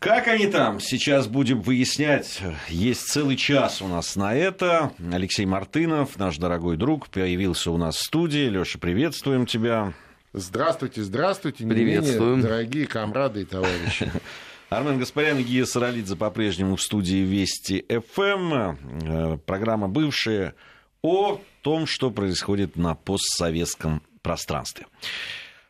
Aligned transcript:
Как 0.00 0.28
они 0.28 0.46
там? 0.46 0.80
Сейчас 0.80 1.28
будем 1.28 1.60
выяснять. 1.60 2.40
Есть 2.70 3.06
целый 3.08 3.36
час 3.36 3.82
у 3.82 3.86
нас 3.86 4.16
на 4.16 4.34
это. 4.34 4.92
Алексей 5.12 5.44
Мартынов, 5.44 6.18
наш 6.18 6.38
дорогой 6.38 6.78
друг, 6.78 7.10
появился 7.10 7.70
у 7.70 7.76
нас 7.76 7.96
в 7.96 8.02
студии. 8.02 8.48
Леша, 8.48 8.78
приветствуем 8.78 9.44
тебя. 9.44 9.92
Здравствуйте, 10.32 11.02
здравствуйте, 11.02 11.66
Приветствуем. 11.66 12.40
дорогие 12.40 12.86
комрады 12.86 13.42
и 13.42 13.44
товарищи. 13.44 14.10
Армен 14.70 14.98
Гаспарян 14.98 15.38
и 15.38 15.42
Гия 15.42 15.66
Саралидзе 15.66 16.16
по-прежнему 16.16 16.76
в 16.76 16.82
студии 16.82 17.22
Вести 17.22 17.84
ФМ. 18.14 18.54
Э, 18.54 19.38
Программа 19.44 19.88
бывшая 19.88 20.54
о 21.02 21.42
том, 21.60 21.86
что 21.86 22.10
происходит 22.10 22.76
на 22.76 22.94
постсоветском 22.94 24.00
пространстве. 24.22 24.86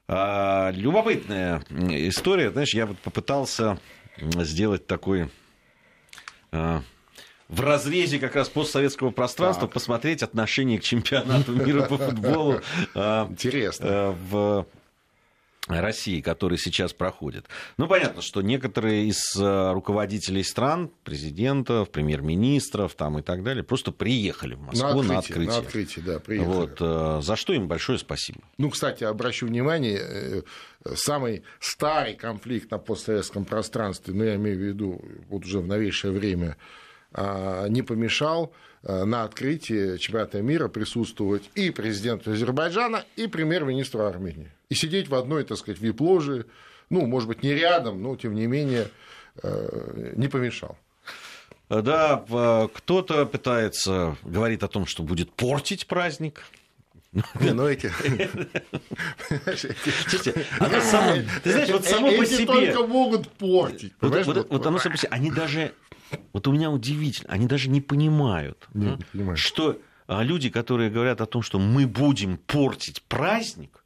А, 0.06 0.70
Любопытная 0.70 1.64
история. 1.70 2.50
Знаешь, 2.52 2.74
я 2.74 2.86
вот 2.86 2.98
попытался 2.98 3.80
сделать 4.44 4.86
такой 4.86 5.30
а, 6.52 6.82
в 7.48 7.60
разрезе 7.60 8.18
как 8.18 8.36
раз 8.36 8.48
постсоветского 8.48 9.10
пространства 9.10 9.66
Так. 9.66 9.74
посмотреть 9.74 10.22
отношение 10.22 10.78
к 10.78 10.82
чемпионату 10.84 11.52
мира 11.52 11.82
по 11.82 11.98
футболу 11.98 12.60
а, 12.94 13.26
Интересно. 13.30 13.86
э, 13.86 14.14
в 14.30 14.66
России, 15.78 16.20
который 16.20 16.58
сейчас 16.58 16.92
проходит. 16.92 17.46
Ну, 17.76 17.86
понятно, 17.86 18.22
что 18.22 18.42
некоторые 18.42 19.06
из 19.06 19.36
э, 19.36 19.72
руководителей 19.72 20.42
стран, 20.42 20.90
президентов, 21.04 21.90
премьер-министров 21.90 22.94
там 22.94 23.18
и 23.18 23.22
так 23.22 23.42
далее, 23.42 23.62
просто 23.62 23.92
приехали 23.92 24.54
в 24.54 24.60
Москву 24.62 25.02
на 25.02 25.18
открытие. 25.18 25.48
На 25.48 25.58
открытие, 25.58 26.04
да, 26.04 26.18
приехали. 26.18 26.52
Вот, 26.52 26.76
э, 26.80 27.20
за 27.22 27.36
что 27.36 27.52
им 27.52 27.68
большое 27.68 27.98
спасибо. 27.98 28.40
Ну, 28.58 28.70
кстати, 28.70 29.04
обращу 29.04 29.46
внимание, 29.46 29.98
э, 30.00 30.42
самый 30.94 31.42
старый 31.58 32.14
конфликт 32.14 32.70
на 32.70 32.78
постсоветском 32.78 33.44
пространстве, 33.44 34.14
ну, 34.14 34.24
я 34.24 34.36
имею 34.36 34.56
в 34.56 34.60
виду 34.60 35.04
вот 35.28 35.44
уже 35.44 35.60
в 35.60 35.66
новейшее 35.66 36.12
время, 36.12 36.56
а, 37.12 37.66
не 37.68 37.82
помешал 37.82 38.52
на 38.82 39.24
открытии 39.24 39.98
чемпионата 39.98 40.40
мира 40.40 40.68
присутствовать 40.68 41.50
и 41.54 41.70
президенту 41.70 42.32
Азербайджана, 42.32 43.04
и 43.16 43.26
премьер-министру 43.26 44.04
Армении. 44.04 44.50
И 44.70 44.74
сидеть 44.74 45.08
в 45.08 45.14
одной, 45.14 45.44
так 45.44 45.58
сказать, 45.58 45.80
вип-ложе, 45.80 46.46
ну, 46.88 47.06
может 47.06 47.28
быть, 47.28 47.42
не 47.42 47.54
рядом, 47.54 48.02
но, 48.02 48.16
тем 48.16 48.34
не 48.34 48.46
менее, 48.46 48.88
э, 49.42 50.12
не 50.16 50.28
помешал. 50.28 50.78
Э, 51.68 51.82
Да, 51.82 52.24
э, 52.28 52.68
кто-то 52.72 53.26
пытается, 53.26 54.16
говорит 54.22 54.62
о 54.62 54.68
том, 54.68 54.86
что 54.86 55.02
будет 55.02 55.30
портить 55.32 55.86
праздник. 55.86 56.42
Не, 57.12 57.52
ну 57.52 57.66
эти... 57.66 57.90
Слушайте, 59.56 60.46
оно 60.60 60.80
само- 60.80 61.16
ты 61.42 61.50
знаешь, 61.50 61.70
вот 61.70 61.84
само 61.84 62.08
по 62.08 62.22
Эти 62.22 62.34
себе... 62.34 62.46
только 62.46 62.86
могут 62.86 63.28
портить. 63.28 63.92
Вот, 64.00 64.64
оно 64.66 64.78
само 64.78 64.92
по 64.92 64.96
себе, 64.96 65.08
они 65.10 65.30
даже, 65.30 65.72
вот 66.32 66.46
у 66.46 66.52
меня 66.52 66.70
удивительно, 66.70 67.32
они 67.32 67.46
даже 67.46 67.68
не 67.68 67.80
понимают, 67.80 68.68
понимаю. 69.12 69.36
что 69.36 69.80
а, 70.06 70.22
люди, 70.22 70.50
которые 70.50 70.90
говорят 70.90 71.20
о 71.20 71.26
том, 71.26 71.42
что 71.42 71.58
мы 71.58 71.86
будем 71.86 72.36
портить 72.36 73.02
праздник, 73.02 73.79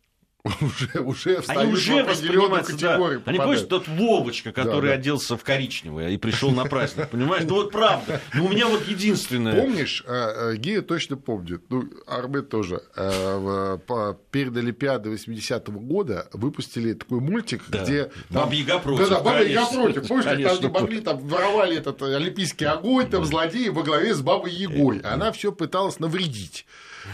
уже, 0.60 1.00
уже 1.00 1.36
они 1.48 1.72
в 1.72 1.74
уже 1.74 2.00
определенную 2.00 2.04
воспринимаются, 2.06 2.72
да. 2.76 2.88
категорию. 2.88 3.22
Они, 3.24 3.38
помнишь, 3.38 3.60
тот 3.62 3.88
Вовочка, 3.88 4.52
который 4.52 4.90
да. 4.90 4.94
оделся 4.96 5.38
в 5.38 5.42
коричневое 5.42 6.10
и 6.10 6.18
пришел 6.18 6.50
на 6.50 6.66
праздник, 6.66 7.08
понимаешь? 7.08 7.44
Ну 7.48 7.54
вот 7.54 7.72
правда. 7.72 8.20
Ну 8.34 8.44
у 8.44 8.48
меня 8.50 8.66
вот 8.66 8.86
единственное... 8.86 9.58
Помнишь, 9.58 10.04
э, 10.06 10.12
э, 10.12 10.56
Гия 10.56 10.82
точно 10.82 11.16
помнит, 11.16 11.62
ну, 11.70 11.88
Арбет 12.06 12.50
тоже, 12.50 12.82
э, 12.94 13.36
в- 13.38 13.78
по- 13.86 14.18
перед 14.30 14.54
Олимпиадой 14.54 15.14
80-го 15.14 15.80
года 15.80 16.28
выпустили 16.34 16.92
такой 16.92 17.20
мультик, 17.20 17.62
Да. 17.68 17.82
где... 17.82 18.10
Баба 18.28 18.52
Яга 18.52 18.80
против, 18.80 19.08
Да, 19.08 19.16
да, 19.16 19.20
Баба 19.22 19.42
Яга 19.42 19.66
конечно. 19.66 19.82
против. 19.82 20.08
Помнишь, 20.08 20.60
там 20.60 20.72
могли, 20.72 21.00
там 21.00 21.18
воровали 21.26 21.78
этот 21.78 22.02
э, 22.02 22.16
олимпийский 22.16 22.66
огонь, 22.66 23.08
там 23.08 23.24
злодеи 23.24 23.68
во 23.68 23.82
главе 23.82 24.14
с 24.14 24.20
Бабой 24.20 24.52
Ягой. 24.52 24.98
Она 24.98 25.32
все 25.32 25.52
пыталась 25.52 26.00
навредить. 26.00 26.66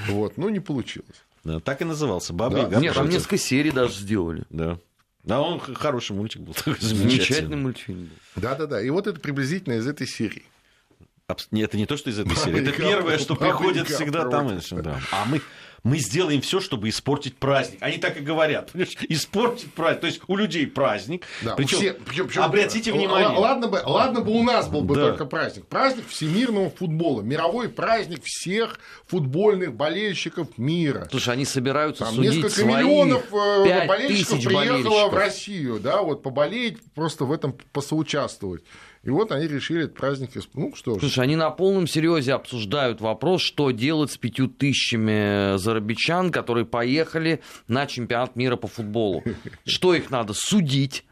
Вот, 0.08 0.36
ну, 0.36 0.48
не 0.48 0.58
получилось. 0.60 1.22
Да, 1.44 1.60
так 1.60 1.80
и 1.80 1.84
назывался. 1.84 2.32
Баба 2.32 2.56
Да. 2.56 2.62
Яга 2.62 2.80
Нет, 2.80 2.94
там 2.94 3.08
несколько 3.08 3.38
серий 3.38 3.70
даже 3.70 3.94
сделали. 3.94 4.44
Да. 4.50 4.78
Да, 5.24 5.40
он 5.40 5.60
хороший 5.60 6.16
мультик 6.16 6.42
был. 6.42 6.54
такой 6.54 6.74
Замечательный 6.80 7.10
Замечательный. 7.10 7.56
мультфильм. 7.56 8.10
был. 8.34 8.42
Да-да-да, 8.42 8.80
и 8.82 8.90
вот 8.90 9.06
это 9.06 9.20
приблизительно 9.20 9.74
из 9.74 9.86
этой 9.86 10.06
серии. 10.06 10.44
Абс- 11.26 11.48
Нет, 11.50 11.68
это 11.70 11.76
не 11.76 11.86
то, 11.86 11.96
что 11.96 12.10
из 12.10 12.18
этой 12.18 12.30
Баба 12.30 12.40
серии. 12.40 12.60
Это 12.62 12.72
первое, 12.72 13.18
что 13.18 13.36
приходит 13.36 13.88
всегда 13.88 14.28
там. 14.28 14.58
да. 14.82 15.00
А 15.12 15.24
мы, 15.26 15.40
мы 15.82 15.98
сделаем 15.98 16.40
все, 16.42 16.60
чтобы 16.60 16.88
испортить 16.90 17.36
праздник. 17.36 17.78
Они 17.80 17.96
так 17.98 18.16
и 18.18 18.20
говорят. 18.20 18.72
понимаешь? 18.72 18.96
Испортить 19.08 19.72
праздник. 19.72 20.00
То 20.00 20.06
есть 20.06 20.20
у 20.26 20.36
людей 20.36 20.66
праздник. 20.66 21.24
Да, 21.42 21.54
Причем, 21.56 21.78
всех- 21.78 21.98
причем- 22.04 22.26
причем- 22.28 22.42
обратите 22.42 22.90
л- 22.90 22.96
внимание. 22.96 23.38
Ладно 23.38 23.68
бы, 23.68 23.80
ладно 23.84 24.20
бы 24.20 24.32
у 24.32 24.42
нас 24.42 24.68
был 24.68 24.82
бы 24.82 24.94
Да. 24.94 25.08
только 25.08 25.24
праздник. 25.24 25.66
Праздник 25.66 26.06
всемирного 26.08 26.70
футбола. 26.70 27.22
Мировой 27.22 27.68
праздник 27.68 28.20
всех 28.24 28.78
футбольных 29.06 29.74
болельщиков 29.74 30.48
мира. 30.58 31.08
Слушай, 31.10 31.34
они 31.34 31.44
собираются 31.44 32.04
Там 32.04 32.14
судить 32.14 32.34
несколько 32.34 32.54
свои 32.60 32.66
миллионов 32.74 33.24
э, 33.32 33.64
5 33.64 33.88
болельщиков 33.88 34.44
приехало 34.44 34.74
болельщиков. 34.82 35.12
в 35.12 35.16
Россию, 35.16 35.80
да, 35.80 36.02
вот 36.02 36.22
поболеть, 36.22 36.78
просто 36.94 37.24
в 37.24 37.32
этом 37.32 37.56
посоучаствовать. 37.72 38.62
И 39.02 39.08
вот 39.08 39.32
они 39.32 39.46
решили 39.46 39.84
этот 39.84 39.96
праздник, 39.96 40.30
ну 40.52 40.74
что 40.74 40.96
ж, 40.96 41.00
Слушай, 41.00 41.24
они 41.24 41.34
на 41.34 41.50
полном 41.50 41.86
серьезе 41.86 42.34
обсуждают 42.34 43.00
вопрос, 43.00 43.40
что 43.40 43.70
делать 43.70 44.12
с 44.12 44.18
пятью 44.18 44.46
тысячами 44.46 45.56
зарабичан, 45.56 46.30
которые 46.30 46.66
поехали 46.66 47.40
на 47.66 47.86
чемпионат 47.86 48.36
мира 48.36 48.56
по 48.56 48.68
футболу. 48.68 49.24
Что 49.64 49.94
их 49.94 50.10
надо 50.10 50.34
судить, 50.34 51.06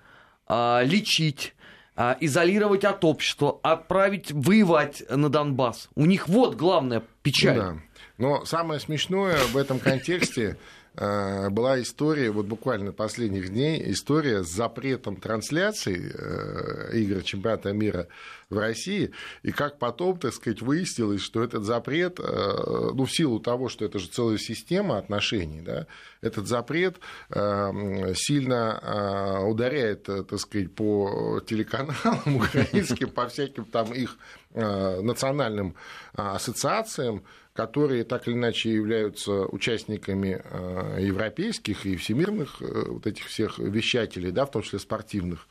а, 0.47 0.82
лечить, 0.82 1.54
а, 1.97 2.16
изолировать 2.21 2.84
от 2.84 3.03
общества, 3.04 3.59
отправить 3.62 4.32
воевать 4.32 5.03
на 5.09 5.31
Донбасс. 5.31 5.88
У 5.94 6.04
них 6.04 6.28
вот 6.28 6.56
главная 6.56 7.03
печаль. 7.22 7.56
Да. 7.56 7.77
Но 8.19 8.44
самое 8.44 8.81
смешное 8.81 9.38
в 9.53 9.56
этом 9.56 9.78
контексте 9.78 10.43
э, 10.43 10.56
была 10.98 11.81
история, 11.81 12.31
вот 12.31 12.47
буквально 12.47 12.92
последних 12.92 13.50
дней, 13.50 13.82
история 13.92 14.42
с 14.42 14.48
запретом 14.48 15.16
трансляции 15.16 16.12
э, 16.12 16.97
игр 16.98 17.22
чемпионата 17.22 17.72
мира 17.72 18.09
в 18.50 18.59
России, 18.59 19.12
и 19.42 19.53
как 19.53 19.78
потом, 19.78 20.19
так 20.19 20.32
сказать, 20.32 20.62
выяснилось, 20.62 21.20
что 21.20 21.42
этот 21.42 21.64
запрет, 21.64 22.19
э, 22.19 22.91
ну, 22.94 23.04
в 23.04 23.12
силу 23.12 23.41
того, 23.41 23.69
что 23.69 23.84
это 23.84 23.98
же 23.98 24.09
целая 24.09 24.38
система 24.38 24.98
отношений, 24.98 25.60
да, 25.60 25.86
этот 26.20 26.47
запрет 26.47 26.97
э, 27.30 28.15
сильно 28.16 28.80
э, 28.82 29.44
ударяет, 29.44 30.09
э, 30.09 30.25
так 30.25 30.38
сказать, 30.41 30.75
по 30.75 31.41
телеканалам 31.47 32.36
украинским, 32.36 33.10
по 33.10 33.28
всяким 33.28 33.66
там 33.66 33.92
их 33.92 34.16
э, 34.54 35.00
национальным 35.00 35.75
э, 36.16 36.22
ассоциациям, 36.22 37.22
которые 37.59 38.05
так 38.05 38.29
или 38.29 38.35
иначе 38.35 38.73
являются 38.73 39.33
участниками 39.47 40.41
э, 40.45 40.99
европейских 41.01 41.87
и 41.87 41.97
всемирных 41.97 42.63
э, 42.63 42.85
вот 42.87 43.05
этих 43.09 43.25
всех 43.25 43.59
вещателей, 43.59 44.31
да, 44.31 44.47
в 44.47 44.53
том 44.53 44.63
числе 44.63 44.79
спортивных. 44.79 45.49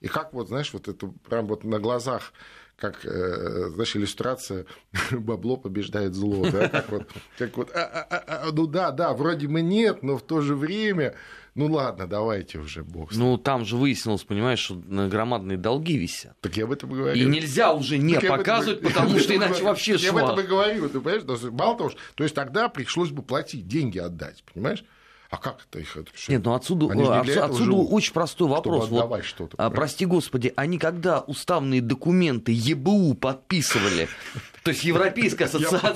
И 0.00 0.08
как 0.08 0.32
вот, 0.32 0.48
знаешь, 0.48 0.72
вот 0.72 0.88
это 0.88 1.08
прям 1.28 1.46
вот 1.48 1.62
на 1.64 1.78
глазах, 1.78 2.32
как, 2.78 3.04
э, 3.04 3.68
знаешь, 3.74 3.94
иллюстрация 3.94 4.64
«бабло 5.10 5.58
побеждает 5.58 6.14
зло», 6.14 6.50
да, 6.50 6.70
как 6.70 6.88
вот, 6.88 7.08
как 7.36 7.54
вот 7.58 7.70
«А, 7.76 7.82
а, 7.82 8.06
а, 8.08 8.48
а, 8.48 8.52
ну 8.52 8.66
да, 8.66 8.90
да, 8.90 9.12
вроде 9.12 9.46
бы 9.46 9.60
нет, 9.60 10.02
но 10.02 10.16
в 10.16 10.22
то 10.22 10.40
же 10.40 10.56
время, 10.56 11.14
ну 11.54 11.66
ладно, 11.66 12.06
давайте 12.06 12.58
уже, 12.58 12.84
бог 12.84 13.12
с 13.12 13.16
ним». 13.16 13.24
Ну, 13.24 13.36
там 13.38 13.64
же 13.64 13.76
выяснилось, 13.76 14.22
понимаешь, 14.24 14.60
что 14.60 14.74
громадные 14.76 15.58
долги 15.58 15.96
висят. 15.96 16.36
Так 16.40 16.56
я 16.56 16.64
об 16.64 16.72
этом 16.72 16.90
и 16.90 16.94
И 16.94 16.96
говорю. 16.96 17.28
нельзя 17.28 17.72
уже 17.72 17.98
не 17.98 18.14
Так 18.14 18.24
этом 18.24 18.38
показывать, 18.38 18.82
я 18.82 18.88
потому 18.88 19.18
что 19.18 19.32
этом 19.32 19.36
иначе 19.36 19.48
говорю. 19.50 19.66
вообще 19.66 19.96
Я 19.96 20.10
об 20.10 20.16
этом 20.16 20.40
и 20.40 20.42
говорю, 20.42 20.88
ты 20.88 21.00
понимаешь? 21.00 21.42
Мало 21.52 21.76
того, 21.76 21.90
что... 21.90 21.98
То 22.14 22.24
есть 22.24 22.34
тогда 22.34 22.68
пришлось 22.68 23.10
бы 23.10 23.22
платить, 23.22 23.66
деньги 23.66 23.98
отдать, 23.98 24.44
понимаешь? 24.52 24.84
А 25.30 25.36
как 25.36 25.58
это 25.68 25.78
их? 25.78 25.96
Это? 25.96 26.10
Нет, 26.26 26.44
ну 26.44 26.54
отсюда, 26.54 26.86
этого 26.86 27.20
отсюда 27.20 27.52
живут, 27.54 27.88
очень 27.92 28.12
простой 28.12 28.48
вопрос. 28.48 28.88
Вот, 28.88 29.24
что-то. 29.24 29.54
а, 29.58 29.70
прости 29.70 30.04
господи, 30.04 30.52
они 30.56 30.76
когда 30.76 31.20
уставные 31.20 31.80
документы 31.80 32.50
ЕБУ 32.52 33.14
подписывали, 33.14 34.08
то 34.62 34.70
есть 34.70 34.84
Я 34.84 34.94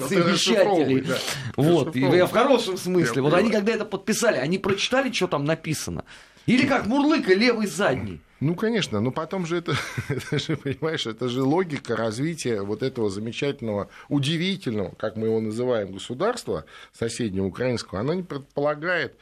ты 0.09 0.23
расшифровывай, 0.23 0.95
вещателей, 0.95 1.01
да. 1.03 1.19
вот, 1.57 1.97
я 1.97 2.27
в 2.27 2.33
хорошем 2.33 2.79
смысле, 2.79 3.17
Я 3.17 3.23
вот 3.23 3.35
они 3.35 3.51
когда 3.51 3.73
это 3.73 3.85
подписали, 3.85 4.37
они 4.37 4.59
прочитали, 4.59 5.13
что 5.13 5.27
там 5.27 5.45
написано? 5.45 6.05
Или 6.47 6.67
как 6.67 6.87
Мурлыка, 6.87 7.35
левый 7.35 7.67
задний? 7.67 8.21
Ну, 8.41 8.55
конечно, 8.55 9.01
но 9.01 9.11
потом 9.11 9.47
же 9.47 9.57
это, 9.57 9.75
это 10.09 10.39
же, 10.39 10.57
понимаешь, 10.57 11.07
это 11.07 11.29
же 11.29 11.43
логика 11.43 11.97
развития 11.97 12.61
вот 12.61 12.83
этого 12.83 13.09
замечательного, 13.09 13.89
удивительного, 14.09 14.95
как 14.97 15.17
мы 15.17 15.29
его 15.29 15.41
называем, 15.41 15.93
государства 15.93 16.67
соседнего 16.93 17.47
украинского, 17.47 18.01
оно 18.01 18.13
не 18.13 18.23
предполагает 18.23 19.17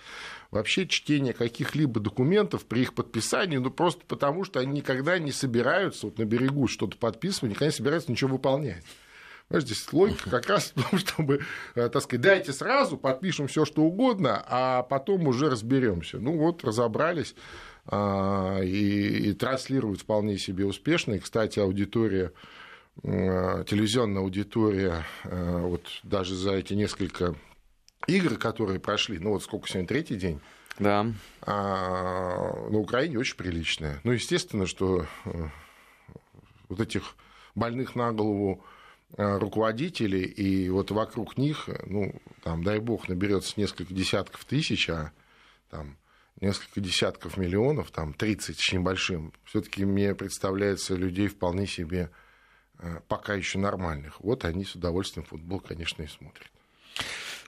вообще 0.50 0.86
чтение 0.86 1.32
каких-либо 1.32 2.00
документов 2.00 2.64
при 2.64 2.80
их 2.82 2.94
подписании, 2.94 3.58
ну 3.58 3.70
просто 3.70 4.02
потому, 4.06 4.44
что 4.44 4.60
они 4.60 4.72
никогда 4.72 5.18
не 5.18 5.32
собираются 5.32 6.06
вот 6.06 6.18
на 6.18 6.24
берегу 6.24 6.66
что-то 6.66 6.96
подписывать, 6.96 7.50
никогда 7.50 7.66
не 7.66 7.72
собираются 7.72 8.10
ничего 8.10 8.30
выполнять. 8.30 8.84
Здесь 9.60 9.92
логика 9.92 10.30
как 10.30 10.48
раз 10.48 10.72
в 10.74 10.82
том, 10.82 10.98
чтобы, 10.98 11.40
э, 11.74 11.88
так 11.88 12.02
сказать, 12.02 12.20
дайте 12.20 12.52
сразу, 12.52 12.96
подпишем 12.96 13.46
все, 13.46 13.64
что 13.64 13.82
угодно, 13.82 14.42
а 14.46 14.82
потом 14.82 15.26
уже 15.26 15.50
разберемся. 15.50 16.18
Ну 16.18 16.36
вот, 16.38 16.64
разобрались. 16.64 17.34
а, 17.86 18.60
и, 18.60 19.30
и 19.30 19.32
транслируют 19.32 20.00
вполне 20.02 20.38
себе 20.38 20.64
успешно. 20.64 21.14
И, 21.14 21.18
кстати, 21.18 21.58
аудитория, 21.58 22.32
телевизионная 23.02 24.20
аудитория, 24.20 25.06
вот 25.24 25.86
даже 26.02 26.34
за 26.34 26.52
эти 26.52 26.74
несколько 26.74 27.34
игр, 28.06 28.36
которые 28.36 28.80
прошли, 28.80 29.18
ну 29.18 29.30
вот 29.30 29.42
сколько 29.42 29.68
сегодня, 29.68 29.88
третий 29.88 30.16
день, 30.16 30.40
да. 30.78 31.06
а, 31.42 32.68
на 32.70 32.78
Украине 32.78 33.18
очень 33.18 33.36
приличная. 33.36 34.00
Ну, 34.04 34.12
естественно, 34.12 34.66
что 34.66 35.06
э, 35.24 35.48
вот 36.68 36.80
этих 36.80 37.14
больных 37.54 37.94
на 37.94 38.12
голову 38.12 38.64
э, 38.64 38.81
руководителей, 39.16 40.24
и 40.24 40.70
вот 40.70 40.90
вокруг 40.90 41.36
них, 41.36 41.68
ну, 41.86 42.14
там, 42.42 42.64
дай 42.64 42.78
бог, 42.78 43.08
наберется 43.08 43.54
несколько 43.56 43.92
десятков 43.92 44.44
тысяч, 44.44 44.88
а 44.88 45.12
там 45.68 45.96
несколько 46.40 46.80
десятков 46.80 47.36
миллионов, 47.36 47.90
там 47.90 48.14
30 48.14 48.58
с 48.58 48.72
небольшим, 48.72 49.32
все-таки 49.44 49.84
мне 49.84 50.14
представляется 50.14 50.94
людей 50.94 51.28
вполне 51.28 51.66
себе 51.66 52.10
э, 52.78 53.00
пока 53.06 53.34
еще 53.34 53.58
нормальных. 53.58 54.20
Вот 54.20 54.44
они 54.44 54.64
с 54.64 54.74
удовольствием 54.74 55.24
футбол, 55.24 55.60
конечно, 55.60 56.02
и 56.02 56.08
смотрят. 56.08 56.50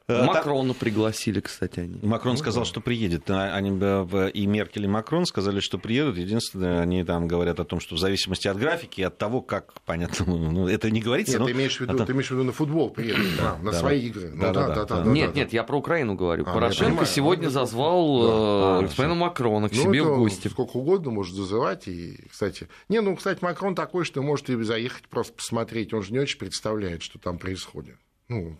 Э, 0.06 0.26
Макрона 0.26 0.74
пригласили, 0.74 1.40
кстати, 1.40 1.80
они. 1.80 1.98
Макрон 2.02 2.34
ну, 2.34 2.38
сказал, 2.38 2.64
да. 2.64 2.68
что 2.68 2.82
приедет. 2.82 3.30
Они, 3.30 3.70
и 3.70 4.46
Меркель, 4.46 4.84
и 4.84 4.86
Макрон 4.86 5.24
сказали, 5.24 5.60
что 5.60 5.78
приедут. 5.78 6.18
Единственное, 6.18 6.80
они 6.80 7.04
там 7.04 7.26
говорят 7.26 7.58
о 7.58 7.64
том, 7.64 7.80
что 7.80 7.94
в 7.94 7.98
зависимости 7.98 8.46
от 8.46 8.58
графики, 8.58 9.00
от 9.00 9.16
того, 9.16 9.40
как, 9.40 9.80
понятно, 9.86 10.26
ну, 10.26 10.68
это 10.68 10.90
не 10.90 11.00
говорится. 11.00 11.32
Нет, 11.32 11.40
но... 11.40 11.46
ты, 11.46 11.52
имеешь 11.52 11.78
в 11.78 11.80
виду, 11.80 11.94
это... 11.94 12.04
ты 12.04 12.12
имеешь 12.12 12.28
в 12.28 12.32
виду 12.32 12.44
на 12.44 12.52
футбол 12.52 12.90
приедут, 12.90 13.24
да, 13.38 13.56
на 13.62 13.72
да, 13.72 13.78
свои 13.78 14.00
да. 14.00 14.06
игры. 14.06 14.30
Ну, 14.34 14.40
да, 14.42 14.52
да, 14.52 14.68
да, 14.68 14.84
да, 14.84 15.02
да, 15.04 15.10
нет, 15.10 15.32
да, 15.32 15.40
нет, 15.40 15.52
я 15.54 15.64
про 15.64 15.78
Украину 15.78 16.16
говорю. 16.16 16.44
А, 16.46 16.52
Порошенко 16.52 17.06
сегодня 17.06 17.48
зазвал 17.48 18.80
да. 18.80 18.82
господина 18.82 19.14
Макрона 19.14 19.70
к 19.70 19.72
ну, 19.72 19.82
себе 19.84 20.02
в 20.02 20.16
гости. 20.16 20.48
Сколько 20.48 20.76
угодно 20.76 21.12
может 21.12 21.34
зазывать. 21.34 21.88
И, 21.88 22.26
кстати, 22.30 22.68
не, 22.90 23.00
ну, 23.00 23.16
кстати, 23.16 23.42
Макрон 23.42 23.74
такой, 23.74 24.04
что 24.04 24.20
может 24.20 24.50
и 24.50 24.62
заехать 24.64 25.08
просто 25.08 25.32
посмотреть. 25.32 25.94
Он 25.94 26.02
же 26.02 26.12
не 26.12 26.18
очень 26.18 26.38
представляет, 26.38 27.02
что 27.02 27.18
там 27.18 27.38
происходит. 27.38 27.96
Ну, 28.28 28.58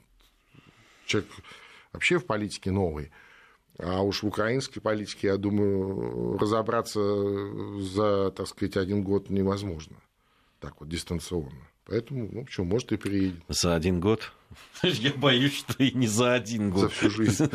человек 1.07 1.31
вообще 1.93 2.19
в 2.19 2.27
политике 2.27 2.71
новый. 2.71 3.11
А 3.79 4.03
уж 4.03 4.23
в 4.23 4.27
украинской 4.27 4.81
политике, 4.81 5.29
я 5.29 5.37
думаю, 5.37 6.39
разобраться 6.39 7.01
за, 7.81 8.31
так 8.31 8.47
сказать, 8.47 8.77
один 8.77 9.03
год 9.03 9.31
невозможно. 9.31 9.97
Так 10.61 10.81
вот, 10.81 10.89
дистанционно. 10.89 11.69
Поэтому, 11.87 12.29
ну, 12.31 12.47
что, 12.47 12.65
может, 12.65 12.93
и 12.93 12.97
приедет. 12.97 13.43
За 13.49 13.75
один 13.75 14.01
год? 14.01 14.33
Я 14.83 15.13
боюсь, 15.13 15.59
что 15.59 15.83
и 15.83 15.93
не 15.93 16.07
за 16.07 16.35
один 16.35 16.71
год. 16.71 16.83
За 16.85 16.89
всю 16.89 17.11
жизнь. 17.11 17.51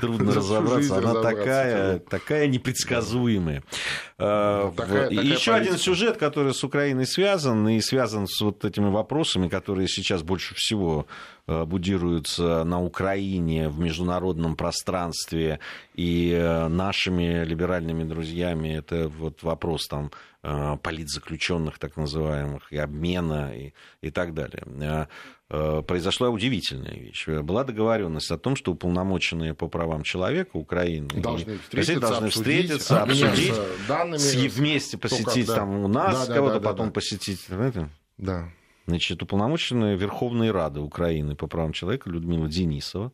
Трудно 0.00 0.34
разобраться. 0.34 0.96
Она 0.96 1.20
такая, 1.20 1.98
такая 1.98 2.46
непредсказуемая. 2.46 3.62
Ну, 4.18 4.72
Еще 5.10 5.52
один 5.52 5.78
сюжет, 5.78 6.16
который 6.16 6.54
с 6.54 6.62
Украиной 6.64 7.06
связан, 7.06 7.68
и 7.68 7.80
связан 7.80 8.26
с 8.26 8.40
вот 8.40 8.64
этими 8.64 8.88
вопросами, 8.88 9.48
которые 9.48 9.88
сейчас 9.88 10.22
больше 10.22 10.54
всего 10.54 11.06
э, 11.46 11.64
будируются 11.64 12.64
на 12.64 12.82
Украине 12.82 13.68
в 13.68 13.78
международном 13.80 14.56
пространстве 14.56 15.58
и 15.94 16.30
э, 16.32 16.68
нашими 16.68 17.44
либеральными 17.44 18.04
друзьями. 18.04 18.76
Это 18.76 19.08
вот 19.08 19.42
вопрос 19.42 19.86
там 19.88 20.10
политзаключенных 20.82 21.78
так 21.78 21.96
называемых 21.96 22.72
и 22.72 22.76
обмена 22.76 23.56
и, 23.56 23.74
и 24.00 24.10
так 24.10 24.34
далее. 24.34 24.64
Э, 25.54 25.82
произошла 25.86 26.30
удивительная 26.30 26.94
вещь. 26.94 27.28
Была 27.28 27.62
договоренность 27.62 28.30
о 28.30 28.38
том, 28.38 28.56
что 28.56 28.72
уполномоченные 28.72 29.52
по 29.52 29.68
правам 29.68 30.02
человека 30.02 30.56
Украины 30.56 31.08
должны 31.08 31.58
встретиться, 31.58 32.00
должны 32.00 32.26
обсудить, 32.28 32.70
встретиться 32.70 33.02
обсудить, 33.02 33.54
данными, 33.86 34.48
вместе 34.48 34.96
посетить 34.96 35.48
как, 35.48 35.56
там 35.56 35.84
у 35.84 35.88
нас, 35.88 36.26
да, 36.26 36.34
кого-то 36.36 36.54
да, 36.54 36.60
да, 36.60 36.70
потом 36.70 36.86
да. 36.86 36.92
посетить. 36.92 37.44
Это, 37.50 37.90
да. 38.16 38.48
Значит, 38.86 39.22
уполномоченная 39.22 39.94
Верховной 39.94 40.52
Рады 40.52 40.80
Украины 40.80 41.36
по 41.36 41.46
правам 41.48 41.74
человека 41.74 42.08
Людмила 42.08 42.48
Денисова, 42.48 43.12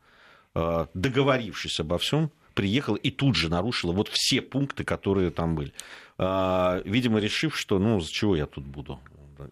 э, 0.55 0.87
договорившись 0.95 1.81
обо 1.81 1.99
всем, 1.99 2.31
приехала 2.55 2.95
и 2.95 3.11
тут 3.11 3.35
же 3.35 3.49
нарушила 3.49 3.91
вот 3.91 4.07
все 4.13 4.43
пункты, 4.43 4.85
которые 4.85 5.33
там 5.33 5.57
были. 5.57 5.73
Э, 6.19 6.83
видимо, 6.85 7.19
решив, 7.19 7.59
что 7.59 7.81
ну, 7.81 8.01
с 8.01 8.07
чего 8.07 8.37
я 8.37 8.47
тут 8.47 8.65
буду 8.65 9.01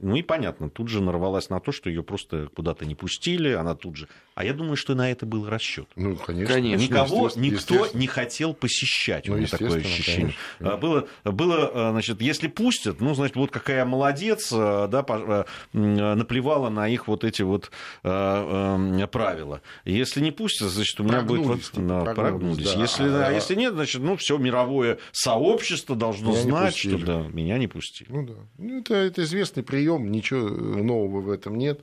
ну 0.00 0.16
и 0.16 0.22
понятно, 0.22 0.70
тут 0.70 0.88
же 0.88 1.00
нарвалась 1.00 1.50
на 1.50 1.60
то, 1.60 1.72
что 1.72 1.90
ее 1.90 2.02
просто 2.02 2.48
куда-то 2.54 2.84
не 2.84 2.94
пустили, 2.94 3.52
она 3.52 3.74
тут 3.74 3.96
же. 3.96 4.08
А 4.34 4.44
я 4.44 4.52
думаю, 4.52 4.76
что 4.76 4.94
на 4.94 5.10
это 5.10 5.26
был 5.26 5.48
расчет. 5.48 5.88
Ну, 5.96 6.16
конечно. 6.16 6.54
конечно 6.54 6.82
Никого, 6.82 7.30
никто 7.36 7.88
не 7.94 8.06
хотел 8.06 8.54
посещать. 8.54 9.28
Ну, 9.28 9.34
у 9.34 9.36
меня 9.38 9.46
такое 9.46 9.80
ощущение. 9.80 10.34
Конечно. 10.58 10.76
Было, 10.78 11.08
было, 11.24 11.90
значит, 11.92 12.20
если 12.20 12.48
пустят, 12.48 13.00
ну, 13.00 13.14
значит, 13.14 13.36
вот 13.36 13.50
какая 13.50 13.84
молодец, 13.84 14.50
да, 14.52 15.46
наплевала 15.72 16.68
на 16.68 16.88
их 16.88 17.08
вот 17.08 17.24
эти 17.24 17.42
вот 17.42 17.70
правила. 18.02 19.62
Если 19.84 20.20
не 20.20 20.32
пустят, 20.32 20.68
значит, 20.68 21.00
у 21.00 21.04
меня 21.04 21.18
прогнулись, 21.20 21.46
будет... 21.46 21.70
Типа, 21.70 22.04
прогнулись, 22.14 22.14
прогнулись. 22.14 22.72
Да. 22.72 22.80
Если, 22.80 23.08
а, 23.08 23.26
а 23.28 23.32
если 23.32 23.54
нет, 23.54 23.74
значит, 23.74 24.02
ну, 24.02 24.16
все 24.16 24.36
мировое 24.38 24.98
сообщество 25.12 25.96
должно 25.96 26.32
знать, 26.32 26.76
что 26.76 26.98
да, 26.98 27.26
меня 27.32 27.58
не 27.58 27.68
пустили. 27.68 28.08
Ну, 28.10 28.26
да. 28.26 28.34
Ну, 28.58 28.80
это, 28.80 28.94
это 28.94 29.22
известный 29.22 29.62
прием, 29.76 30.10
ничего 30.10 30.48
нового 30.48 31.20
в 31.20 31.30
этом 31.30 31.58
нет. 31.58 31.80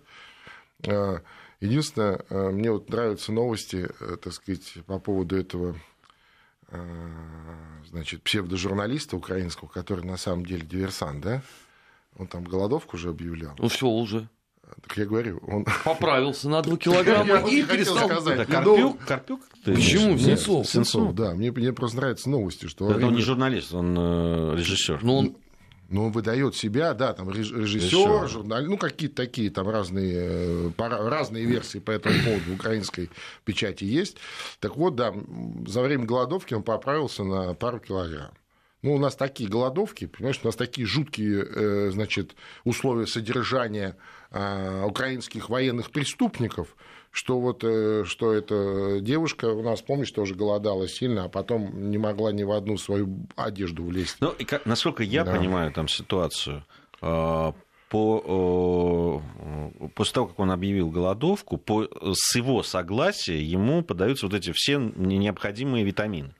А, 0.87 1.21
единственное, 1.59 2.21
а, 2.29 2.49
мне 2.49 2.71
вот 2.71 2.89
нравятся 2.89 3.31
новости, 3.31 3.87
э, 3.99 4.17
так 4.21 4.33
сказать, 4.33 4.73
по 4.87 4.99
поводу 4.99 5.37
этого 5.37 5.75
значит, 7.87 8.23
псевдожурналиста 8.23 9.15
украинского, 9.15 9.69
который 9.69 10.03
на 10.03 10.17
самом 10.17 10.43
деле 10.43 10.65
диверсант, 10.65 11.21
да? 11.21 11.43
Он 12.17 12.25
там 12.25 12.45
голодовку 12.45 12.97
уже 12.97 13.09
объявлял. 13.09 13.53
Ну, 13.59 13.67
все 13.67 13.85
уже. 13.85 14.27
Так 14.81 14.97
я 14.97 15.05
говорю, 15.05 15.39
он... 15.45 15.67
Поправился 15.85 16.49
на 16.49 16.63
2 16.63 16.77
килограмма 16.77 17.47
и 17.47 17.61
перестал... 17.61 18.07
сказать. 18.07 18.47
Карпюк? 18.47 19.05
Карпюк? 19.05 19.41
Почему? 19.63 20.17
Сенцов. 20.17 20.67
Сенцов, 20.67 21.13
да. 21.13 21.35
Мне, 21.35 21.51
мне 21.51 21.73
просто 21.73 21.97
нравятся 21.97 22.27
новости, 22.31 22.65
что... 22.65 22.89
Это 22.89 23.05
он 23.05 23.13
не 23.13 23.21
журналист, 23.21 23.71
он 23.71 23.95
э, 23.95 24.55
режиссер. 24.57 25.03
Ну, 25.03 25.17
он 25.17 25.37
но 25.89 26.05
он 26.05 26.11
выдает 26.11 26.55
себя, 26.55 26.93
да, 26.93 27.13
там 27.13 27.29
режиссер, 27.29 28.27
журналист, 28.27 28.69
ну 28.69 28.77
какие-то 28.77 29.15
такие 29.15 29.49
там 29.49 29.69
разные, 29.69 30.15
э, 30.15 30.71
разные 30.77 31.45
версии 31.45 31.79
по 31.79 31.91
этому 31.91 32.15
поводу 32.23 32.51
в 32.51 32.53
украинской 32.55 33.09
печати 33.45 33.83
есть. 33.83 34.17
Так 34.59 34.77
вот, 34.77 34.95
да, 34.95 35.13
за 35.67 35.81
время 35.81 36.05
голодовки 36.05 36.53
он 36.53 36.63
поправился 36.63 37.23
на 37.23 37.53
пару 37.53 37.79
килограмм. 37.79 38.31
Ну, 38.81 38.95
у 38.95 38.99
нас 38.99 39.15
такие 39.15 39.49
голодовки, 39.49 40.07
понимаешь, 40.07 40.39
у 40.43 40.45
нас 40.45 40.57
такие 40.57 40.85
жуткие, 40.85 41.45
э, 41.45 41.89
значит, 41.91 42.35
условия 42.65 43.07
содержания 43.07 43.95
а, 44.35 44.85
украинских 44.85 45.49
военных 45.49 45.91
преступников, 45.91 46.75
что 47.13 47.39
вот 47.39 47.63
э, 47.63 48.05
что 48.05 48.33
эта 48.33 48.99
девушка 48.99 49.45
у 49.45 49.61
нас, 49.61 49.83
помнишь, 49.83 50.11
тоже 50.11 50.33
голодала 50.33 50.87
сильно, 50.87 51.25
а 51.25 51.29
потом 51.29 51.91
не 51.91 51.99
могла 51.99 52.31
ни 52.31 52.41
в 52.41 52.51
одну 52.51 52.75
свою 52.75 53.27
одежду 53.35 53.83
влезть. 53.83 54.17
Ну, 54.19 54.31
и 54.31 54.43
как, 54.43 54.65
насколько 54.65 55.03
я 55.03 55.23
да. 55.23 55.35
понимаю 55.35 55.71
там 55.71 55.87
ситуацию, 55.87 56.65
а, 57.01 57.53
по, 57.89 59.21
после 59.93 60.13
того, 60.13 60.27
как 60.27 60.39
он 60.39 60.49
объявил 60.49 60.89
голодовку, 60.89 61.57
по, 61.57 61.87
с 62.13 62.35
его 62.35 62.63
согласия 62.63 63.39
ему 63.39 63.83
подаются 63.83 64.25
вот 64.25 64.33
эти 64.33 64.51
все 64.51 64.79
необходимые 64.79 65.85
витамины 65.85 66.33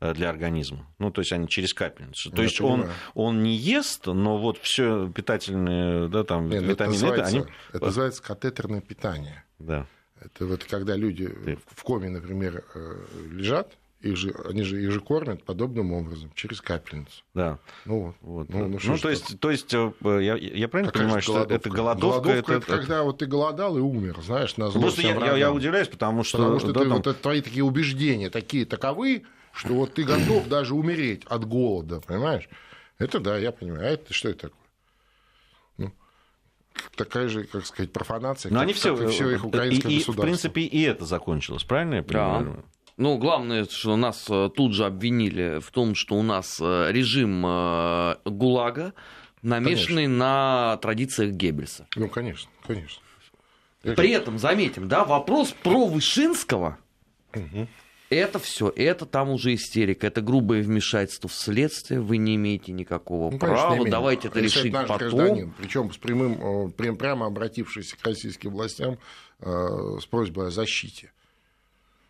э, 0.00 0.14
для 0.14 0.30
организма. 0.30 0.86
Ну, 0.98 1.10
то 1.10 1.20
есть 1.20 1.32
они 1.32 1.48
через 1.48 1.74
капельницу. 1.74 2.30
То 2.30 2.38
Я 2.38 2.44
есть 2.44 2.62
он, 2.62 2.88
он 3.12 3.42
не 3.42 3.54
ест, 3.54 4.06
но 4.06 4.38
вот 4.38 4.56
все 4.62 5.06
питательные 5.10 6.08
да, 6.08 6.24
там, 6.24 6.48
Нет, 6.48 6.62
витамины, 6.62 6.72
это, 6.72 6.86
называется, 6.86 7.36
это, 7.36 7.46
они... 7.46 7.54
это 7.74 7.84
называется 7.84 8.22
катетерное 8.22 8.80
питание. 8.80 9.44
Да. 9.58 9.86
Это 10.20 10.46
вот 10.46 10.64
когда 10.64 10.96
люди 10.96 11.30
в 11.66 11.82
коме, 11.82 12.08
например, 12.08 12.64
э, 12.74 13.04
лежат, 13.32 13.72
их 14.04 14.16
же, 14.16 14.34
они 14.48 14.62
же 14.62 14.82
их 14.82 14.92
же 14.92 15.00
кормят 15.00 15.42
подобным 15.42 15.92
образом, 15.92 16.30
через 16.34 16.60
капельницу. 16.60 17.22
Да. 17.34 17.58
Ну, 17.84 18.14
вот. 18.20 18.48
Ну, 18.50 18.68
ну, 18.68 18.78
ну 18.82 18.98
то, 18.98 19.10
есть, 19.10 19.40
то 19.40 19.50
есть, 19.50 19.72
э, 19.72 19.92
я, 20.02 20.36
я 20.36 20.68
правильно 20.68 20.92
Какая 20.92 21.06
понимаю, 21.06 21.22
что 21.22 21.42
это 21.44 21.70
голодовка? 21.70 22.20
Голодовка 22.20 22.52
это, 22.52 22.52
это 22.52 22.66
когда 22.66 23.02
вот 23.02 23.18
ты 23.18 23.26
голодал 23.26 23.78
и 23.78 23.80
умер, 23.80 24.20
знаешь, 24.22 24.56
на 24.56 24.70
зло 24.70 24.82
Просто 24.82 25.02
я, 25.02 25.14
я, 25.14 25.36
я 25.36 25.52
удивляюсь, 25.52 25.88
потому 25.88 26.22
что... 26.22 26.38
Потому 26.38 26.58
что 26.60 26.72
да, 26.72 26.80
ты, 26.80 26.86
там... 26.86 26.96
вот 26.96 27.06
это 27.06 27.20
твои 27.20 27.40
такие 27.40 27.64
убеждения, 27.64 28.30
такие 28.30 28.66
таковы, 28.66 29.24
что 29.52 29.74
вот 29.74 29.94
ты 29.94 30.04
готов 30.04 30.48
даже 30.48 30.74
умереть 30.74 31.22
от 31.26 31.46
голода, 31.46 32.00
понимаешь? 32.00 32.48
Это 32.98 33.20
да, 33.20 33.38
я 33.38 33.52
понимаю. 33.52 33.82
А 33.82 33.90
это 33.90 34.12
что 34.12 34.28
это 34.28 34.48
такое? 34.48 34.63
Такая 36.96 37.28
же, 37.28 37.44
как 37.44 37.66
сказать, 37.66 37.92
профанация, 37.92 38.50
Но 38.50 38.56
как, 38.56 38.64
они 38.64 38.72
все, 38.72 38.96
как 38.96 39.08
и 39.08 39.10
все 39.10 39.30
их 39.30 39.44
украинское 39.44 39.92
и, 39.92 39.98
государство. 39.98 40.12
И, 40.12 40.14
в 40.14 40.20
принципе, 40.20 40.60
и 40.62 40.82
это 40.82 41.04
закончилось, 41.04 41.64
правильно 41.64 41.96
я 41.96 42.02
понимаю? 42.02 42.44
Да. 42.56 42.62
Ну, 42.96 43.18
главное, 43.18 43.64
что 43.64 43.96
нас 43.96 44.26
э, 44.30 44.50
тут 44.54 44.72
же 44.72 44.84
обвинили 44.84 45.58
в 45.60 45.70
том, 45.72 45.96
что 45.96 46.14
у 46.14 46.22
нас 46.22 46.60
э, 46.60 46.92
режим 46.92 47.44
э, 47.44 48.16
ГУЛАГа, 48.24 48.92
намешанный 49.42 50.04
конечно. 50.04 50.16
на 50.16 50.76
традициях 50.76 51.32
Геббельса. 51.32 51.88
Ну, 51.96 52.08
конечно, 52.08 52.50
конечно. 52.64 53.02
При 53.82 54.10
этом, 54.10 54.38
заметим, 54.38 54.88
да, 54.88 55.04
вопрос 55.04 55.52
про 55.62 55.86
Вышинского 55.86 56.78
угу. 57.34 57.68
Это 58.10 58.38
все, 58.38 58.72
это 58.76 59.06
там 59.06 59.30
уже 59.30 59.54
истерика, 59.54 60.06
это 60.06 60.20
грубое 60.20 60.62
вмешательство 60.62 61.28
в 61.28 61.34
следствие, 61.34 62.00
вы 62.00 62.18
не 62.18 62.36
имеете 62.36 62.72
никакого 62.72 63.30
ну, 63.30 63.38
права, 63.38 63.70
конечно, 63.70 63.90
давайте 63.90 64.28
это 64.28 64.40
решить 64.40 64.72
наш 64.72 64.88
потом. 64.88 65.08
Гражданин, 65.08 65.54
причем 65.58 65.92
с 65.92 65.96
прямым, 65.96 66.70
прям, 66.72 66.96
прямо 66.96 67.26
обратившись 67.26 67.94
к 67.94 68.04
российским 68.04 68.50
властям 68.50 68.98
э, 69.40 69.98
с 70.00 70.06
просьбой 70.06 70.48
о 70.48 70.50
защите. 70.50 71.12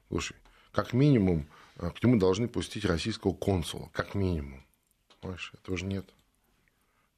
Слушай, 0.08 0.36
как 0.72 0.92
минимум 0.92 1.46
э, 1.78 1.90
к 1.90 2.02
нему 2.02 2.18
должны 2.18 2.48
пустить 2.48 2.84
российского 2.84 3.32
консула, 3.32 3.88
как 3.92 4.14
минимум. 4.14 4.64
Понимаешь, 5.20 5.52
этого 5.54 5.76
же 5.78 5.86
нет. 5.86 6.04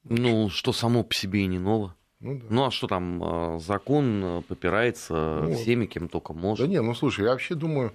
Ну, 0.03 0.49
что 0.49 0.71
само 0.71 1.03
по 1.03 1.13
себе 1.13 1.41
и 1.41 1.47
не 1.47 1.59
ново. 1.59 1.95
Ну, 2.19 2.39
да. 2.39 2.45
ну 2.49 2.65
а 2.65 2.71
что 2.71 2.87
там, 2.87 3.23
э, 3.23 3.59
закон 3.59 4.23
э, 4.23 4.41
попирается 4.43 5.41
ну, 5.43 5.53
всеми, 5.53 5.85
кем 5.85 6.07
только 6.07 6.33
может. 6.33 6.65
Да 6.65 6.71
не, 6.71 6.81
ну 6.81 6.95
слушай, 6.95 7.23
я 7.25 7.31
вообще 7.31 7.53
думаю, 7.53 7.93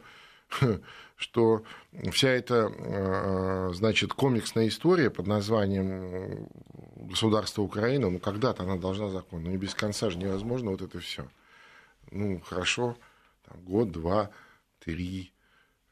что 1.16 1.64
вся 2.10 2.28
эта, 2.28 3.70
значит, 3.72 4.12
комиксная 4.12 4.68
история 4.68 5.10
под 5.10 5.26
названием 5.26 6.48
«Государство 6.96 7.62
Украина», 7.62 8.10
ну, 8.10 8.18
когда-то 8.18 8.64
она 8.64 8.76
должна 8.76 9.08
закон, 9.08 9.42
но 9.42 9.50
не 9.50 9.56
без 9.56 9.74
конца 9.74 10.10
же 10.10 10.18
невозможно 10.18 10.70
вот 10.70 10.82
это 10.82 10.98
все. 11.00 11.28
Ну, 12.10 12.40
хорошо, 12.40 12.96
там, 13.46 13.60
год, 13.62 13.92
два, 13.92 14.30
три, 14.80 15.32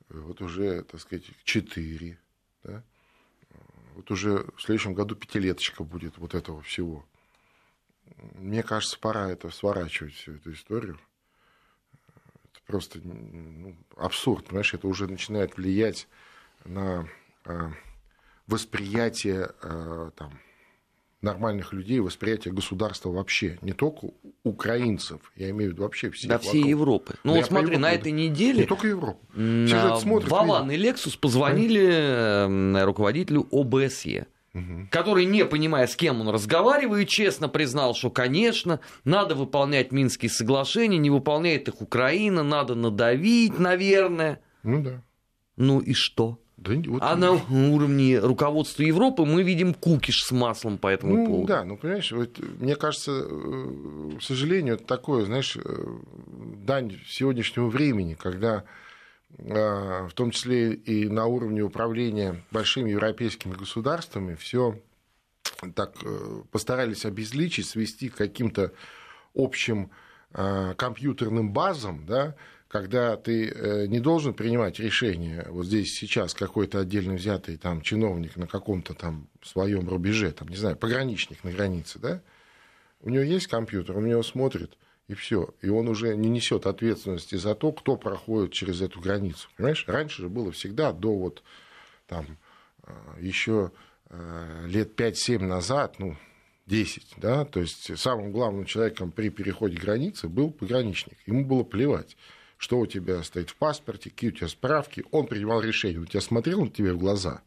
вот 0.08 0.40
уже, 0.40 0.82
так 0.82 1.00
сказать, 1.00 1.24
четыре, 1.44 2.18
да? 2.64 2.82
Вот 3.94 4.10
уже 4.10 4.46
в 4.56 4.62
следующем 4.62 4.94
году 4.94 5.14
пятилеточка 5.14 5.84
будет 5.84 6.18
вот 6.18 6.34
этого 6.34 6.62
всего. 6.62 7.04
Мне 8.34 8.62
кажется, 8.62 8.98
пора 8.98 9.30
это 9.30 9.50
сворачивать, 9.50 10.14
всю 10.14 10.34
эту 10.34 10.52
историю. 10.52 10.98
Это 12.70 12.76
просто 12.76 13.00
ну, 13.02 13.74
абсурд, 13.96 14.46
понимаешь, 14.46 14.72
это 14.74 14.86
уже 14.86 15.08
начинает 15.08 15.56
влиять 15.56 16.06
на 16.64 17.06
э, 17.44 17.70
восприятие 18.46 19.50
э, 19.60 20.10
там, 20.16 20.38
нормальных 21.20 21.72
людей, 21.72 21.98
восприятие 21.98 22.54
государства 22.54 23.10
вообще, 23.10 23.58
не 23.60 23.72
только 23.72 24.10
украинцев, 24.44 25.20
я 25.34 25.50
имею 25.50 25.70
в 25.70 25.74
виду 25.74 25.82
вообще 25.82 26.10
всех. 26.10 26.30
Да, 26.30 26.38
всей 26.38 26.62
Европы. 26.62 27.16
Ну, 27.24 27.34
вот 27.34 27.46
смотри, 27.46 27.76
на 27.76 27.90
этой 27.90 28.12
неделе... 28.12 28.60
Не 28.60 28.66
только 28.66 28.86
Европу. 28.86 29.20
Вован 29.34 30.70
и 30.70 30.76
Лексус 30.76 31.16
позвонили 31.16 31.88
а? 31.90 32.84
руководителю 32.84 33.48
ОБСЕ. 33.50 34.28
Угу. 34.52 34.88
который, 34.90 35.26
не 35.26 35.44
понимая, 35.44 35.86
с 35.86 35.94
кем 35.94 36.20
он 36.20 36.28
разговаривает, 36.28 37.08
честно 37.08 37.48
признал, 37.48 37.94
что, 37.94 38.10
конечно, 38.10 38.80
надо 39.04 39.36
выполнять 39.36 39.92
Минские 39.92 40.28
соглашения, 40.28 40.98
не 40.98 41.08
выполняет 41.08 41.68
их 41.68 41.80
Украина, 41.80 42.42
надо 42.42 42.74
надавить, 42.74 43.60
наверное. 43.60 44.40
Ну 44.64 44.82
да. 44.82 45.02
Ну 45.56 45.78
и 45.78 45.92
что? 45.94 46.40
Да, 46.60 46.72
вот 46.88 47.02
а 47.02 47.16
на 47.16 47.32
уровне 47.32 48.18
руководства 48.18 48.82
Европы 48.82 49.24
мы 49.24 49.42
видим 49.42 49.72
кукиш 49.72 50.24
с 50.24 50.30
маслом 50.30 50.76
по 50.76 50.88
этому 50.88 51.16
ну, 51.16 51.26
поводу. 51.26 51.46
Да, 51.46 51.64
ну 51.64 51.78
понимаешь, 51.78 52.12
вот, 52.12 52.38
мне 52.58 52.76
кажется, 52.76 53.12
э, 53.24 54.10
к 54.18 54.22
сожалению, 54.22 54.74
это 54.74 54.84
такое, 54.84 55.24
знаешь, 55.24 55.56
э, 55.56 55.60
дань 56.66 57.00
сегодняшнего 57.06 57.68
времени, 57.68 58.12
когда 58.12 58.64
в 59.38 60.10
том 60.14 60.30
числе 60.32 60.74
и 60.74 61.08
на 61.08 61.26
уровне 61.26 61.62
управления 61.62 62.44
большими 62.50 62.90
европейскими 62.90 63.54
государствами 63.54 64.34
все 64.34 64.78
так 65.74 65.94
постарались 66.50 67.04
обезличить, 67.04 67.66
свести 67.66 68.08
к 68.08 68.16
каким-то 68.16 68.72
общим 69.34 69.90
компьютерным 70.32 71.52
базам, 71.52 72.04
да, 72.06 72.36
когда 72.70 73.16
ты 73.16 73.48
э, 73.48 73.86
не 73.88 73.98
должен 73.98 74.32
принимать 74.32 74.78
решение, 74.78 75.44
вот 75.48 75.66
здесь 75.66 75.92
сейчас 75.92 76.34
какой-то 76.34 76.78
отдельно 76.78 77.14
взятый 77.14 77.56
там 77.56 77.82
чиновник 77.82 78.36
на 78.36 78.46
каком-то 78.46 78.94
там 78.94 79.28
своем 79.42 79.88
рубеже, 79.88 80.30
там, 80.30 80.46
не 80.46 80.54
знаю, 80.54 80.76
пограничник 80.76 81.42
на 81.42 81.50
границе, 81.50 81.98
да, 81.98 82.22
у 83.00 83.10
него 83.10 83.24
есть 83.24 83.48
компьютер, 83.48 83.98
он 83.98 84.06
него 84.06 84.22
смотрит, 84.22 84.78
и 85.10 85.14
все. 85.14 85.52
И 85.60 85.68
он 85.68 85.88
уже 85.88 86.16
не 86.16 86.28
несет 86.28 86.66
ответственности 86.66 87.34
за 87.34 87.54
то, 87.54 87.72
кто 87.72 87.96
проходит 87.96 88.52
через 88.52 88.80
эту 88.80 89.00
границу. 89.00 89.48
Понимаешь? 89.56 89.84
Раньше 89.88 90.22
же 90.22 90.28
было 90.28 90.52
всегда 90.52 90.92
до 90.92 91.16
вот 91.16 91.42
там 92.06 92.38
э, 92.84 92.92
еще 93.20 93.72
э, 94.08 94.66
лет 94.68 94.98
5-7 94.98 95.44
назад, 95.44 95.96
ну, 95.98 96.16
10, 96.66 97.14
да, 97.16 97.44
то 97.44 97.60
есть 97.60 97.98
самым 97.98 98.30
главным 98.30 98.64
человеком 98.64 99.10
при 99.10 99.30
переходе 99.30 99.76
границы 99.76 100.28
был 100.28 100.52
пограничник. 100.52 101.18
Ему 101.26 101.44
было 101.44 101.64
плевать 101.64 102.16
что 102.60 102.78
у 102.78 102.86
тебя 102.86 103.22
стоит 103.22 103.48
в 103.48 103.56
паспорте, 103.56 104.10
какие 104.10 104.28
у 104.28 104.34
тебя 104.34 104.48
справки. 104.48 105.02
Он 105.12 105.26
принимал 105.26 105.62
решение, 105.62 105.98
у 105.98 106.04
тебя 106.04 106.20
смотрел 106.20 106.60
на 106.60 106.68
тебе 106.68 106.92
в 106.92 106.98
глаза. 106.98 107.40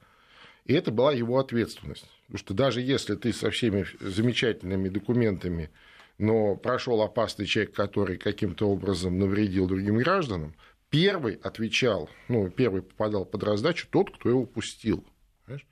И 0.66 0.74
это 0.74 0.90
была 0.90 1.14
его 1.14 1.38
ответственность. 1.38 2.08
Потому 2.26 2.40
что 2.40 2.54
даже 2.56 2.82
если 2.82 3.14
ты 3.14 3.32
со 3.32 3.52
всеми 3.52 3.86
замечательными 4.00 4.90
документами, 4.90 5.70
но 6.18 6.56
прошел 6.56 7.02
опасный 7.02 7.46
человек, 7.46 7.74
который 7.74 8.18
каким-то 8.18 8.70
образом 8.70 9.18
навредил 9.18 9.68
другим 9.68 9.98
гражданам, 9.98 10.56
первый 10.90 11.36
отвечал, 11.36 12.10
ну, 12.28 12.50
первый 12.50 12.82
попадал 12.82 13.26
под 13.26 13.44
раздачу 13.44 13.88
тот, 13.90 14.16
кто 14.16 14.30
его 14.30 14.46
пустил. 14.46 15.04
Понимаешь? 15.46 15.66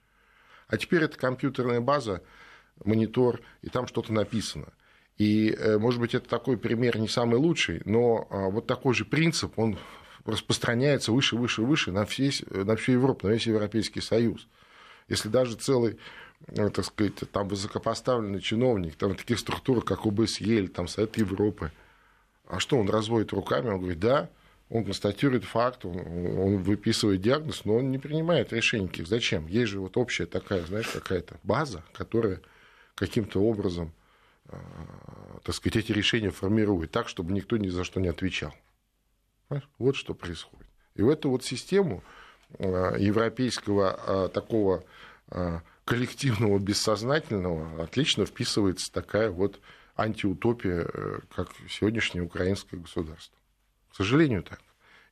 А 0.67 0.77
теперь 0.77 1.03
это 1.03 1.17
компьютерная 1.17 1.79
база, 1.79 2.23
монитор, 2.83 3.41
и 3.61 3.69
там 3.69 3.87
что-то 3.87 4.13
написано. 4.13 4.73
И, 5.17 5.51
э, 5.51 5.77
может 5.77 5.99
быть, 5.99 6.15
это 6.15 6.27
такой 6.27 6.57
пример 6.57 6.97
не 6.97 7.07
самый 7.07 7.35
лучший, 7.35 7.81
но 7.85 8.27
а, 8.31 8.49
вот 8.49 8.65
такой 8.65 8.95
же 8.95 9.05
принцип, 9.05 9.59
он 9.59 9.77
распространяется 10.25 11.11
выше, 11.11 11.35
выше, 11.35 11.61
выше 11.61 11.91
на, 11.91 12.05
всю 12.05 12.91
Европу, 12.91 13.27
на 13.27 13.33
весь 13.33 13.45
Европейский 13.45 14.01
Союз. 14.01 14.47
Если 15.07 15.29
даже 15.29 15.55
целый 15.55 15.99
так 16.55 16.85
сказать, 16.85 17.13
там 17.31 17.47
высокопоставленный 17.47 18.41
чиновник, 18.41 18.95
там 18.95 19.15
таких 19.15 19.39
структур, 19.39 19.83
как 19.83 20.05
ОБСЕ 20.05 20.43
или 20.43 20.67
там 20.67 20.87
Совет 20.87 21.17
Европы, 21.17 21.71
а 22.47 22.59
что, 22.59 22.77
он 22.77 22.89
разводит 22.89 23.31
руками, 23.31 23.69
он 23.69 23.79
говорит, 23.79 23.99
да, 23.99 24.29
он 24.69 24.85
констатирует 24.85 25.43
факт, 25.43 25.85
он, 25.85 25.97
он 25.97 26.57
выписывает 26.63 27.21
диагноз, 27.21 27.65
но 27.65 27.77
он 27.77 27.91
не 27.91 27.97
принимает 27.97 28.53
решений. 28.53 28.89
Зачем? 29.05 29.47
Есть 29.47 29.71
же 29.71 29.79
вот 29.79 29.97
общая 29.97 30.25
такая, 30.25 30.65
знаешь, 30.65 30.87
какая-то 30.87 31.35
база, 31.43 31.83
которая 31.93 32.41
каким-то 32.95 33.41
образом 33.41 33.93
Э, 34.51 34.57
так 35.43 35.55
сказать, 35.55 35.77
эти 35.77 35.91
решения 35.91 36.29
формирует 36.29 36.91
так, 36.91 37.07
чтобы 37.07 37.31
никто 37.33 37.57
ни 37.57 37.69
за 37.69 37.83
что 37.83 37.99
не 37.99 38.09
отвечал. 38.09 38.53
Понимаешь? 39.47 39.69
Вот 39.79 39.95
что 39.95 40.13
происходит. 40.13 40.67
И 40.95 41.01
в 41.01 41.09
эту 41.09 41.29
вот 41.29 41.43
систему 41.43 42.03
э, 42.59 42.95
европейского 42.99 43.99
э, 44.05 44.29
такого 44.29 44.83
коллективного 45.91 46.57
бессознательного 46.57 47.83
отлично 47.83 48.25
вписывается 48.25 48.91
такая 48.91 49.29
вот 49.29 49.59
антиутопия, 49.97 50.87
как 51.35 51.49
сегодняшнее 51.69 52.23
украинское 52.23 52.79
государство. 52.79 53.37
К 53.91 53.95
сожалению, 53.97 54.41
так. 54.43 54.61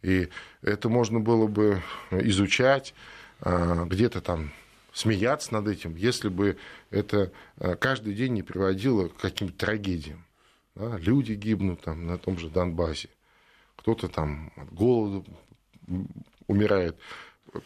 И 0.02 0.30
это 0.62 0.88
можно 0.88 1.20
было 1.20 1.48
бы 1.48 1.84
изучать 2.12 2.94
где-то 3.42 4.22
там 4.22 4.54
смеяться 4.94 5.54
над 5.54 5.68
этим, 5.68 5.96
если 5.96 6.30
бы 6.30 6.58
это 6.92 7.32
э, 7.58 7.76
каждый 7.76 8.14
день 8.14 8.34
не 8.34 8.44
приводило 8.44 9.10
к 9.10 9.18
каким-то 9.18 9.58
трагедиям. 9.58 10.26
Люди 10.76 11.34
гибнут 11.34 11.82
там 11.82 12.08
на 12.08 12.18
том 12.18 12.40
же 12.40 12.50
Донбассе, 12.50 13.10
кто-то 13.76 14.08
там 14.08 14.52
от 14.56 14.74
голода 14.74 15.30
умирает, 16.48 16.98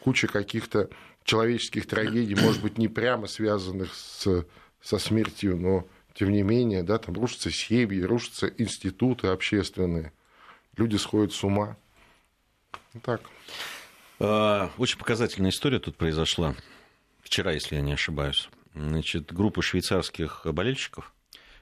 куча 0.02 0.28
каких-то 0.28 0.90
человеческих 1.24 1.88
трагедий, 1.88 2.36
может 2.36 2.62
быть, 2.62 2.78
не 2.78 2.88
прямо 2.88 3.28
связанных 3.28 3.94
с, 3.94 4.46
со 4.82 4.98
смертью, 4.98 5.58
но 5.58 5.88
тем 6.14 6.32
не 6.32 6.44
менее, 6.44 6.84
да, 6.84 6.98
там 6.98 7.16
рушатся 7.16 7.52
семьи, 7.52 8.02
рушатся 8.02 8.48
институты 8.58 9.28
общественные, 9.28 10.12
люди 10.78 10.96
сходят 10.98 11.34
с 11.34 11.44
ума. 11.44 11.78
Вот 12.94 13.04
так. 13.04 13.22
А, 14.20 14.72
очень 14.78 15.00
показательная 15.00 15.52
история 15.52 15.80
тут 15.80 15.98
произошла 15.98 16.56
вчера, 17.22 17.52
если 17.52 17.76
я 17.76 17.82
не 17.82 17.94
ошибаюсь. 17.94 18.50
Значит, 18.76 19.34
группа 19.34 19.62
швейцарских 19.62 20.46
болельщиков 20.46 21.14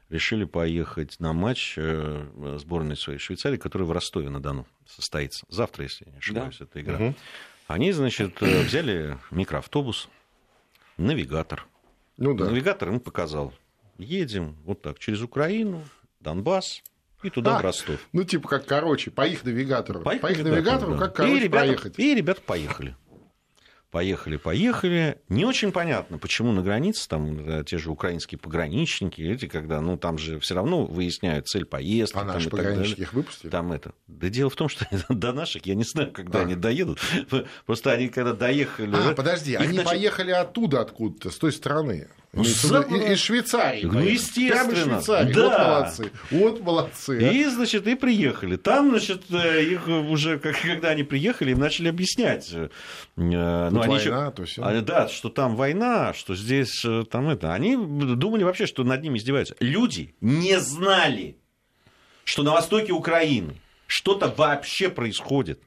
решили 0.10 0.44
поехать 0.44 1.20
на 1.20 1.34
матч 1.34 1.76
э, 1.78 2.58
сборной 2.60 2.98
своей 2.98 3.20
Швейцарии, 3.20 3.58
которая 3.58 3.88
в 3.88 3.92
Ростове-на-Дону 3.92 4.68
состоится. 4.86 5.46
Завтра, 5.50 5.84
если 5.84 6.06
я 6.06 6.12
не 6.12 6.18
ошибаюсь, 6.18 6.58
да. 6.58 6.66
эта 6.66 6.82
игра. 6.82 6.96
Угу. 6.96 7.16
Они, 7.72 7.94
значит, 7.94 8.42
э, 8.42 8.64
взяли 8.64 9.18
микроавтобус, 9.32 10.10
навигатор. 10.98 11.66
Ну 12.18 12.34
да. 12.34 12.46
Навигатор 12.46 12.90
им 12.90 13.00
показал. 13.00 13.54
Едем 13.98 14.58
вот 14.66 14.82
так 14.82 15.00
через 15.00 15.22
Украину, 15.22 15.84
Донбасс, 16.20 16.84
и 17.24 17.30
туда, 17.30 17.58
а, 17.58 17.60
в 17.60 17.62
Ростов. 17.62 18.00
Ну, 18.12 18.24
типа 18.26 18.50
как, 18.50 18.66
короче, 18.66 19.10
по 19.10 19.26
их 19.26 19.46
навигатору. 19.46 20.02
По 20.02 20.16
их, 20.16 20.22
по 20.22 20.28
их 20.28 20.44
навигатору, 20.44 20.94
да. 20.94 21.00
как, 21.00 21.16
короче, 21.16 21.38
и 21.38 21.40
ребята, 21.40 21.66
поехать. 21.66 22.00
И 22.00 22.16
ребята 22.16 22.42
поехали. 22.42 22.96
Поехали, 23.92 24.38
поехали. 24.38 25.22
Не 25.30 25.46
очень 25.46 25.72
понятно, 25.72 26.18
почему 26.18 26.52
на 26.52 26.62
границе 26.62 27.08
там 27.08 27.64
те 27.66 27.78
же 27.78 27.92
украинские 27.92 28.40
пограничники, 28.40 29.22
эти, 29.22 29.48
когда, 29.48 29.82
ну, 29.82 29.98
там 29.98 30.18
же 30.18 30.40
все 30.40 30.56
равно 30.56 30.86
выясняют 30.86 31.48
цель 31.48 31.66
поездки. 31.66 32.18
А 32.18 32.24
наши 32.24 32.50
пограничники 32.50 33.02
их 33.02 33.14
выпустили? 33.14 33.52
Там 33.52 33.72
это. 33.72 33.94
Да 34.08 34.30
дело 34.30 34.50
в 34.50 34.56
том, 34.56 34.70
что 34.70 34.86
до 35.10 35.34
наших, 35.34 35.66
я 35.66 35.76
не 35.76 35.84
знаю, 35.84 36.12
когда 36.12 36.40
а. 36.40 36.42
они 36.44 36.56
доедут. 36.56 37.00
Просто 37.66 37.92
они 37.92 38.08
когда 38.08 38.34
доехали... 38.34 38.96
А, 38.96 39.14
подожди, 39.14 39.56
они 39.56 39.78
начали... 39.78 39.86
поехали 39.86 40.32
оттуда 40.32 40.82
откуда-то, 40.82 41.30
с 41.30 41.38
той 41.38 41.52
стороны. 41.52 42.08
Ну, 42.34 42.44
из 42.44 43.20
Швейцарии. 43.20 43.84
Ну, 43.84 44.00
естественно. 44.00 44.70
Прямо 44.70 45.02
Швейцарии. 45.02 45.34
Да. 45.34 45.42
Вот 45.50 45.60
молодцы. 45.60 46.12
Вот 46.32 46.62
молодцы. 46.62 47.20
А. 47.22 47.32
И, 47.32 47.44
значит, 47.46 47.88
и 47.88 47.96
приехали. 47.96 48.56
Там, 48.56 48.92
значит, 48.92 49.24
э, 49.32 49.64
их 49.66 49.86
уже, 49.88 50.40
когда 50.40 50.90
они 50.90 51.04
приехали, 51.04 51.52
им 51.52 51.60
начали 51.60 51.90
объяснять. 51.90 52.50
Э, 52.54 52.70
ну, 53.18 53.82
они 53.82 53.96
война, 53.96 54.26
еще... 54.28 54.32
то 54.32 54.46
все. 54.46 54.64
А, 54.64 54.82
да, 54.82 55.10
что 55.10 55.28
там 55.28 55.58
война, 55.58 56.14
что 56.14 56.34
здесь 56.34 56.86
э, 56.86 57.04
там 57.10 57.30
это. 57.30 57.54
Они 57.54 57.76
думали 57.76 58.44
вообще, 58.44 58.66
что 58.66 58.86
над 58.86 59.02
ними 59.02 59.18
издеваются. 59.18 59.58
Люди 59.60 60.16
не 60.22 60.58
знали, 60.62 61.36
что 62.24 62.44
на 62.44 62.52
востоке 62.52 62.94
Украины 62.94 63.58
что-то 63.88 64.30
вообще 64.30 64.88
происходит. 64.88 65.62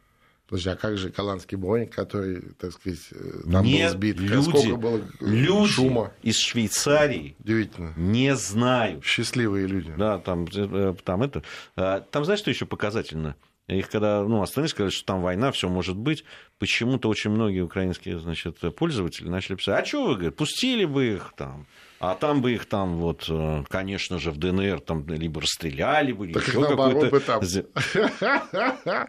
Подожди, 0.54 0.70
а 0.70 0.76
как 0.76 0.96
же 0.98 1.08
голландский 1.08 1.56
Боинг, 1.56 1.92
который, 1.92 2.40
так 2.60 2.70
сказать, 2.70 3.00
э, 3.10 3.40
там 3.50 3.64
Нет, 3.64 3.90
был 3.90 3.98
сбит? 3.98 4.20
Люди, 4.20 4.48
Сколько 4.50 4.76
было 4.76 5.00
люди 5.20 5.66
шума? 5.66 6.12
из 6.22 6.38
Швейцарии 6.38 7.34
Удивительно. 7.40 7.92
не 7.96 8.36
знают. 8.36 9.04
Счастливые 9.04 9.66
люди. 9.66 9.92
Да, 9.98 10.20
там, 10.20 10.46
э, 10.54 10.94
там 11.02 11.24
это... 11.24 11.42
А, 11.74 12.02
там 12.02 12.24
знаешь, 12.24 12.38
что 12.38 12.50
еще 12.50 12.66
показательно? 12.66 13.34
Их 13.66 13.90
когда 13.90 14.22
ну, 14.22 14.42
остальные 14.42 14.68
сказали, 14.68 14.92
что 14.92 15.04
там 15.04 15.22
война, 15.22 15.50
все 15.50 15.68
может 15.68 15.96
быть, 15.96 16.22
почему-то 16.60 17.08
очень 17.08 17.32
многие 17.32 17.62
украинские 17.62 18.20
значит, 18.20 18.58
пользователи 18.76 19.28
начали 19.28 19.56
писать, 19.56 19.82
а 19.82 19.84
что 19.84 20.06
вы, 20.06 20.14
говорят, 20.14 20.36
пустили 20.36 20.84
бы 20.84 21.14
их 21.14 21.32
там, 21.36 21.66
а 22.10 22.14
там 22.16 22.42
бы 22.42 22.52
их 22.52 22.66
там, 22.66 22.96
вот, 22.96 23.26
э, 23.28 23.64
конечно 23.68 24.18
же, 24.18 24.30
в 24.30 24.38
ДНР 24.38 24.80
там 24.80 25.06
либо 25.08 25.40
расстреляли 25.40 26.12
бы, 26.12 26.28
так 26.32 26.46
еще 26.46 26.60
какой-то... 26.60 27.06
Бы 27.06 27.20
там. 27.20 27.42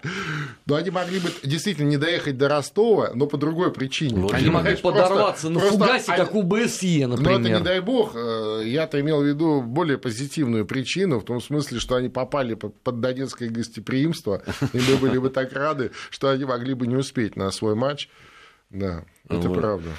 Но 0.66 0.76
они 0.76 0.90
могли 0.92 1.20
бы 1.20 1.30
действительно 1.44 1.90
не 1.90 1.98
доехать 1.98 2.38
до 2.38 2.48
Ростова, 2.48 3.12
но 3.14 3.28
по 3.28 3.38
другой 3.38 3.74
причине. 3.74 4.28
Они 4.32 4.50
могли 4.50 4.76
подорваться 4.76 5.50
на 5.50 5.60
фугасе, 5.60 6.16
как 6.16 6.36
у 6.36 6.44
БСЕ, 6.44 7.08
например. 7.08 7.40
Но 7.40 7.48
это 7.48 7.58
не 7.58 7.64
дай 7.64 7.80
бог. 7.82 8.16
Э, 8.16 8.62
я-то 8.66 9.00
имел 9.02 9.22
в 9.22 9.26
виду 9.26 9.62
более 9.62 9.98
позитивную 9.98 10.66
причину, 10.66 11.20
в 11.20 11.26
том 11.26 11.42
смысле, 11.42 11.80
что 11.80 11.96
они 11.96 12.10
попали 12.10 12.54
под 12.54 13.00
донецкое 13.00 13.50
гостеприимство, 13.50 14.42
и 14.74 14.80
мы 14.80 14.98
были 14.98 15.18
бы 15.18 15.30
так 15.30 15.54
рады, 15.54 15.92
что 16.10 16.30
они 16.30 16.46
могли 16.46 16.74
бы 16.74 16.88
не 16.88 16.96
успеть 16.96 17.36
на 17.36 17.52
свой 17.52 17.76
матч. 17.76 18.10
Да, 18.70 19.06
это 19.30 19.50
правда. 19.50 19.90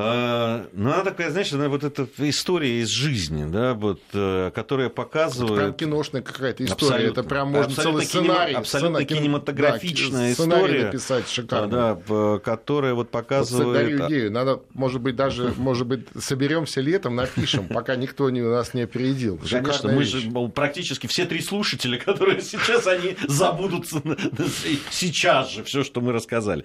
А, 0.00 0.66
ну, 0.72 0.92
она 0.92 1.04
такая, 1.04 1.30
знаешь, 1.30 1.52
она 1.52 1.68
вот 1.68 1.84
эта 1.84 2.06
история 2.18 2.80
из 2.80 2.88
жизни, 2.88 3.50
да, 3.50 3.74
вот, 3.74 4.00
э, 4.12 4.50
которая 4.54 4.88
показывает... 4.88 5.52
Это 5.52 5.60
прям 5.60 5.74
киношная 5.74 6.22
какая-то 6.22 6.64
история, 6.64 6.94
абсолютно, 6.94 7.20
это 7.20 7.28
прям 7.28 7.48
можно 7.48 7.74
целый 7.74 8.04
сценарий. 8.04 8.54
Абсолютно 8.54 9.00
сцена, 9.00 9.20
кинематографичная 9.20 10.34
да, 10.36 10.44
история. 10.44 10.84
написать 10.86 11.28
шикарно. 11.28 11.98
Да, 12.06 12.38
которая 12.38 12.94
вот 12.94 13.10
показывает... 13.10 13.98
Вот 13.98 14.08
идею, 14.08 14.30
надо, 14.32 14.62
может 14.74 15.00
быть, 15.00 15.16
даже, 15.16 15.52
может 15.56 15.86
быть, 15.86 16.06
соберемся 16.18 16.80
летом, 16.80 17.16
напишем, 17.16 17.68
пока 17.68 17.96
никто 17.96 18.30
не, 18.30 18.40
нас 18.40 18.74
не 18.74 18.82
опередил. 18.82 19.38
Конечно, 19.50 19.92
мы 19.92 20.04
же 20.04 20.30
практически 20.54 21.06
все 21.06 21.24
три 21.26 21.40
слушателя, 21.40 21.98
которые 22.04 22.40
сейчас, 22.40 22.86
они 22.86 23.16
забудут 23.26 23.86
сейчас 24.90 25.50
же 25.52 25.64
все, 25.64 25.84
что 25.84 26.00
мы 26.00 26.12
рассказали. 26.12 26.64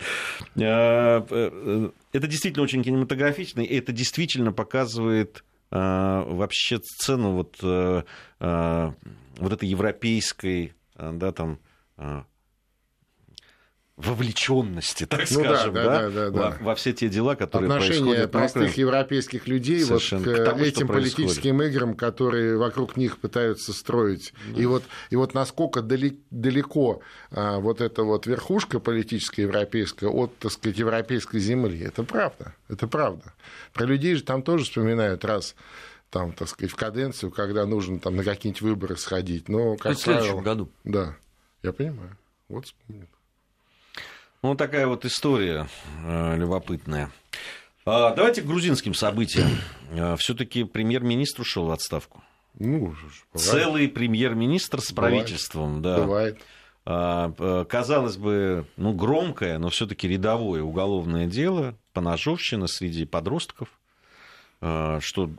А, 2.14 2.18
это 2.18 2.28
действительно 2.28 2.64
очень 2.64 2.84
кинематографично, 2.84 3.62
и 3.62 3.76
это 3.76 3.92
действительно 3.92 4.52
показывает 4.52 5.44
э, 5.72 5.76
вообще 5.76 6.80
цену 6.80 7.34
вот, 7.34 7.58
э, 7.62 8.04
э, 8.40 8.92
вот 9.38 9.54
этой 9.54 9.68
европейской, 9.68 10.74
э, 10.96 11.12
да, 11.14 11.32
там, 11.32 11.60
э, 11.98 12.24
вовлеченности, 13.96 15.06
так 15.06 15.30
ну, 15.30 15.44
скажем, 15.44 15.74
да, 15.76 15.84
да, 15.84 16.10
да, 16.10 16.30
да, 16.32 16.50
во, 16.60 16.66
во 16.66 16.76
все 16.76 16.94
те 16.94 17.10
дела, 17.10 17.36
которые 17.36 17.72
Отношение 17.72 18.04
происходят. 18.04 18.32
простых 18.32 18.78
европейских 18.78 19.48
людей 19.48 19.84
вот 19.84 20.02
к, 20.02 20.24
к 20.24 20.46
тому, 20.46 20.64
этим 20.64 20.88
политическим 20.88 21.62
играм, 21.62 21.96
которые 21.96 22.58
вокруг 22.58 22.98
них 22.98 23.20
пытаются 23.20 23.72
строить. 23.72 24.34
Да. 24.50 24.62
И, 24.62 24.66
вот, 24.66 24.84
и 25.12 25.16
вот 25.16 25.36
насколько 25.36 25.84
далеко 25.84 27.02
а, 27.30 27.60
вот 27.60 27.82
эта 27.82 28.04
вот 28.04 28.26
верхушка 28.26 28.80
политическая 28.80 29.44
европейская 29.44 30.08
от, 30.08 30.36
так 30.40 30.52
сказать, 30.52 30.80
европейской 30.80 31.40
земли, 31.40 31.80
это 31.80 32.04
правда, 32.04 32.56
это 32.70 32.88
правда. 32.88 33.34
Про 33.74 33.86
людей 33.86 34.16
же 34.16 34.24
там 34.24 34.42
тоже 34.42 34.64
вспоминают 34.64 35.24
раз 35.24 35.56
там, 36.10 36.34
так 36.34 36.48
сказать, 36.48 36.72
в 36.72 36.76
каденцию, 36.76 37.32
когда 37.32 37.66
нужно 37.68 38.00
там 38.00 38.16
на 38.16 38.24
какие-нибудь 38.24 38.62
выборы 38.62 38.98
сходить. 38.98 39.50
Но, 39.50 39.76
как 39.78 39.98
в 39.98 40.00
следующем 40.00 40.42
правило, 40.42 40.42
году. 40.42 40.72
Да, 40.84 41.16
я 41.62 41.74
понимаю. 41.74 42.18
Вот 42.50 42.66
вспомнил. 42.66 43.08
Ну, 44.44 44.56
такая 44.56 44.88
вот 44.88 45.06
история 45.06 45.68
э, 46.06 46.36
любопытная. 46.36 47.10
А, 47.86 48.14
давайте 48.14 48.42
к 48.42 48.46
грузинским 48.46 48.94
событиям. 48.94 49.50
А, 49.96 50.16
Все-таки 50.18 50.64
премьер-министр 50.64 51.42
ушел 51.42 51.68
в 51.68 51.72
отставку. 51.72 52.24
Ну, 52.58 52.88
бывает. 52.88 53.06
Целый 53.36 53.88
премьер-министр 53.88 54.82
с 54.82 54.92
бывает. 54.92 55.14
правительством, 55.14 55.84
да. 55.84 55.98
Бывает. 56.00 56.42
А, 56.86 57.64
казалось 57.66 58.18
бы, 58.18 58.66
ну, 58.76 58.94
громкое, 58.94 59.60
но 59.60 59.70
все-таки 59.70 60.08
рядовое 60.08 60.64
уголовное 60.64 61.28
дело, 61.28 61.76
поножовщина 61.94 62.66
среди 62.66 63.06
подростков, 63.06 63.70
а, 64.62 65.00
что 65.00 65.30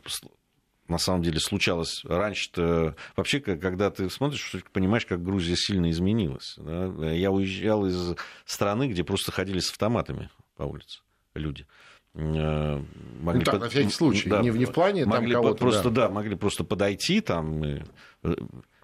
на 0.87 0.97
самом 0.97 1.23
деле 1.23 1.39
случалось 1.39 2.03
раньше-то... 2.05 2.95
Вообще, 3.15 3.39
когда 3.39 3.89
ты 3.89 4.09
смотришь, 4.09 4.55
понимаешь, 4.71 5.05
как 5.05 5.23
Грузия 5.23 5.55
сильно 5.55 5.89
изменилась. 5.89 6.55
Да? 6.57 7.11
Я 7.11 7.31
уезжал 7.31 7.85
из 7.85 8.15
страны, 8.45 8.87
где 8.87 9.03
просто 9.03 9.31
ходили 9.31 9.59
с 9.59 9.71
автоматами 9.71 10.29
по 10.55 10.63
улице 10.63 10.99
люди. 11.33 11.65
Э, 12.13 12.81
могли 13.19 13.39
ну, 13.39 13.45
так, 13.45 13.55
под... 13.55 13.61
на 13.63 13.69
всякий 13.69 13.89
случай, 13.89 14.29
да, 14.29 14.41
не, 14.41 14.49
не 14.49 14.65
в 14.65 14.71
плане 14.71 15.05
могли 15.05 15.33
там 15.33 15.41
кого-то, 15.41 15.59
просто, 15.59 15.89
да. 15.89 16.07
да, 16.07 16.13
могли 16.13 16.35
просто 16.35 16.63
подойти 16.63 17.19
там, 17.19 17.63
и, 17.65 17.81
э, 18.23 18.35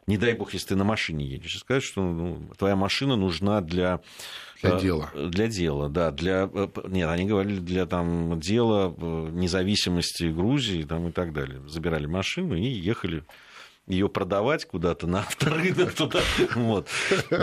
не 0.07 0.17
дай 0.17 0.33
бог, 0.33 0.53
если 0.53 0.69
ты 0.69 0.75
на 0.75 0.83
машине 0.83 1.25
едешь, 1.25 1.59
сказать, 1.59 1.83
что 1.83 2.01
ну, 2.01 2.49
твоя 2.57 2.75
машина 2.75 3.15
нужна 3.15 3.61
для 3.61 4.01
для 4.61 4.77
э, 4.77 4.79
дела. 4.79 5.11
Для 5.15 5.47
дела, 5.47 5.89
да. 5.89 6.11
Для... 6.11 6.49
Э, 6.53 6.67
нет, 6.87 7.09
они 7.09 7.25
говорили 7.25 7.59
для 7.59 7.85
там, 7.85 8.39
дела 8.39 8.93
э, 8.95 9.29
независимости 9.31 10.25
Грузии 10.25 10.83
там, 10.83 11.07
и 11.07 11.11
так 11.11 11.33
далее. 11.33 11.61
Забирали 11.67 12.05
машину 12.05 12.55
и 12.55 12.67
ехали 12.67 13.23
ее 13.91 14.09
продавать 14.09 14.65
куда-то 14.65 15.07
на 15.07 15.19
авторынок 15.19 15.93
туда. 15.93 16.21
Вот. 16.55 16.87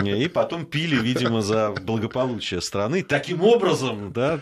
И 0.05 0.27
потом 0.27 0.65
пили, 0.65 0.95
видимо, 0.95 1.41
за 1.41 1.71
благополучие 1.71 2.61
страны. 2.61 3.03
Таким 3.03 3.41
образом, 3.41 4.11
да, 4.11 4.39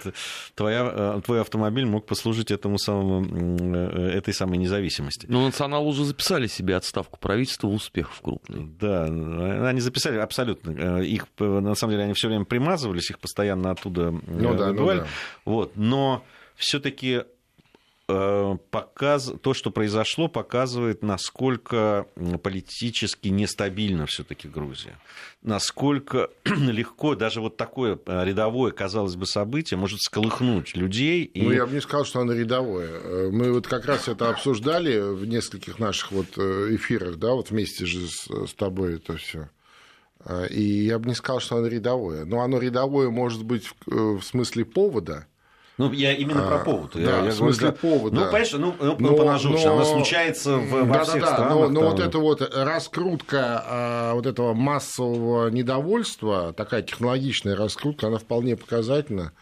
твоя, 0.55 0.91
э, 1.17 1.21
твой 1.25 1.41
автомобиль 1.41 1.85
мог 1.85 2.05
послужить 2.05 2.51
этому 2.51 2.77
самому, 2.77 3.25
э, 3.75 4.11
этой 4.17 4.33
самой 4.33 4.57
независимости. 4.57 5.25
Ну, 5.29 5.45
национал 5.45 5.87
уже 5.87 6.05
записали 6.05 6.47
себе 6.47 6.75
отставку 6.75 7.19
правительства 7.19 7.67
успехов 7.67 8.19
крупный. 8.21 8.67
Да, 8.79 9.03
они 9.05 9.81
записали 9.81 10.17
абсолютно. 10.17 10.99
Э, 10.99 11.03
их, 11.03 11.27
на 11.39 11.75
самом 11.75 11.91
деле, 11.91 12.03
они 12.03 12.13
все 12.13 12.27
время 12.27 12.45
примазывались, 12.45 13.09
их 13.09 13.19
постоянно 13.19 13.71
оттуда 13.71 14.11
ну, 14.11 14.55
да, 14.55 14.71
ну, 14.71 14.85
да. 14.87 15.07
Вот. 15.45 15.75
Но 15.75 16.23
все-таки 16.55 17.23
показ... 18.07 19.33
то, 19.41 19.53
что 19.53 19.69
произошло, 19.69 20.29
показывает, 20.29 21.03
насколько 21.03 22.07
политически 22.41 23.27
нестабильна 23.27 24.05
все-таки 24.05 24.47
Грузия. 24.47 24.97
Насколько 25.43 26.29
легко 26.45 27.15
даже 27.15 27.41
вот 27.41 27.57
такое 27.57 27.99
э, 28.05 28.25
рядовое, 28.25 28.71
казалось 28.71 29.15
бы, 29.15 29.25
событие 29.25 29.77
может 29.77 29.99
сколыхнуть 30.01 30.75
людей. 30.75 31.25
И... 31.25 31.41
Ну, 31.41 31.51
я 31.51 31.65
бы 31.65 31.73
не 31.73 31.81
сказал, 31.81 32.05
что 32.05 32.21
оно 32.21 32.33
рядовое. 32.33 32.89
Э, 32.89 33.29
мы 33.29 33.51
вот 33.51 33.67
как 33.67 33.85
раз 33.85 34.07
это 34.07 34.29
обсуждали 34.29 34.99
в 34.99 35.25
нескольких 35.25 35.77
наших 35.77 36.13
вот 36.13 36.37
эфирах, 36.37 37.17
да, 37.17 37.33
вот 37.33 37.51
вместе 37.51 37.85
же 37.85 38.07
с, 38.07 38.53
тобой 38.53 38.95
это 38.95 39.17
все. 39.17 39.49
И 40.49 40.61
я 40.61 40.97
бы 40.97 41.09
не 41.09 41.15
сказал, 41.15 41.39
что 41.41 41.57
оно 41.57 41.67
рядовое. 41.67 42.25
Но 42.25 42.41
оно 42.41 42.59
рядовое 42.59 43.09
может 43.09 43.43
быть 43.43 43.69
в 43.85 44.21
смысле 44.21 44.65
повода, 44.65 45.27
ну, 45.77 45.91
я 45.91 46.13
именно 46.13 46.41
про 46.41 46.59
повод. 46.59 46.95
А, 46.95 46.99
я, 46.99 47.05
да, 47.05 47.25
я 47.25 47.31
в 47.31 47.33
смысле 47.33 47.69
говорю, 47.69 47.77
повода. 47.77 48.15
Ну, 48.15 48.31
конечно, 48.31 48.57
ну, 48.59 48.75
ну 48.79 48.95
но, 48.99 49.15
поножовщина, 49.15 49.73
она 49.73 49.85
случается 49.85 50.57
в, 50.57 50.69
во 50.71 50.93
да, 50.93 51.03
всех 51.03 51.21
да, 51.21 51.33
странах. 51.33 51.49
Но, 51.53 51.69
но 51.69 51.89
вот 51.89 51.99
эта 51.99 52.17
вот 52.17 52.41
раскрутка 52.55 53.63
а, 53.65 54.13
вот 54.13 54.25
этого 54.25 54.53
массового 54.53 55.49
недовольства, 55.49 56.53
такая 56.53 56.81
технологичная 56.81 57.55
раскрутка, 57.55 58.07
она 58.07 58.17
вполне 58.17 58.55
показательна. 58.55 59.33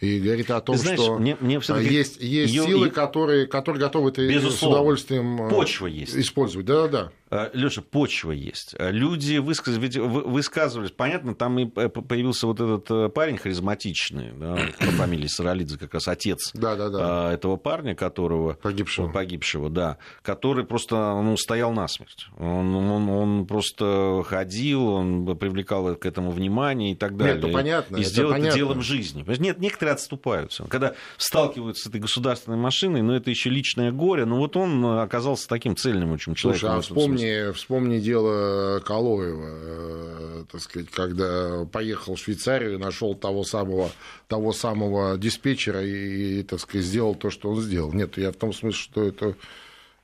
и 0.00 0.18
говорит 0.20 0.50
о 0.50 0.60
том, 0.62 0.76
знаешь, 0.76 0.98
что 0.98 1.18
мне- 1.18 1.36
мне 1.40 1.60
всё-таки 1.60 1.92
есть, 1.92 2.16
есть 2.20 2.52
её- 2.52 2.64
силы, 2.64 2.90
которые, 2.90 3.46
которые 3.46 3.80
готовы 3.80 4.08
это 4.08 4.22
с 4.50 4.62
удовольствием 4.62 5.42
э, 5.42 5.50
Почва 5.50 5.86
есть. 5.86 6.16
использовать. 6.16 6.66
Да-да-да. 6.66 7.12
Леша, 7.54 7.82
почва 7.82 8.32
есть. 8.32 8.74
Э, 8.78 8.90
Люди 8.90 9.36
высказ- 9.36 9.78
высказывались. 9.78 10.90
Понятно, 10.90 11.34
там 11.34 11.58
и 11.58 11.70
э, 11.76 11.88
появился 11.88 12.46
вот 12.46 12.60
этот 12.60 12.90
э, 12.90 13.08
парень 13.08 13.38
харизматичный, 13.38 14.32
да, 14.36 14.58
по 14.78 14.84
фамилии 14.92 15.26
Саралидзе, 15.26 15.78
как 15.78 15.94
раз 15.94 16.08
отец 16.08 16.50
Да-да-да. 16.54 17.30
э, 17.30 17.34
этого 17.34 17.56
парня, 17.56 17.94
которого... 17.94 18.54
Погибшего. 18.54 19.08
Погибшего, 19.08 19.70
да. 19.70 19.98
Который 20.22 20.64
просто 20.64 20.96
ну, 20.96 21.36
стоял 21.36 21.72
насмерть. 21.72 22.26
Он, 22.38 22.74
он, 22.74 23.08
он 23.08 23.46
просто 23.46 24.22
ходил, 24.26 24.86
он 24.88 25.36
привлекал 25.38 25.94
к 25.96 26.04
этому 26.04 26.30
внимание 26.30 26.92
и 26.92 26.94
так 26.94 27.16
далее. 27.16 27.38
это 27.38 27.48
понятно, 27.48 27.96
И 27.96 28.04
сделал 28.04 28.30
это 28.32 28.40
понятно. 28.40 28.56
делом 28.58 28.82
жизни. 28.82 29.24
Нет, 29.38 29.58
некоторые 29.58 29.94
отступаются. 29.94 30.64
Когда 30.64 30.94
сталкиваются 31.16 31.84
с 31.84 31.86
этой 31.86 32.00
государственной 32.00 32.58
машиной, 32.58 33.02
ну, 33.02 33.14
это 33.14 33.30
еще 33.30 33.48
личное 33.50 33.90
горе. 33.90 34.24
Ну, 34.24 34.36
вот 34.36 34.56
он 34.56 34.84
э, 34.84 35.00
оказался 35.02 35.48
таким 35.48 35.76
цельным 35.76 36.12
очень 36.12 36.34
человеком. 36.34 36.60
Слушай, 36.60 36.74
а 36.74 36.80
в 36.80 36.84
этом 36.84 36.96
смысле. 37.08 37.21
Вспомни, 37.22 37.52
вспомни 37.52 37.98
дело 37.98 38.80
Калоева, 38.80 39.48
э, 39.48 40.44
так 40.50 40.60
сказать, 40.60 40.90
когда 40.90 41.64
поехал 41.70 42.14
в 42.16 42.18
Швейцарию 42.18 42.78
нашел 42.78 43.14
того 43.14 43.44
самого, 43.44 43.90
того 44.28 44.52
самого 44.52 45.16
диспетчера 45.18 45.82
и, 45.82 46.40
и, 46.40 46.42
так 46.42 46.60
сказать, 46.60 46.86
сделал 46.86 47.14
то, 47.14 47.30
что 47.30 47.50
он 47.50 47.60
сделал. 47.60 47.92
Нет, 47.92 48.16
я 48.18 48.32
в 48.32 48.36
том 48.36 48.52
смысле, 48.52 48.78
что 48.80 49.02
это 49.04 49.34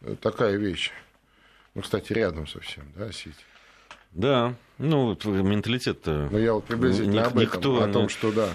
э, 0.02 0.14
такая 0.20 0.57
вещь. 0.57 0.90
Ну, 1.74 1.83
кстати, 1.83 2.12
рядом 2.12 2.46
совсем, 2.46 2.85
да, 2.96 3.12
Сити? 3.12 3.35
Да, 4.12 4.54
ну, 4.78 5.16
менталитет 5.24 6.07
Ну, 6.07 6.38
я 6.38 6.54
вот 6.54 6.64
приблизительно 6.64 7.12
Ник- 7.12 7.26
об 7.26 7.38
этом, 7.38 7.42
никто 7.42 7.83
о 7.83 7.88
том, 7.92 8.09
что 8.09 8.33
да. 8.33 8.48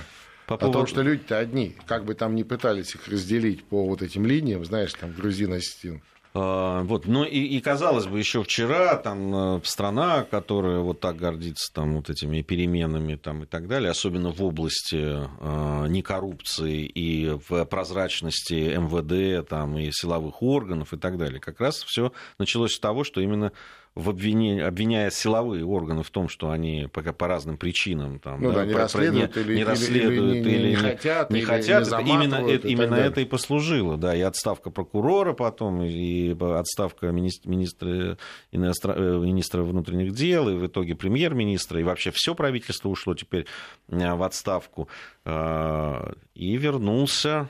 По 0.48 0.56
О 0.56 0.58
том, 0.58 0.74
поводу- 0.74 0.90
что 0.90 1.02
люди-то 1.04 1.38
одни, 1.38 1.76
как 1.86 2.04
бы 2.04 2.16
там 2.16 2.36
ни 2.36 2.44
пытались 2.44 2.96
их 2.96 3.08
разделить 3.08 3.64
по 3.64 3.86
вот 3.86 4.02
этим 4.02 4.26
линиям, 4.26 4.66
знаешь, 4.66 4.94
там 4.94 5.14
грузин, 5.14 5.54
осетин. 5.54 6.02
А, 6.36 6.82
Вот, 6.84 7.06
ну 7.06 7.24
и, 7.24 7.40
и 7.40 7.62
казалось 7.62 8.08
бы, 8.08 8.18
еще 8.18 8.42
вчера 8.44 8.96
там 8.96 9.58
э, 9.58 9.62
страна, 9.64 10.24
которая 10.24 10.80
вот 10.80 11.00
так 11.00 11.16
гордится 11.16 11.72
там 11.72 11.96
вот 11.98 12.10
этими 12.10 12.42
переменами 12.42 13.16
там 13.16 13.44
и 13.44 13.46
так 13.46 13.68
далее, 13.68 13.92
особенно 13.92 14.32
в 14.32 14.44
области 14.44 14.98
э, 14.98 15.88
некоррупции 15.90 16.86
и 16.86 17.38
в 17.48 17.66
прозрачности 17.66 18.76
МВД 18.76 19.48
там 19.48 19.78
и 19.78 19.92
силовых 19.92 20.42
органов 20.42 20.94
и 20.94 20.98
так 20.98 21.18
далее, 21.20 21.40
как 21.40 21.60
раз 21.60 21.84
все 21.84 22.12
началось 22.40 22.74
с 22.74 22.80
того, 22.80 23.04
что 23.04 23.22
именно 23.22 23.52
в 23.96 24.10
обвинении, 24.10 24.60
обвиняя 24.62 25.12
силовые 25.12 25.64
органы 25.66 26.02
в 26.02 26.10
том, 26.10 26.28
что 26.28 26.50
они 26.50 26.88
по, 26.92 27.02
по 27.14 27.28
разным 27.28 27.58
причинам 27.58 28.18
там, 28.20 28.42
Ну 28.42 28.52
да, 28.52 28.66
не 28.66 28.74
про- 28.74 28.84
расследуют 28.84 29.38
или- 29.38 29.54
не 29.54 29.62
или- 29.62 29.64
расследуют 29.64 30.36
или 30.36 30.50
не- 30.50 30.56
или 30.56 30.70
не 30.70 30.76
хотят, 30.76 31.30
не 31.30 31.40
или 31.40 31.46
хотят, 31.46 31.84
не 31.84 31.88
это 31.90 32.00
именно, 32.02 32.36
это, 32.36 32.50
и 32.52 32.58
так 32.58 32.72
именно 32.72 32.90
далее. 32.90 33.08
это 33.08 33.22
и 33.22 33.26
послужило, 33.26 33.98
да, 33.98 34.16
и 34.16 34.22
отставка 34.22 34.72
прокурора 34.72 35.34
потом, 35.34 35.84
и 35.84 36.36
отставка 36.40 37.12
министра, 37.12 37.50
министра, 37.52 38.18
иностра- 38.52 38.96
э, 38.98 39.20
министра 39.20 39.62
внутренних 39.62 40.14
дел, 40.14 40.50
и 40.50 40.54
в 40.56 40.66
итоге 40.66 40.96
премьер-министра, 40.96 41.80
и 41.80 41.84
вообще 41.84 42.10
все 42.12 42.34
правительство 42.34 42.90
ушло 42.90 43.14
теперь 43.14 43.46
э, 43.90 44.14
в 44.16 44.24
отставку, 44.24 44.88
Э, 45.26 46.12
и 46.36 46.58
вернулся 46.58 47.48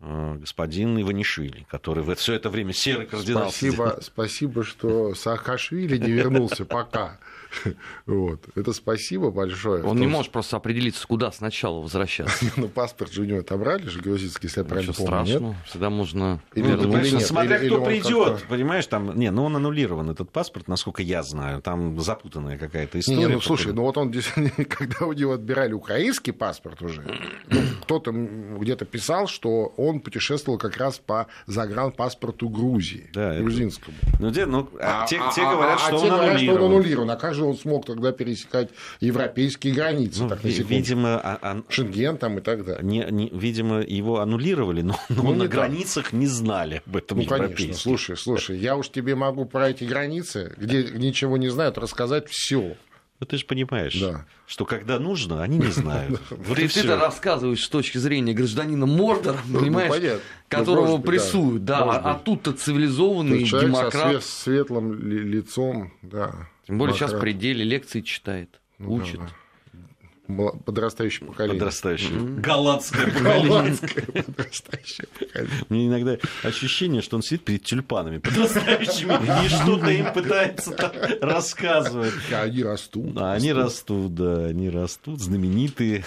господин 0.00 1.00
Иванишвили, 1.00 1.66
который 1.70 2.04
все 2.16 2.34
это 2.34 2.50
время 2.50 2.72
серый 2.72 3.06
кардинал 3.06 3.50
сидел. 3.50 3.72
Спасибо, 3.74 3.98
спасибо, 4.02 4.64
что 4.64 5.14
Саакашвили 5.14 5.96
не 5.96 6.12
вернулся 6.12 6.64
пока. 6.64 7.18
Вот. 8.06 8.40
Это 8.54 8.72
спасибо 8.72 9.30
большое. 9.30 9.82
Он 9.82 9.98
не 9.98 10.06
может 10.06 10.32
просто 10.32 10.56
определиться, 10.56 11.06
куда 11.06 11.30
сначала 11.32 11.80
возвращаться. 11.80 12.44
Ну, 12.56 12.68
паспорт 12.68 13.12
же 13.12 13.22
у 13.22 13.24
него 13.24 13.40
отобрали 13.40 13.86
же 13.88 14.00
грузинский, 14.00 14.46
если 14.46 14.60
я 14.60 14.64
правильно 14.64 14.90
Ничего 14.90 15.06
помню, 15.06 15.18
нет? 15.20 15.28
страшного. 15.28 15.56
Всегда 15.66 15.90
можно 15.90 16.40
Ну, 16.54 17.20
смотря 17.20 17.56
Или- 17.58 17.66
кто 17.68 17.84
придет, 17.84 18.28
как-то- 18.32 18.46
понимаешь, 18.48 18.86
там, 18.86 19.16
не, 19.18 19.30
ну 19.30 19.44
он 19.44 19.56
аннулирован, 19.56 20.10
этот 20.10 20.30
паспорт, 20.30 20.68
насколько 20.68 21.02
я 21.02 21.22
знаю, 21.22 21.60
там 21.62 21.98
запутанная 22.00 22.58
какая-то 22.58 22.98
история. 22.98 23.18
не, 23.18 23.26
ну 23.28 23.40
слушай, 23.40 23.72
ну 23.72 23.82
вот 23.82 23.96
он 23.98 24.12
когда 24.68 25.06
у 25.06 25.12
него 25.12 25.32
отбирали 25.32 25.72
украинский 25.72 26.32
паспорт 26.32 26.80
уже, 26.82 27.02
ну, 27.48 27.60
кто-то 27.82 28.12
где-то 28.12 28.84
писал, 28.84 29.26
что 29.26 29.72
он 29.76 30.00
путешествовал 30.00 30.58
как 30.58 30.76
раз 30.76 30.98
по 30.98 31.26
загранпаспорту 31.46 32.48
Грузии, 32.48 33.10
Да, 33.12 33.34
это- 33.34 33.42
грузинскому. 33.42 33.96
Ну, 34.20 34.30
где, 34.30 34.46
ну, 34.46 34.68
а 34.80 35.06
те, 35.06 35.20
те 35.34 35.42
говорят, 35.42 35.76
а 35.76 35.78
что, 35.78 35.98
те 35.98 36.04
он 36.04 36.10
говорят, 36.10 36.40
что 36.40 36.50
он 36.52 36.56
аннулирован. 36.56 36.72
аннулирован. 36.72 37.10
А 37.10 37.16
как 37.16 37.34
же 37.34 37.44
он 37.46 37.56
смог 37.56 37.86
тогда 37.86 38.12
пересекать 38.12 38.70
европейские 39.00 39.74
границы? 39.74 40.22
Ну, 40.22 40.28
так, 40.28 40.42
на 40.44 40.48
видимо, 40.48 41.16
а- 41.22 41.38
а- 41.40 41.62
Шенген 41.68 42.16
там 42.18 42.38
и 42.38 42.40
так 42.40 42.64
далее. 42.64 42.84
не, 42.84 43.06
не- 43.10 43.30
видимо, 43.32 43.80
его 43.80 44.20
аннулировали, 44.20 44.82
но, 44.82 44.98
но 45.08 45.22
Ну, 45.22 45.30
на 45.30 45.34
не 45.34 45.40
так. 45.42 45.50
границах 45.50 46.12
не 46.12 46.26
знали 46.26 46.82
об 46.86 46.96
этом 46.96 47.18
Ну, 47.18 47.24
конечно, 47.24 47.74
слушай, 47.74 48.16
слушай, 48.16 48.58
я 48.58 48.76
уж 48.76 48.88
тебе 48.90 49.14
могу 49.14 49.44
про 49.46 49.70
эти 49.70 49.84
границы, 49.84 50.52
где 50.56 50.82
ничего 50.84 51.36
не 51.36 51.48
знают, 51.48 51.78
рассказать 51.78 52.28
все. 52.28 52.76
Ну, 53.18 53.26
ты 53.26 53.38
же 53.38 53.46
понимаешь, 53.46 53.98
Да. 53.98 54.26
что 54.46 54.66
когда 54.66 54.98
нужно, 54.98 55.42
они 55.42 55.56
не 55.56 55.70
знают. 55.70 56.20
Вот 56.30 56.56
Ты, 56.58 56.68
ты-то 56.68 56.98
рассказываешь 56.98 57.64
с 57.64 57.68
точки 57.70 57.96
зрения 57.96 58.34
гражданина 58.34 58.84
Мордора, 58.84 59.38
понимаешь. 59.50 59.90
Ну, 60.02 60.18
которого 60.50 60.96
быть, 60.98 61.06
да. 61.06 61.10
прессуют, 61.12 61.64
да, 61.64 61.78
а, 61.92 62.14
тут-то 62.22 62.52
То 62.52 62.58
цивилизованный 62.58 63.38
есть 63.38 63.50
человек 63.50 63.70
со 63.74 63.80
демократ. 63.82 64.14
све- 64.16 64.20
светлым 64.20 64.92
ли- 65.08 65.18
лицом, 65.20 65.92
да. 66.02 66.48
Тем 66.66 66.78
более 66.78 66.94
сейчас 66.96 67.12
в 67.12 67.20
пределе 67.20 67.64
лекции 67.64 68.00
читает, 68.00 68.60
Ну, 68.78 68.94
учит. 68.94 69.18
да, 69.20 69.26
да. 69.26 70.50
Подрастающее 70.64 71.24
поколение. 71.28 71.60
Подрастающее. 71.60 72.18
Голландское 72.40 73.06
поколение. 73.06 73.48
Голландское 73.48 74.04
подрастающее 74.24 75.06
поколение. 75.16 75.64
Мне 75.68 75.86
иногда 75.86 76.16
ощущение, 76.42 77.00
что 77.02 77.14
он 77.16 77.22
сидит 77.22 77.44
перед 77.44 77.62
тюльпанами 77.62 78.18
подрастающими 78.18 79.44
и 79.44 79.48
что-то 79.48 79.88
им 79.90 80.12
пытается 80.12 80.74
рассказывать. 81.20 82.12
Они 82.32 82.64
растут. 82.64 83.16
А 83.16 83.34
они 83.34 83.52
растут, 83.52 84.14
да, 84.14 84.46
они 84.46 84.68
растут, 84.68 85.20
знаменитые. 85.20 86.04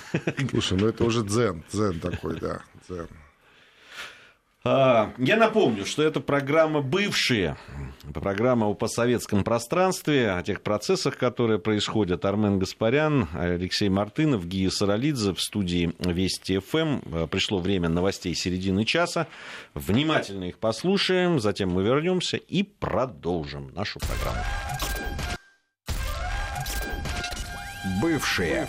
Слушай, 0.52 0.78
ну 0.78 0.88
это 0.88 1.06
уже 1.06 1.24
дзен, 1.24 1.63
дзен 1.72 2.00
такой, 2.02 2.38
да, 2.41 2.62
дзен. 2.89 3.08
А, 4.65 5.13
Я 5.17 5.38
напомню, 5.38 5.86
что 5.86 6.04
это 6.04 6.19
программа 6.19 6.82
«Бывшие», 6.82 7.58
программа 8.13 8.65
о 8.67 8.74
постсоветском 8.74 9.43
пространстве, 9.43 10.32
о 10.32 10.43
тех 10.43 10.62
процессах, 10.62 11.17
которые 11.17 11.60
происходят. 11.60 12.26
Армен 12.26 12.60
Гаспарян, 12.60 13.30
Алексей 13.34 13.88
Мартынов, 13.88 14.45
Гия 14.45 14.69
Саралидзе 14.69 15.34
в 15.34 15.41
студии 15.41 15.93
Вести 16.00 16.60
ФМ. 16.60 17.28
Пришло 17.28 17.60
время 17.60 17.88
новостей 17.88 18.36
середины 18.36 18.84
часа. 18.84 19.28
Внимательно 19.76 20.45
их 20.45 20.58
послушаем, 20.58 21.39
затем 21.39 21.69
мы 21.69 21.84
вернемся 21.84 22.36
и 22.38 22.63
продолжим 22.63 23.72
нашу 23.74 24.00
программу. 24.00 24.43
Бывшие. 28.02 28.67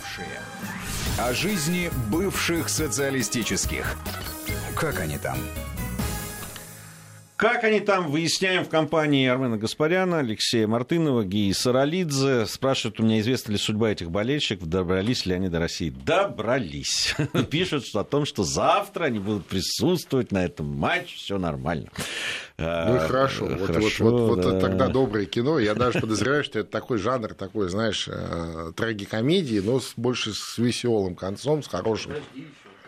О 1.19 1.33
жизни 1.33 1.89
бывших 2.09 2.69
социалистических. 2.69 3.97
Как 4.75 4.99
они 5.01 5.17
там? 5.17 5.37
Как 7.41 7.63
они 7.63 7.79
там, 7.79 8.11
выясняем 8.11 8.63
в 8.63 8.69
компании 8.69 9.27
Армена 9.27 9.57
Гаспаряна, 9.57 10.19
Алексея 10.19 10.67
Мартынова, 10.67 11.23
Гии 11.25 11.51
Саралидзе. 11.53 12.45
Спрашивают 12.45 12.99
у 12.99 13.03
меня, 13.03 13.19
известна 13.19 13.53
ли 13.53 13.57
судьба 13.57 13.89
этих 13.89 14.11
болельщиков, 14.11 14.69
добрались 14.69 15.25
ли 15.25 15.33
они 15.33 15.49
до 15.49 15.57
России. 15.57 15.89
Добрались. 15.89 17.15
Пишут 17.49 17.87
что- 17.87 18.01
о 18.01 18.03
том, 18.03 18.25
что 18.25 18.43
завтра 18.43 19.05
они 19.05 19.17
будут 19.17 19.47
присутствовать 19.47 20.31
на 20.31 20.45
этом 20.45 20.67
матче, 20.67 21.15
все 21.17 21.39
нормально. 21.39 21.89
Ну 22.59 22.95
и 22.95 22.99
хорошо. 22.99 23.45
Вот, 23.45 23.59
вот, 23.59 23.67
Хорошо, 23.67 24.03
вот, 24.03 24.35
вот 24.35 24.41
да. 24.41 24.59
тогда 24.59 24.87
доброе 24.89 25.25
кино. 25.25 25.57
Я 25.57 25.73
даже 25.73 25.99
подозреваю, 25.99 26.43
что 26.43 26.59
это 26.59 26.69
такой 26.69 26.99
жанр, 26.99 27.33
такой, 27.33 27.69
знаешь, 27.69 28.07
э, 28.07 28.71
трагикомедии, 28.75 29.61
но 29.65 29.79
с, 29.79 29.93
больше 29.97 30.35
с 30.35 30.59
веселым 30.59 31.15
концом, 31.15 31.63
с 31.63 31.67
хорошим. 31.67 32.11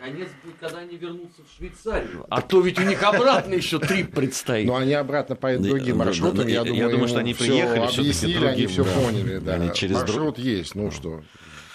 Конец 0.04 0.28
будет, 0.44 0.56
когда 0.60 0.80
они 0.80 0.96
вернутся 0.98 1.40
в 1.42 1.56
Швейцарию. 1.56 2.26
А 2.28 2.42
то 2.42 2.60
ведь 2.60 2.78
у 2.78 2.82
них 2.82 3.02
обратно 3.02 3.54
еще 3.54 3.78
трип 3.78 4.14
предстоит. 4.14 4.66
Но 4.66 4.76
они 4.76 4.92
обратно 4.92 5.34
поедут 5.34 5.64
Да, 5.64 5.70
другим 5.70 5.96
да, 5.98 6.04
маршрутом. 6.04 6.36
да, 6.44 6.44
Я, 6.44 6.62
я 6.62 6.88
думаю, 6.90 7.08
что 7.08 7.20
они 7.20 7.32
приехали 7.32 7.86
всё-таки 7.86 8.00
объяснили, 8.00 8.36
они 8.36 8.66
другим, 8.66 8.68
все 8.68 8.84
поняли. 8.84 9.38
Да. 9.38 9.94
Маршрут 9.94 10.38
есть, 10.38 10.74
ну 10.74 10.90
что. 10.90 11.22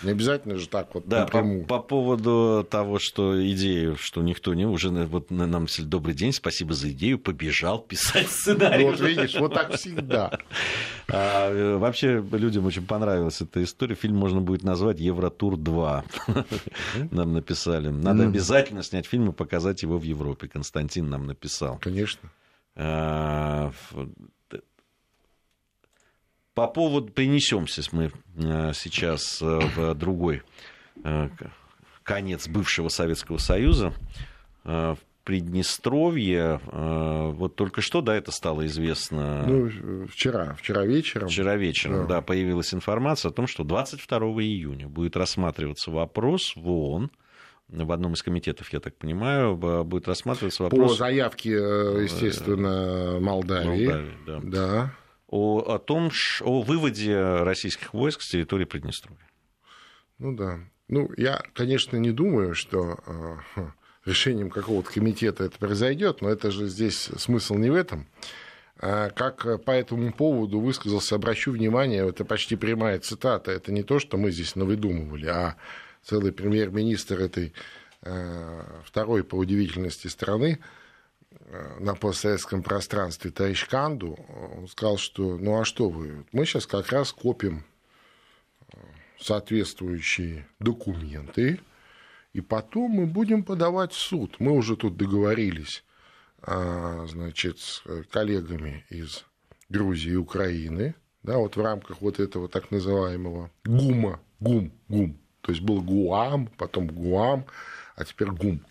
Не 0.03 0.11
обязательно 0.11 0.57
же 0.57 0.67
так 0.69 0.93
вот 0.93 1.07
Да, 1.07 1.25
по, 1.25 1.37
напрямую. 1.37 1.65
по 1.65 1.79
поводу 1.79 2.65
того, 2.69 2.99
что 2.99 3.45
идею, 3.51 3.97
что 3.99 4.21
никто 4.21 4.53
не 4.53 4.65
уже 4.65 4.89
вот 4.89 5.29
на- 5.31 5.47
нам 5.47 5.67
добрый 5.79 6.13
день, 6.15 6.31
спасибо 6.31 6.73
за 6.73 6.91
идею, 6.91 7.19
побежал 7.19 7.79
писать 7.79 8.29
сценарий. 8.29 8.85
Ну, 8.85 8.91
вот 8.91 8.99
видишь, 9.01 9.35
вот 9.39 9.53
так 9.53 9.73
всегда. 9.75 10.31
А, 11.11 11.49
э, 11.51 11.77
вообще 11.77 12.23
людям 12.33 12.67
очень 12.67 12.85
понравилась 12.85 13.41
эта 13.41 13.63
история. 13.63 13.95
Фильм 13.95 14.15
можно 14.15 14.41
будет 14.41 14.61
назвать 14.63 14.99
Евротур 14.99 15.57
2. 15.57 16.03
Нам 17.09 17.33
написали. 17.33 17.87
Надо 17.89 18.25
обязательно 18.25 18.83
снять 18.83 19.07
фильм 19.07 19.29
и 19.29 19.33
показать 19.33 19.81
его 19.81 19.97
в 19.97 20.03
Европе. 20.03 20.47
Константин 20.47 21.09
нам 21.09 21.25
написал. 21.25 21.79
Конечно. 21.79 22.29
По 26.59 26.67
поводу... 26.67 27.09
Перенесемся 27.09 27.81
мы 27.93 28.11
э, 28.35 28.73
сейчас 28.73 29.41
э, 29.41 29.45
в 29.45 29.95
другой 29.95 30.43
э, 31.05 31.29
конец 32.03 32.49
бывшего 32.49 32.89
Советского 32.89 33.37
Союза. 33.37 33.93
В 34.65 34.97
Приднестровье, 35.23 36.59
вот 36.65 37.55
только 37.55 37.81
что, 37.81 38.01
да, 38.01 38.15
это 38.15 38.31
стало 38.31 38.65
известно. 38.65 39.45
Ну, 39.47 40.07
вчера, 40.07 40.55
вчера 40.55 40.85
вечером. 40.85 41.29
Вчера 41.29 41.55
вечером, 41.55 42.07
да. 42.07 42.15
да, 42.15 42.21
появилась 42.21 42.73
информация 42.73 43.29
о 43.29 43.31
том, 43.31 43.47
что 43.47 43.63
22 43.63 44.17
июня 44.41 44.87
будет 44.87 45.15
рассматриваться 45.15 45.91
вопрос 45.91 46.55
в 46.55 46.67
ООН 46.67 47.11
в 47.69 47.91
одном 47.91 48.13
из 48.13 48.23
комитетов, 48.23 48.73
я 48.73 48.79
так 48.79 48.97
понимаю, 48.97 49.55
будет 49.55 50.07
рассматриваться 50.07 50.63
вопрос... 50.63 50.91
По 50.91 50.97
заявке, 50.97 51.51
естественно, 51.51 53.19
Молдавии. 53.21 53.85
Молдавии 53.85 54.17
да. 54.25 54.39
да. 54.41 54.95
О, 55.31 55.59
о 55.59 55.77
том, 55.77 56.09
о 56.41 56.61
выводе 56.63 57.17
российских 57.19 57.93
войск 57.93 58.21
с 58.21 58.29
территории 58.29 58.65
Приднестровья. 58.65 59.29
Ну 60.17 60.35
да. 60.35 60.59
Ну, 60.87 61.11
я, 61.17 61.43
конечно, 61.53 61.97
не 61.97 62.11
думаю, 62.11 62.55
что 62.55 62.97
э, 63.55 63.61
решением 64.05 64.49
какого-то 64.49 64.91
комитета 64.91 65.43
это 65.43 65.57
произойдет, 65.59 66.21
но 66.21 66.29
это 66.29 66.49
же 66.49 66.67
здесь 66.67 67.09
смысл 67.17 67.55
не 67.55 67.69
в 67.69 67.75
этом. 67.75 68.07
А 68.81 69.09
как 69.09 69.63
по 69.65 69.71
этому 69.71 70.11
поводу 70.13 70.59
высказался, 70.59 71.15
обращу 71.15 71.51
внимание, 71.51 72.07
это 72.07 72.25
почти 72.25 72.55
прямая 72.55 72.99
цитата, 72.99 73.51
это 73.51 73.71
не 73.71 73.83
то, 73.83 73.99
что 73.99 74.17
мы 74.17 74.31
здесь 74.31 74.55
навыдумывали, 74.55 75.27
а 75.27 75.57
целый 76.01 76.31
премьер-министр 76.31 77.19
этой 77.19 77.53
э, 78.01 78.63
второй 78.85 79.23
по 79.23 79.35
удивительности 79.35 80.07
страны 80.07 80.59
на 81.79 81.95
постсоветском 81.95 82.63
пространстве 82.63 83.31
товарищ 83.31 83.67
Канду, 83.67 84.17
он 84.57 84.67
сказал, 84.67 84.97
что 84.97 85.37
ну 85.37 85.59
а 85.59 85.65
что 85.65 85.89
вы, 85.89 86.25
мы 86.31 86.45
сейчас 86.45 86.67
как 86.67 86.89
раз 86.91 87.11
копим 87.11 87.63
э, 88.71 88.77
соответствующие 89.19 90.47
документы, 90.59 91.59
и 92.33 92.41
потом 92.41 92.91
мы 92.91 93.05
будем 93.07 93.43
подавать 93.43 93.93
в 93.93 93.97
суд. 93.97 94.39
Мы 94.39 94.51
уже 94.51 94.75
тут 94.75 94.97
договорились 94.97 95.83
значит, 96.41 97.59
с 97.59 97.83
коллегами 98.11 98.85
из 98.89 99.25
Грузии 99.69 100.13
и 100.13 100.15
Украины, 100.15 100.95
да, 101.23 101.37
вот 101.37 101.55
в 101.55 101.61
рамках 101.61 102.01
вот 102.01 102.19
этого 102.19 102.47
так 102.47 102.71
называемого 102.71 103.51
ГУМа, 103.65 104.19
ГУМ, 104.39 104.71
ГУМ, 104.87 105.17
то 105.41 105.51
есть 105.51 105.61
был 105.61 105.81
ГУАМ, 105.81 106.47
потом 106.57 106.87
ГУАМ, 106.87 107.45
а 107.95 108.05
теперь 108.05 108.29
ГУМ. 108.29 108.61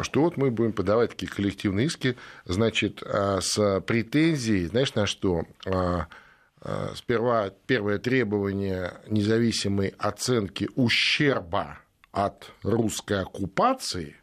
Что 0.00 0.22
вот 0.22 0.36
мы 0.36 0.50
будем 0.50 0.72
подавать 0.72 1.10
такие 1.10 1.30
коллективные 1.30 1.86
иски, 1.86 2.16
значит, 2.44 3.02
а, 3.02 3.40
с 3.40 3.80
претензией, 3.80 4.66
знаешь, 4.66 4.94
на 4.94 5.06
что? 5.06 5.44
А, 5.66 6.08
а, 6.60 6.92
сперва 6.94 7.50
первое 7.66 7.98
требование 7.98 8.94
независимой 9.08 9.94
оценки 9.98 10.68
ущерба 10.74 11.78
от 12.12 12.50
русской 12.62 13.20
оккупации, 13.20 14.16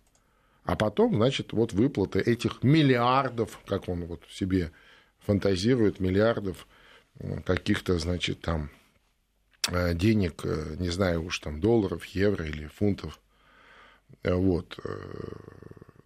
а 0.63 0.75
потом, 0.75 1.15
значит, 1.15 1.53
вот 1.53 1.73
выплаты 1.73 2.19
этих 2.19 2.63
миллиардов, 2.63 3.59
как 3.65 3.89
он 3.89 4.05
вот 4.05 4.23
себе 4.29 4.71
фантазирует, 5.19 5.99
миллиардов 5.99 6.67
каких-то, 7.45 7.99
значит, 7.99 8.41
там 8.41 8.71
Э, 9.69 9.93
денег, 9.93 10.41
э, 10.43 10.75
не 10.79 10.89
знаю 10.89 11.25
уж 11.25 11.39
там 11.39 11.59
долларов, 11.59 12.05
евро 12.05 12.45
или 12.45 12.65
фунтов. 12.65 13.19
Э, 14.23 14.33
вот. 14.33 14.77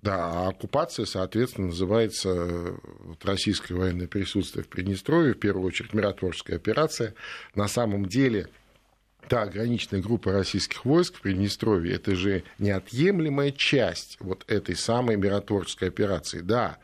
Да, 0.02 0.32
а 0.32 0.50
оккупация, 0.50 1.06
соответственно, 1.06 1.68
называется 1.68 2.76
вот, 3.00 3.26
российское 3.26 3.74
военное 3.74 4.08
присутствие 4.08 4.64
в 4.64 4.68
Приднестровье, 4.68 5.34
в 5.34 5.40
первую 5.40 5.66
очередь 5.66 5.94
миротворческая 5.94 6.58
операция. 6.58 7.16
На 7.56 7.68
самом 7.68 8.06
деле, 8.06 8.48
та 9.28 9.42
ограниченная 9.42 10.04
группа 10.04 10.32
российских 10.32 10.86
войск 10.86 11.16
в 11.16 11.22
Приднестровье, 11.22 11.96
это 11.96 12.16
же 12.16 12.44
неотъемлемая 12.60 13.52
часть 13.52 14.18
вот 14.20 14.46
этой 14.48 14.76
самой 14.76 15.16
миротворческой 15.16 15.88
операции. 15.88 16.42
Да, 16.42 16.78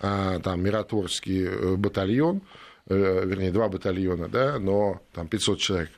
а, 0.00 0.40
там 0.40 0.60
миротворческий 0.60 1.76
батальон, 1.76 2.42
вернее, 2.86 3.52
два 3.52 3.68
батальона, 3.68 4.28
да, 4.28 4.58
но 4.58 5.00
там 5.12 5.28
500 5.28 5.58
человек 5.60 5.90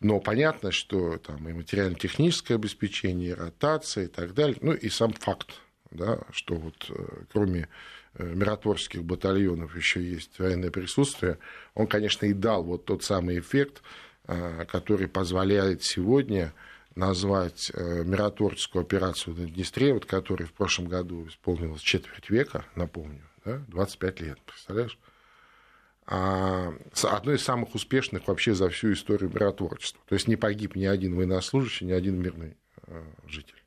но 0.00 0.20
понятно, 0.20 0.70
что 0.70 1.18
там 1.18 1.48
и 1.48 1.52
материально-техническое 1.52 2.54
обеспечение, 2.54 3.30
и 3.30 3.34
ротация 3.34 4.04
и 4.04 4.08
так 4.08 4.34
далее. 4.34 4.58
Ну 4.60 4.72
и 4.72 4.88
сам 4.88 5.12
факт, 5.12 5.60
да, 5.90 6.20
что 6.30 6.54
вот 6.54 6.86
э, 6.90 7.22
кроме 7.32 7.68
э, 8.14 8.24
миротворческих 8.24 9.04
батальонов 9.04 9.76
еще 9.76 10.02
есть 10.02 10.38
военное 10.38 10.70
присутствие, 10.70 11.38
он, 11.74 11.86
конечно, 11.86 12.26
и 12.26 12.32
дал 12.32 12.62
вот 12.62 12.84
тот 12.84 13.02
самый 13.02 13.40
эффект, 13.40 13.82
э, 14.26 14.66
который 14.66 15.08
позволяет 15.08 15.82
сегодня 15.82 16.52
назвать 16.94 17.70
миротворческую 17.76 18.82
операцию 18.82 19.36
на 19.36 19.48
Днестре, 19.48 19.94
вот, 19.94 20.04
которой 20.04 20.44
в 20.44 20.52
прошлом 20.52 20.88
году 20.88 21.28
исполнилось 21.28 21.80
четверть 21.80 22.28
века, 22.28 22.64
напомню, 22.74 23.22
да, 23.44 23.62
25 23.68 24.20
лет, 24.20 24.40
представляешь? 24.44 24.98
А, 26.10 26.72
одной 27.02 27.36
из 27.36 27.42
самых 27.42 27.74
успешных 27.74 28.28
вообще 28.28 28.54
за 28.54 28.70
всю 28.70 28.94
историю 28.94 29.28
миротворчества. 29.28 30.00
То 30.08 30.14
есть 30.14 30.26
не 30.26 30.36
погиб 30.36 30.74
ни 30.74 30.86
один 30.86 31.14
военнослужащий, 31.14 31.84
ни 31.84 31.92
один 31.92 32.18
мирный 32.18 32.56
э, 32.86 33.02
житель. 33.26 33.62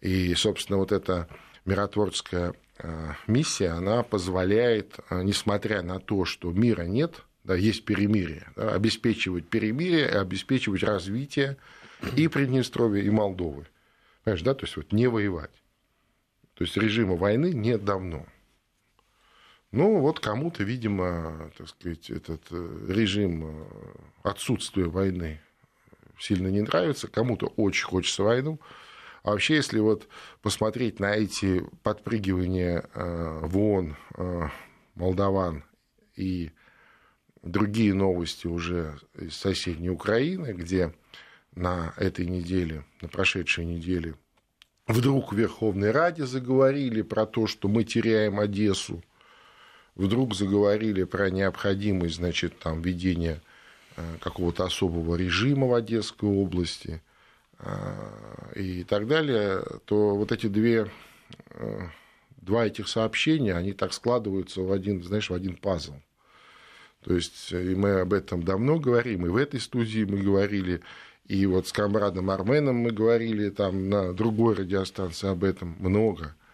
И, 0.00 0.34
собственно, 0.34 0.78
вот 0.78 0.90
эта 0.90 1.28
миротворческая 1.64 2.54
э, 2.78 3.12
миссия, 3.28 3.68
она 3.68 4.02
позволяет, 4.02 4.98
несмотря 5.10 5.82
на 5.82 6.00
то, 6.00 6.24
что 6.24 6.50
мира 6.50 6.82
нет, 6.82 7.22
да, 7.44 7.54
есть 7.54 7.84
перемирие, 7.84 8.48
да, 8.56 8.74
обеспечивать 8.74 9.46
перемирие, 9.48 10.08
обеспечивать 10.08 10.82
развитие 10.82 11.58
и 12.16 12.26
Приднестровья, 12.26 13.04
и 13.04 13.10
Молдовы. 13.10 13.68
Понимаешь, 14.24 14.42
да, 14.42 14.54
то 14.54 14.66
есть 14.66 14.76
вот 14.76 14.90
не 14.90 15.06
воевать. 15.06 15.62
То 16.54 16.64
есть 16.64 16.76
режима 16.76 17.14
войны 17.14 17.52
нет 17.52 17.84
давно. 17.84 18.26
Ну, 19.72 20.00
вот 20.00 20.20
кому-то, 20.20 20.62
видимо, 20.62 21.50
так 21.58 21.68
сказать, 21.68 22.10
этот 22.10 22.42
э, 22.50 22.86
режим 22.88 23.44
э, 23.44 23.66
отсутствия 24.22 24.86
войны 24.86 25.40
сильно 26.18 26.48
не 26.48 26.62
нравится, 26.62 27.08
кому-то 27.08 27.46
очень 27.56 27.84
хочется 27.84 28.22
войну. 28.22 28.60
А 29.22 29.30
вообще, 29.30 29.56
если 29.56 29.80
вот 29.80 30.08
посмотреть 30.40 31.00
на 31.00 31.14
эти 31.14 31.64
подпрыгивания 31.82 32.88
э, 32.94 33.40
в 33.42 33.58
ООН 33.58 33.96
молдаван 34.94 35.64
и 36.14 36.52
другие 37.42 37.92
новости 37.92 38.46
уже 38.46 38.98
из 39.18 39.36
соседней 39.36 39.90
Украины, 39.90 40.52
где 40.52 40.94
на 41.54 41.92
этой 41.96 42.26
неделе, 42.26 42.84
на 43.02 43.08
прошедшей 43.08 43.64
неделе, 43.64 44.14
вдруг 44.86 45.32
в 45.32 45.36
Верховной 45.36 45.90
Раде 45.90 46.24
заговорили 46.24 47.02
про 47.02 47.26
то, 47.26 47.46
что 47.46 47.68
мы 47.68 47.84
теряем 47.84 48.38
Одессу, 48.38 49.02
вдруг 49.96 50.34
заговорили 50.34 51.04
про 51.04 51.30
необходимость, 51.30 52.16
значит, 52.16 52.58
там, 52.58 52.82
введения 52.82 53.40
э, 53.96 54.02
какого-то 54.20 54.64
особого 54.64 55.16
режима 55.16 55.66
в 55.66 55.74
Одесской 55.74 56.28
области 56.28 57.02
э, 57.58 58.52
и 58.54 58.84
так 58.84 59.08
далее, 59.08 59.62
то 59.86 60.14
вот 60.14 60.32
эти 60.32 60.46
две, 60.46 60.90
э, 61.50 61.80
два 62.42 62.66
этих 62.66 62.88
сообщения, 62.88 63.54
они 63.54 63.72
так 63.72 63.92
складываются 63.92 64.60
в 64.60 64.70
один, 64.70 65.02
знаешь, 65.02 65.30
в 65.30 65.34
один 65.34 65.56
пазл. 65.56 65.94
То 67.02 67.14
есть 67.14 67.52
и 67.52 67.74
мы 67.74 68.00
об 68.00 68.12
этом 68.12 68.42
давно 68.42 68.78
говорим, 68.78 69.26
и 69.26 69.30
в 69.30 69.36
этой 69.36 69.60
студии 69.60 70.04
мы 70.04 70.18
говорили, 70.18 70.82
и 71.26 71.46
вот 71.46 71.68
с 71.68 71.72
комрадом 71.72 72.30
Арменом 72.30 72.76
мы 72.76 72.90
говорили 72.90 73.48
там 73.48 73.88
на 73.88 74.12
другой 74.12 74.56
радиостанции 74.56 75.28
об 75.28 75.42
этом 75.42 75.74
много– 75.78 76.34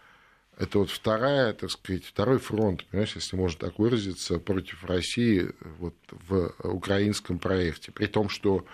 это 0.57 0.79
вот 0.79 0.89
вторая, 0.89 1.53
так 1.53 1.71
сказать, 1.71 2.05
второй 2.05 2.37
фронт, 2.37 2.85
понимаешь, 2.85 3.15
если 3.15 3.35
можно 3.35 3.59
так 3.59 3.79
выразиться, 3.79 4.39
против 4.39 4.83
России 4.83 5.49
вот 5.79 5.95
в 6.11 6.53
украинском 6.63 7.39
проекте. 7.39 7.91
При 7.91 8.05
том, 8.05 8.29
что 8.29 8.65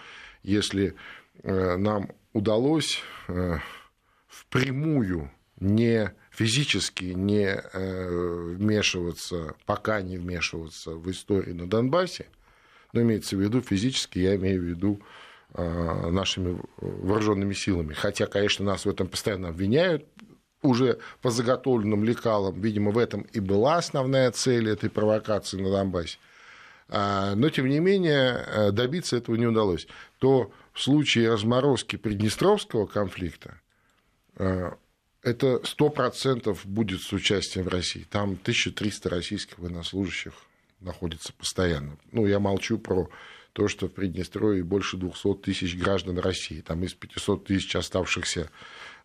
если 0.43 0.95
э, 1.43 1.77
нам 1.77 2.11
удалось 2.33 3.01
э, 3.27 3.57
впрямую 4.27 5.31
не 5.59 6.13
физически 6.31 7.05
не 7.05 7.47
э, 7.47 8.53
вмешиваться, 8.55 9.55
пока 9.65 10.01
не 10.01 10.17
вмешиваться 10.17 10.91
в 10.91 11.09
историю 11.09 11.55
на 11.55 11.69
Донбассе, 11.69 12.27
но 12.91 13.01
имеется 13.01 13.37
в 13.37 13.41
виду 13.41 13.61
физически, 13.61 14.19
я 14.19 14.35
имею 14.35 14.61
в 14.61 14.65
виду 14.65 15.01
нашими 15.51 16.61
вооруженными 16.77 17.53
силами. 17.53 17.93
Хотя, 17.93 18.27
конечно, 18.27 18.63
нас 18.63 18.85
в 18.85 18.89
этом 18.89 19.07
постоянно 19.07 19.47
обвиняют, 19.47 20.05
уже 20.62 21.00
по 21.22 21.32
заготовленным 21.32 22.04
лекалам, 22.04 22.60
видимо, 22.60 22.91
в 22.91 22.98
этом 22.98 23.22
и 23.34 23.39
была 23.39 23.78
основная 23.78 24.32
цель 24.32 24.69
этой 24.69 24.89
провокации 24.89 25.62
на 25.62 25.72
Донбассе. 25.72 26.17
А, 26.89 27.36
но, 27.36 27.50
тем 27.50 27.67
не 27.69 27.80
менее, 27.80 28.43
э, 28.45 28.72
добиться 28.72 29.17
этого 29.17 29.36
не 29.36 29.45
удалось. 29.45 29.88
То 30.17 30.52
в 30.74 30.82
случае 30.82 31.32
разморозки 31.32 31.95
Приднестровского 31.95 32.88
конфликта 32.88 33.62
э, 34.38 34.72
это 35.22 35.62
100% 35.63 36.58
будет 36.65 37.02
с 37.02 37.13
участием 37.13 37.67
России. 37.67 38.08
Там 38.10 38.32
1300 38.32 39.10
российских 39.10 39.60
военнослужащих 39.60 40.34
находится 40.80 41.34
постоянно. 41.34 41.98
Ну, 42.12 42.26
я 42.26 42.39
молчу 42.39 42.80
про 42.80 43.10
то, 43.54 43.67
что 43.67 43.88
в 43.88 43.91
Приднестровье 43.91 44.63
больше 44.63 44.98
200 44.98 45.36
тысяч 45.36 45.78
граждан 45.78 46.17
России. 46.17 46.62
Там 46.62 46.84
из 46.84 46.93
500 46.93 47.45
тысяч 47.45 47.76
оставшихся 47.76 48.50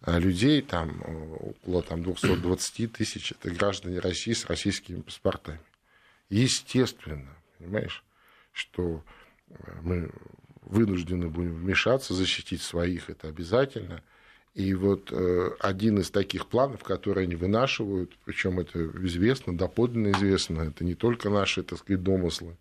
людей, 0.06 0.62
там 0.62 1.02
около 1.40 1.82
там, 1.82 2.02
220 2.02 2.92
тысяч, 2.92 3.32
это 3.32 3.50
граждане 3.50 3.98
России 3.98 4.32
с 4.32 4.46
российскими 4.46 5.00
паспортами. 5.00 5.60
Естественно, 6.28 7.36
понимаешь, 7.58 8.04
что 8.52 9.02
э, 9.48 9.54
мы 9.82 10.10
вынуждены 10.62 11.28
будем 11.28 11.54
вмешаться, 11.54 12.14
защитить 12.14 12.62
своих, 12.62 13.10
это 13.10 13.28
обязательно. 13.28 14.02
И 14.54 14.72
вот 14.74 15.10
э, 15.10 15.50
один 15.60 15.98
из 15.98 16.10
таких 16.10 16.46
планов, 16.48 16.84
которые 16.84 17.24
они 17.24 17.34
вынашивают, 17.34 18.16
причем 18.24 18.60
это 18.60 18.86
известно, 19.04 19.56
доподлинно 19.56 20.12
известно, 20.12 20.62
это 20.62 20.84
не 20.84 20.94
только 20.94 21.28
наши, 21.28 21.62
так 21.62 21.80
сказать, 21.80 22.02
домыслы. 22.02 22.56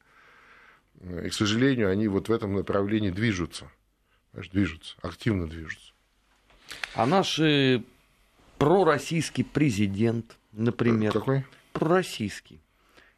И, 1.02 1.30
к 1.30 1.34
сожалению, 1.34 1.90
они 1.90 2.08
вот 2.08 2.30
в 2.30 2.32
этом 2.32 2.56
направлении 2.56 3.10
движутся, 3.10 3.70
движутся, 4.34 4.96
активно 5.02 5.48
движутся. 5.48 5.93
А 6.96 7.06
наш 7.06 7.40
пророссийский 8.58 9.44
президент, 9.44 10.38
например, 10.52 11.12
Какой? 11.12 11.46
пророссийский 11.74 12.60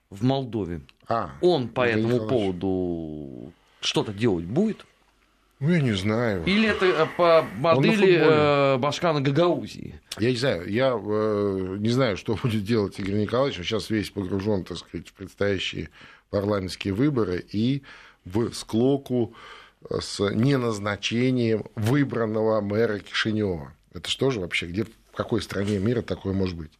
в 0.09 0.23
Молдове, 0.23 0.81
а, 1.07 1.31
он 1.41 1.67
по 1.67 1.85
этому 1.87 2.27
поводу 2.27 3.51
что-то 3.81 4.13
делать 4.13 4.45
будет? 4.45 4.85
Ну, 5.59 5.71
я 5.71 5.79
не 5.79 5.93
знаю. 5.93 6.43
Или 6.45 6.67
это 6.67 6.85
э, 6.85 7.05
по 7.15 7.45
модели 7.57 8.19
э, 8.19 8.77
Башкана 8.77 9.21
Гагаузии? 9.21 10.01
Я 10.19 10.31
не 10.31 10.35
знаю. 10.35 10.69
Я 10.69 10.89
э, 10.89 11.75
не 11.79 11.89
знаю, 11.89 12.17
что 12.17 12.35
будет 12.43 12.63
делать 12.65 12.99
Игорь 12.99 13.15
Николаевич. 13.15 13.59
Он 13.59 13.63
сейчас 13.63 13.89
весь 13.89 14.09
погружен, 14.09 14.65
так 14.65 14.77
сказать, 14.77 15.07
в 15.07 15.13
предстоящие 15.13 15.89
парламентские 16.29 16.93
выборы 16.93 17.43
и 17.49 17.83
в 18.25 18.51
склоку 18.53 19.33
с 19.89 20.19
неназначением 20.29 21.65
выбранного 21.75 22.61
мэра 22.61 22.99
Кишинева. 22.99 23.73
Это 23.93 24.09
что 24.09 24.31
же 24.31 24.39
вообще? 24.39 24.67
Где, 24.67 24.83
в 24.83 25.15
какой 25.15 25.41
стране 25.41 25.79
мира 25.79 26.01
такое 26.01 26.33
может 26.33 26.57
быть? 26.57 26.71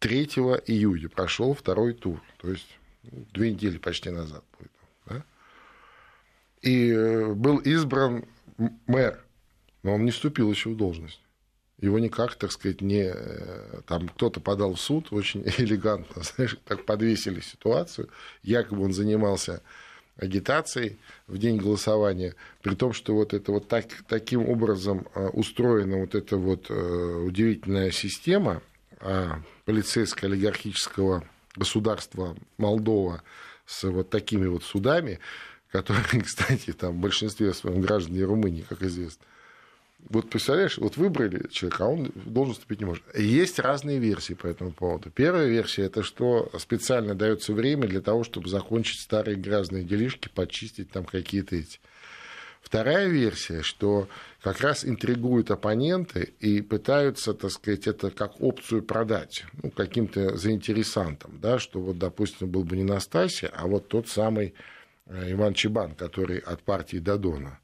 3 0.00 0.24
июля 0.66 1.08
прошел 1.08 1.54
второй 1.54 1.94
тур. 1.94 2.20
То 2.38 2.50
есть 2.50 2.66
ну, 3.04 3.24
две 3.32 3.52
недели 3.52 3.78
почти 3.78 4.10
назад 4.10 4.44
будет. 4.58 4.72
Да? 5.06 5.24
И 6.60 6.90
э, 6.90 7.32
был 7.32 7.58
избран 7.58 8.24
мэр, 8.86 9.24
но 9.82 9.94
он 9.94 10.04
не 10.04 10.10
вступил 10.10 10.50
еще 10.50 10.70
в 10.70 10.76
должность. 10.76 11.20
Его 11.78 11.98
никак, 11.98 12.36
так 12.36 12.52
сказать, 12.52 12.80
не... 12.80 13.12
Э, 13.14 13.80
там 13.86 14.08
кто-то 14.08 14.40
подал 14.40 14.74
в 14.74 14.80
суд 14.80 15.08
очень 15.12 15.42
элегантно, 15.58 16.22
знаешь, 16.22 16.56
так 16.64 16.84
подвесили 16.84 17.40
ситуацию. 17.40 18.08
Якобы 18.42 18.84
он 18.84 18.92
занимался 18.92 19.62
агитацией 20.16 20.98
в 21.26 21.38
день 21.38 21.56
голосования, 21.56 22.34
при 22.62 22.74
том, 22.74 22.92
что 22.92 23.14
вот 23.14 23.34
это 23.34 23.52
вот 23.52 23.68
так, 23.68 23.86
таким 24.08 24.48
образом 24.48 25.06
э, 25.14 25.28
устроена 25.28 25.98
вот 25.98 26.14
эта 26.14 26.36
вот 26.36 26.70
удивительная 26.70 27.90
система 27.90 28.62
полицейского 29.64 30.30
олигархического 30.30 31.24
государства 31.56 32.36
Молдова 32.56 33.22
с 33.66 33.82
вот 33.84 34.10
такими 34.10 34.46
вот 34.46 34.62
судами, 34.62 35.18
которые, 35.70 36.04
кстати, 36.24 36.72
там 36.72 36.96
в 36.96 37.00
большинстве 37.00 37.52
своем 37.52 37.80
граждане 37.80 38.24
Румынии, 38.24 38.64
как 38.68 38.82
известно. 38.82 39.24
Вот 40.08 40.28
представляешь, 40.30 40.78
вот 40.78 40.96
выбрали 40.96 41.48
человека, 41.48 41.84
а 41.84 41.88
он 41.88 42.12
должен 42.14 42.54
вступить 42.54 42.80
не 42.80 42.86
может. 42.86 43.02
Есть 43.16 43.58
разные 43.58 43.98
версии 43.98 44.34
по 44.34 44.46
этому 44.46 44.72
поводу. 44.72 45.10
Первая 45.10 45.46
версия 45.46 45.84
это 45.84 46.02
что 46.02 46.50
специально 46.58 47.14
дается 47.14 47.52
время 47.52 47.86
для 47.86 48.00
того, 48.00 48.24
чтобы 48.24 48.48
закончить 48.48 49.00
старые 49.00 49.36
грязные 49.36 49.84
делишки, 49.84 50.28
почистить 50.28 50.90
там 50.90 51.04
какие-то 51.04 51.56
эти. 51.56 51.78
Вторая 52.62 53.08
версия, 53.08 53.62
что 53.62 54.08
как 54.40 54.60
раз 54.60 54.84
интригуют 54.84 55.50
оппоненты 55.50 56.32
и 56.38 56.62
пытаются, 56.62 57.34
так 57.34 57.50
сказать, 57.50 57.86
это 57.86 58.10
как 58.10 58.40
опцию 58.40 58.82
продать 58.82 59.44
ну, 59.62 59.70
каким-то 59.70 60.36
заинтересантам, 60.36 61.38
да, 61.40 61.58
что 61.58 61.80
вот, 61.80 61.98
допустим, 61.98 62.48
был 62.48 62.64
бы 62.64 62.76
не 62.76 62.84
Настасья, 62.84 63.50
а 63.54 63.66
вот 63.66 63.88
тот 63.88 64.08
самый 64.08 64.54
э, 65.06 65.32
Иван 65.32 65.54
Чебан, 65.54 65.94
который 65.94 66.38
от 66.38 66.62
партии 66.62 66.98
Дадона. 66.98 67.58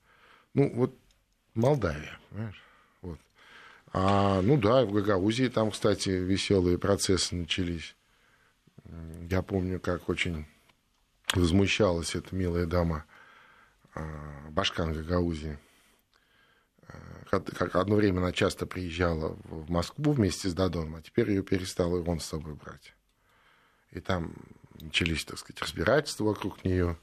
Ну, 0.55 0.72
вот 0.74 0.94
Молдавия? 1.59 2.18
Вот. 3.03 3.18
А, 3.92 4.40
ну 4.42 4.57
да, 4.57 4.85
в 4.85 4.92
Гагаузии 4.92 5.49
там, 5.49 5.71
кстати, 5.71 6.11
веселые 6.11 6.79
процессы 6.79 7.35
начались. 7.35 7.94
Я 9.29 9.42
помню, 9.42 9.81
как 9.81 10.09
очень 10.09 10.47
возмущалась 11.35 12.14
эта 12.14 12.35
милая 12.35 12.66
дама– 12.66 13.05
Э, 13.99 14.49
Башкан 14.51 14.92
Гагаузии. 14.92 15.59
Э, 16.88 17.25
как 17.31 17.77
одно 17.77 17.97
время 17.97 18.18
она 18.18 18.33
часто 18.33 18.66
приезжала 18.66 19.37
в 19.44 19.71
Москву 19.71 20.12
вместе 20.12 20.49
с 20.49 20.55
Дадоном, 20.55 20.97
а 20.97 21.03
теперь 21.03 21.31
ее 21.31 21.42
перестал 21.42 21.97
и 21.97 22.09
он 22.09 22.21
с 22.21 22.27
собой 22.27 22.55
брать. 22.55 22.94
И 23.90 24.01
там 24.01 24.35
начались, 24.81 25.25
так 25.25 25.38
сказать, 25.38 25.61
разбирательства 25.61 26.25
вокруг 26.25 26.64
нее, 26.64 26.97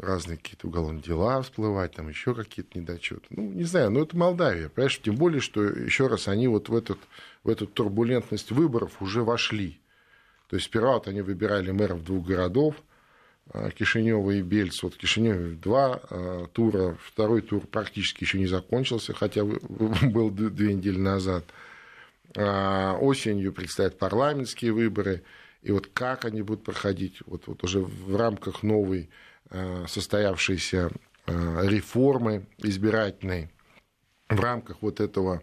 разные 0.00 0.38
какие-то 0.38 0.66
уголовные 0.66 1.02
дела 1.02 1.42
всплывать, 1.42 1.92
там 1.92 2.08
еще 2.08 2.34
какие-то 2.34 2.78
недочеты. 2.78 3.26
Ну, 3.30 3.42
не 3.42 3.64
знаю, 3.64 3.90
но 3.90 4.02
это 4.02 4.16
Молдавия, 4.16 4.68
понимаешь, 4.68 5.00
тем 5.02 5.16
более, 5.16 5.40
что, 5.40 5.62
еще 5.62 6.06
раз, 6.06 6.28
они 6.28 6.48
вот 6.48 6.68
в, 6.68 6.74
этот, 6.74 6.98
в 7.44 7.48
эту 7.48 7.66
турбулентность 7.66 8.50
выборов 8.50 9.00
уже 9.00 9.22
вошли. 9.22 9.80
То 10.48 10.56
есть 10.56 10.66
сперва 10.66 10.94
вот 10.94 11.06
они 11.06 11.20
выбирали 11.20 11.70
мэров 11.70 12.04
двух 12.04 12.26
городов, 12.26 12.74
а, 13.52 13.70
Кишинева 13.70 14.30
и 14.32 14.42
Бельц. 14.42 14.82
Вот 14.82 14.94
в 14.94 14.96
Кишиневе 14.96 15.54
два 15.54 16.00
а, 16.10 16.46
тура, 16.48 16.96
второй 17.02 17.42
тур 17.42 17.66
практически 17.66 18.24
еще 18.24 18.38
не 18.38 18.46
закончился, 18.46 19.12
хотя 19.12 19.44
был 19.44 20.30
две 20.30 20.74
недели 20.74 20.98
назад. 20.98 21.44
А, 22.36 22.96
осенью 23.00 23.52
предстоят 23.52 23.98
парламентские 23.98 24.72
выборы. 24.72 25.22
И 25.62 25.72
вот 25.72 25.88
как 25.92 26.24
они 26.24 26.42
будут 26.42 26.64
проходить, 26.64 27.18
вот, 27.26 27.46
вот 27.46 27.62
уже 27.64 27.80
в 27.80 28.16
рамках 28.16 28.62
новой 28.62 29.10
состоявшейся 29.50 30.90
реформы 31.26 32.46
избирательной, 32.58 33.50
в 34.28 34.40
рамках 34.40 34.82
вот 34.82 35.00
этого 35.00 35.42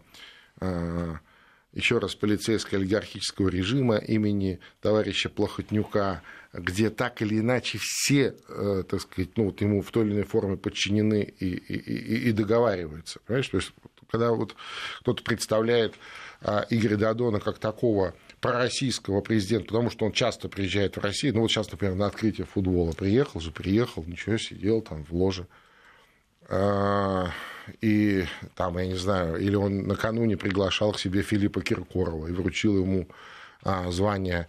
еще 1.78 2.00
раз 2.00 2.16
полицейско-олигархического 2.16 3.50
режима 3.50 3.98
имени 3.98 4.60
товарища 4.82 5.30
Плохотнюка, 5.30 6.24
где 6.52 6.90
так 6.90 7.22
или 7.22 7.40
иначе 7.40 7.78
все, 7.80 8.36
э, 8.50 8.84
так 8.90 9.02
сказать, 9.02 9.38
ну, 9.38 9.46
вот 9.46 9.62
ему 9.62 9.84
в 9.84 9.92
той 9.92 10.06
или 10.06 10.14
иной 10.14 10.24
форме 10.24 10.58
подчинены 10.58 11.22
и, 11.22 11.46
и, 11.46 12.30
и 12.30 12.32
договариваются. 12.32 13.20
Понимаешь? 13.26 13.50
То 13.50 13.58
есть, 13.58 13.74
когда 14.10 14.32
вот 14.32 14.56
кто-то 15.02 15.22
представляет 15.22 15.96
Игоря 16.70 16.98
Дадона 16.98 17.40
как 17.40 17.60
такого 17.60 18.16
пророссийского 18.42 19.22
президента, 19.22 19.68
потому 19.68 19.90
что 19.90 20.06
он 20.06 20.12
часто 20.12 20.48
приезжает 20.48 20.98
в 20.98 21.02
Россию, 21.02 21.36
ну 21.36 21.42
вот 21.42 21.52
сейчас, 21.52 21.72
например, 21.72 21.96
на 21.96 22.08
открытие 22.08 22.46
футбола 22.46 22.92
приехал 22.92 23.40
же, 23.40 23.52
приехал, 23.52 24.04
ничего, 24.06 24.38
сидел 24.38 24.82
там 24.82 25.04
в 25.04 25.14
ложе. 25.14 25.48
А, 26.50 27.32
и 27.82 28.26
там, 28.56 28.78
я 28.78 28.88
не 28.88 28.96
знаю, 28.96 29.38
или 29.38 29.56
он 29.56 29.88
накануне 29.88 30.38
приглашал 30.38 30.94
к 30.94 31.00
себе 31.00 31.22
Филиппа 31.22 31.62
Киркорова 31.62 32.28
и 32.28 32.32
вручил 32.32 32.78
ему 32.78 33.08
а, 33.64 33.90
звание 33.92 34.48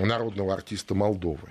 народного 0.00 0.54
артиста 0.54 0.94
Молдовы. 0.94 1.48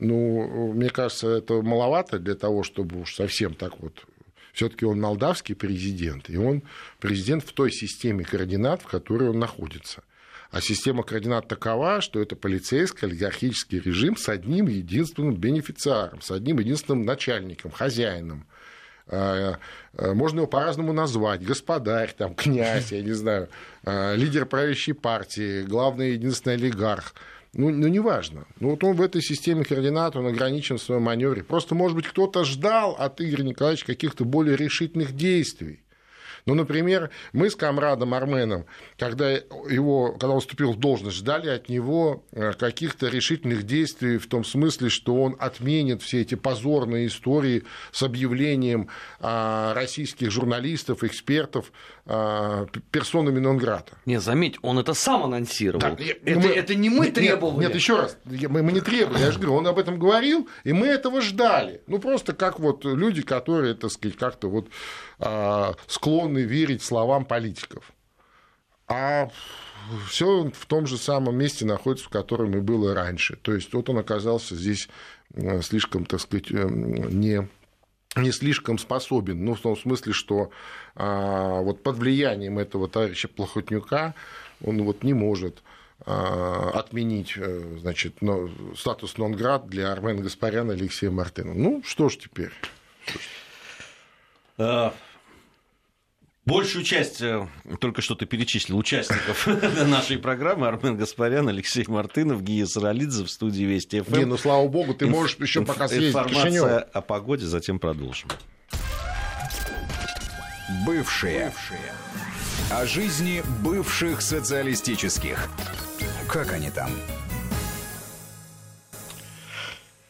Ну, 0.00 0.72
мне 0.72 0.90
кажется, 0.90 1.28
это 1.28 1.62
маловато 1.62 2.18
для 2.18 2.34
того, 2.34 2.62
чтобы 2.62 3.00
уж 3.00 3.14
совсем 3.14 3.54
так 3.54 3.80
вот... 3.80 4.04
Все-таки 4.52 4.84
он 4.84 5.00
молдавский 5.00 5.54
президент, 5.54 6.28
и 6.28 6.36
он 6.36 6.64
президент 6.98 7.44
в 7.44 7.52
той 7.52 7.70
системе 7.70 8.24
координат, 8.24 8.82
в 8.82 8.86
которой 8.86 9.28
он 9.28 9.38
находится. 9.38 10.02
А 10.50 10.60
система 10.60 11.02
координат 11.02 11.46
такова, 11.46 12.00
что 12.00 12.20
это 12.20 12.34
полицейский 12.34 13.06
олигархический 13.06 13.80
режим 13.80 14.16
с 14.16 14.28
одним 14.28 14.66
единственным 14.66 15.36
бенефициаром, 15.36 16.22
с 16.22 16.30
одним 16.30 16.58
единственным 16.58 17.04
начальником, 17.04 17.70
хозяином. 17.70 18.46
А, 19.06 19.58
а, 19.94 20.14
можно 20.14 20.38
его 20.38 20.46
по-разному 20.46 20.92
назвать. 20.92 21.42
Господарь, 21.42 22.14
там, 22.16 22.34
князь, 22.34 22.92
я 22.92 23.02
не 23.02 23.12
знаю, 23.12 23.48
а, 23.84 24.14
лидер 24.14 24.46
правящей 24.46 24.94
партии, 24.94 25.62
главный 25.62 26.12
единственный 26.12 26.54
олигарх– 26.54 27.14
ну, 27.54 27.70
ну 27.70 27.88
неважно. 27.88 28.46
Ну, 28.60 28.70
вот 28.70 28.84
он 28.84 28.94
в 28.94 29.02
этой 29.02 29.22
системе 29.22 29.64
координат, 29.64 30.16
он 30.16 30.26
ограничен 30.26 30.78
в 30.78 30.82
своем 30.82 31.02
маневре. 31.02 31.42
Просто, 31.42 31.74
может 31.74 31.96
быть, 31.96 32.06
кто-то 32.06 32.44
ждал 32.44 32.94
от 32.98 33.20
Игоря 33.20 33.42
Николаевича 33.42 33.86
каких-то 33.86 34.24
более 34.24 34.56
решительных 34.56 35.16
действий. 35.16 35.80
Ну, 36.46 36.54
например, 36.54 37.10
мы 37.32 37.50
с 37.50 37.56
комрадом 37.56 38.14
Арменом, 38.14 38.66
когда, 38.98 39.30
его, 39.30 40.12
когда 40.12 40.30
он 40.30 40.40
вступил 40.40 40.72
в 40.72 40.78
должность, 40.78 41.16
ждали 41.16 41.48
от 41.48 41.68
него 41.68 42.24
э, 42.32 42.52
каких-то 42.52 43.08
решительных 43.08 43.64
действий 43.64 44.18
в 44.18 44.26
том 44.26 44.44
смысле, 44.44 44.88
что 44.88 45.22
он 45.22 45.36
отменит 45.38 46.02
все 46.02 46.22
эти 46.22 46.34
позорные 46.34 47.06
истории 47.06 47.64
с 47.92 48.02
объявлением 48.02 48.88
а, 49.20 49.74
российских 49.74 50.30
журналистов, 50.30 51.04
экспертов 51.04 51.72
а, 52.06 52.66
персонами 52.90 53.38
Нонграта. 53.38 53.92
Не, 54.06 54.20
заметь, 54.20 54.56
он 54.62 54.78
это 54.78 54.94
сам 54.94 55.24
анонсировал. 55.24 55.80
Да, 55.80 55.96
это, 55.98 56.38
мы, 56.38 56.48
это 56.48 56.74
не 56.74 56.88
мы 56.88 57.06
нет, 57.06 57.14
требовали. 57.14 57.66
Нет, 57.66 57.74
еще 57.74 57.96
раз, 57.96 58.16
мы, 58.24 58.62
мы 58.62 58.72
не 58.72 58.80
требовали, 58.80 59.20
я 59.20 59.30
же 59.30 59.38
говорю, 59.38 59.56
он 59.56 59.66
об 59.66 59.78
этом 59.78 59.98
говорил, 59.98 60.48
и 60.64 60.72
мы 60.72 60.86
этого 60.86 61.20
ждали. 61.20 61.82
Ну, 61.86 61.98
просто 61.98 62.32
как 62.32 62.60
вот 62.60 62.84
люди, 62.84 63.22
которые, 63.22 63.74
так 63.74 63.90
сказать, 63.90 64.16
как-то 64.16 64.48
вот 64.48 64.68
а, 65.18 65.74
склонны 66.38 66.42
верить 66.42 66.82
словам 66.82 67.24
политиков. 67.24 67.92
А 68.86 69.28
все 70.08 70.50
в 70.50 70.66
том 70.66 70.86
же 70.86 70.96
самом 70.96 71.36
месте 71.36 71.64
находится, 71.64 72.06
в 72.06 72.10
котором 72.10 72.56
и 72.56 72.60
было 72.60 72.94
раньше. 72.94 73.36
То 73.36 73.54
есть 73.54 73.72
вот 73.74 73.88
он 73.88 73.98
оказался 73.98 74.54
здесь 74.54 74.88
э, 75.34 75.62
слишком, 75.62 76.04
так 76.04 76.20
сказать, 76.20 76.50
э, 76.50 76.68
не 76.68 77.48
не 78.16 78.32
слишком 78.32 78.78
способен, 78.78 79.44
ну, 79.44 79.54
в 79.54 79.60
том 79.60 79.76
смысле, 79.76 80.12
что 80.12 80.50
а, 80.96 81.60
вот 81.60 81.82
под 81.82 81.98
влиянием 81.98 82.58
этого 82.58 82.88
товарища 82.88 83.28
Плохотнюка 83.28 84.14
он 84.64 84.82
вот 84.82 85.04
не 85.04 85.12
может 85.12 85.62
а, 86.04 86.70
отменить 86.74 87.34
э, 87.36 87.76
значит, 87.78 88.22
но, 88.22 88.48
статус 88.74 89.18
нон-град 89.18 89.68
для 89.68 89.92
Армена 89.92 90.22
Гаспаряна 90.22 90.72
Алексея 90.72 91.10
Мартына. 91.10 91.54
Ну, 91.54 91.82
что 91.84 92.08
ж 92.08 92.16
теперь? 92.16 92.50
А, 94.56 94.94
Большую 96.48 96.82
часть, 96.82 97.20
э, 97.20 97.46
только 97.78 98.00
что 98.00 98.14
ты 98.14 98.24
перечислил, 98.24 98.78
участников 98.78 99.46
нашей 99.86 100.16
программы 100.16 100.66
Армен 100.66 100.96
Гаспарян, 100.96 101.46
Алексей 101.46 101.84
Мартынов, 101.86 102.42
Гия 102.42 102.64
Саралидзе 102.64 103.24
в 103.24 103.30
студии 103.30 103.64
Вести 103.64 104.00
ФМ. 104.00 104.16
Не, 104.16 104.24
ну 104.24 104.38
слава 104.38 104.66
богу, 104.66 104.94
ты 104.94 105.06
можешь 105.06 105.36
еще 105.38 105.62
пока 105.62 105.88
съездить 105.88 106.08
Информация 106.08 106.78
о 106.78 107.02
погоде, 107.02 107.44
затем 107.44 107.78
продолжим. 107.78 108.30
Бывшие. 110.86 111.52
Бывшие. 111.52 111.92
О 112.70 112.86
жизни 112.86 113.42
бывших 113.62 114.22
социалистических. 114.22 115.50
Как 116.30 116.54
они 116.54 116.70
там? 116.70 116.90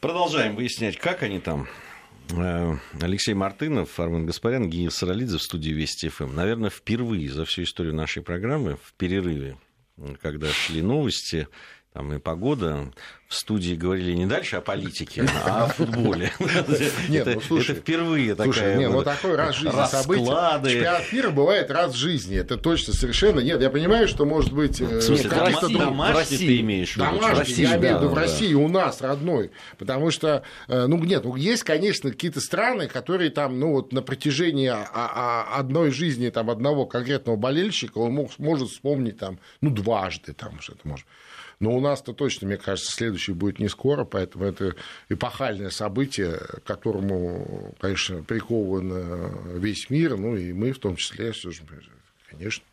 Продолжаем 0.00 0.54
выяснять, 0.54 0.98
как 0.98 1.24
они 1.24 1.40
там. 1.40 1.66
Э, 2.30 2.76
Алексей 3.00 3.34
Мартынов, 3.34 3.98
Армен 3.98 4.26
Гаспарян, 4.26 4.68
Гия 4.68 4.90
Саралидзе 4.90 5.38
в 5.38 5.42
студии 5.42 5.70
Вести 5.70 6.08
ФМ. 6.08 6.34
Наверное, 6.34 6.70
впервые 6.70 7.30
за 7.30 7.44
всю 7.44 7.62
историю 7.62 7.94
нашей 7.94 8.22
программы 8.22 8.76
в 8.82 8.92
перерыве, 8.94 9.56
когда 10.20 10.48
шли 10.48 10.82
новости, 10.82 11.48
там 11.98 12.12
и 12.12 12.20
погода, 12.20 12.92
в 13.26 13.34
студии 13.34 13.74
говорили 13.74 14.12
не 14.12 14.24
дальше 14.24 14.54
о 14.54 14.60
политике, 14.60 15.26
а 15.44 15.64
о 15.64 15.66
футболе. 15.66 16.32
Нет, 17.08 17.26
ну 17.26 17.40
слушай. 17.40 17.72
Это 17.72 17.80
впервые 17.80 18.36
такая... 18.36 18.78
Нет, 18.78 18.92
ну 18.92 19.02
такой 19.02 19.34
раз 19.34 19.56
в 19.56 19.58
жизни 19.58 19.86
событие. 19.86 20.26
Чемпионат 20.26 21.12
мира 21.12 21.30
бывает 21.30 21.72
раз 21.72 21.94
в 21.94 21.96
жизни. 21.96 22.36
Это 22.36 22.56
точно 22.56 22.94
совершенно... 22.94 23.40
Нет, 23.40 23.60
я 23.60 23.68
понимаю, 23.68 24.06
что 24.06 24.26
может 24.26 24.52
быть... 24.52 24.80
В 24.80 25.00
смысле, 25.00 25.28
домашний 25.76 26.38
ты 26.38 26.60
имеешь 26.60 26.94
в 26.94 26.98
виду? 26.98 27.60
Я 27.60 27.76
имею 27.76 27.98
в 27.98 28.00
виду 28.02 28.10
в 28.10 28.14
России, 28.14 28.54
у 28.54 28.68
нас, 28.68 29.00
родной. 29.02 29.50
Потому 29.76 30.12
что, 30.12 30.44
ну 30.68 30.96
нет, 30.98 31.24
ну 31.24 31.34
есть, 31.34 31.64
конечно, 31.64 32.12
какие-то 32.12 32.40
страны, 32.40 32.86
которые 32.86 33.30
там, 33.30 33.58
ну 33.58 33.72
вот 33.72 33.92
на 33.92 34.02
протяжении 34.02 34.72
одной 34.72 35.90
жизни 35.90 36.30
там 36.30 36.48
одного 36.48 36.86
конкретного 36.86 37.36
болельщика 37.36 37.98
он 37.98 38.28
может 38.38 38.68
вспомнить 38.68 39.18
там, 39.18 39.40
ну 39.60 39.70
дважды 39.70 40.32
там 40.32 40.60
что-то 40.60 40.86
может. 40.86 41.04
Но 41.60 41.72
у 41.72 41.80
нас-то 41.80 42.12
точно, 42.12 42.46
мне 42.46 42.56
кажется, 42.56 42.92
следующий 42.92 43.32
будет 43.32 43.58
не 43.58 43.68
скоро, 43.68 44.04
поэтому 44.04 44.44
это 44.44 44.76
эпохальное 45.08 45.70
событие, 45.70 46.38
к 46.38 46.62
которому, 46.62 47.74
конечно, 47.80 48.22
прикован 48.22 49.58
весь 49.58 49.90
мир, 49.90 50.16
ну 50.16 50.36
и 50.36 50.52
мы 50.52 50.72
в 50.72 50.78
том 50.78 50.96
числе, 50.96 51.32
конечно. 52.30 52.64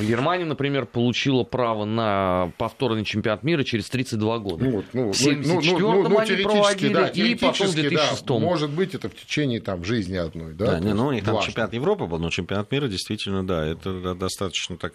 Германия, 0.00 0.44
например, 0.44 0.86
получила 0.86 1.44
право 1.44 1.84
на 1.84 2.52
повторный 2.56 3.04
чемпионат 3.04 3.42
мира 3.42 3.62
через 3.62 3.88
32 3.90 4.38
года. 4.38 4.64
Ну, 4.64 4.70
вот, 4.70 4.84
ну, 4.92 5.12
в 5.12 5.16
74 5.16 5.78
ну, 5.78 6.02
ну, 6.02 6.08
ну, 6.08 6.18
они 6.18 6.36
проводили, 6.42 6.92
да, 6.92 7.08
и 7.08 7.34
потом 7.34 7.68
в 7.68 7.74
2006 7.74 8.24
да, 8.24 8.38
Может 8.38 8.70
быть, 8.70 8.94
это 8.94 9.08
в 9.08 9.14
течение 9.14 9.60
там, 9.60 9.84
жизни 9.84 10.16
одной. 10.16 10.54
Да, 10.54 10.72
да 10.72 10.80
не, 10.80 10.94
ну, 10.94 11.08
у 11.08 11.12
них 11.12 11.24
там 11.24 11.40
чемпионат 11.40 11.74
Европы 11.74 12.06
был, 12.06 12.18
но 12.18 12.30
чемпионат 12.30 12.70
мира 12.72 12.88
действительно, 12.88 13.46
да, 13.46 13.66
это 13.66 14.14
достаточно 14.14 14.76
так 14.76 14.94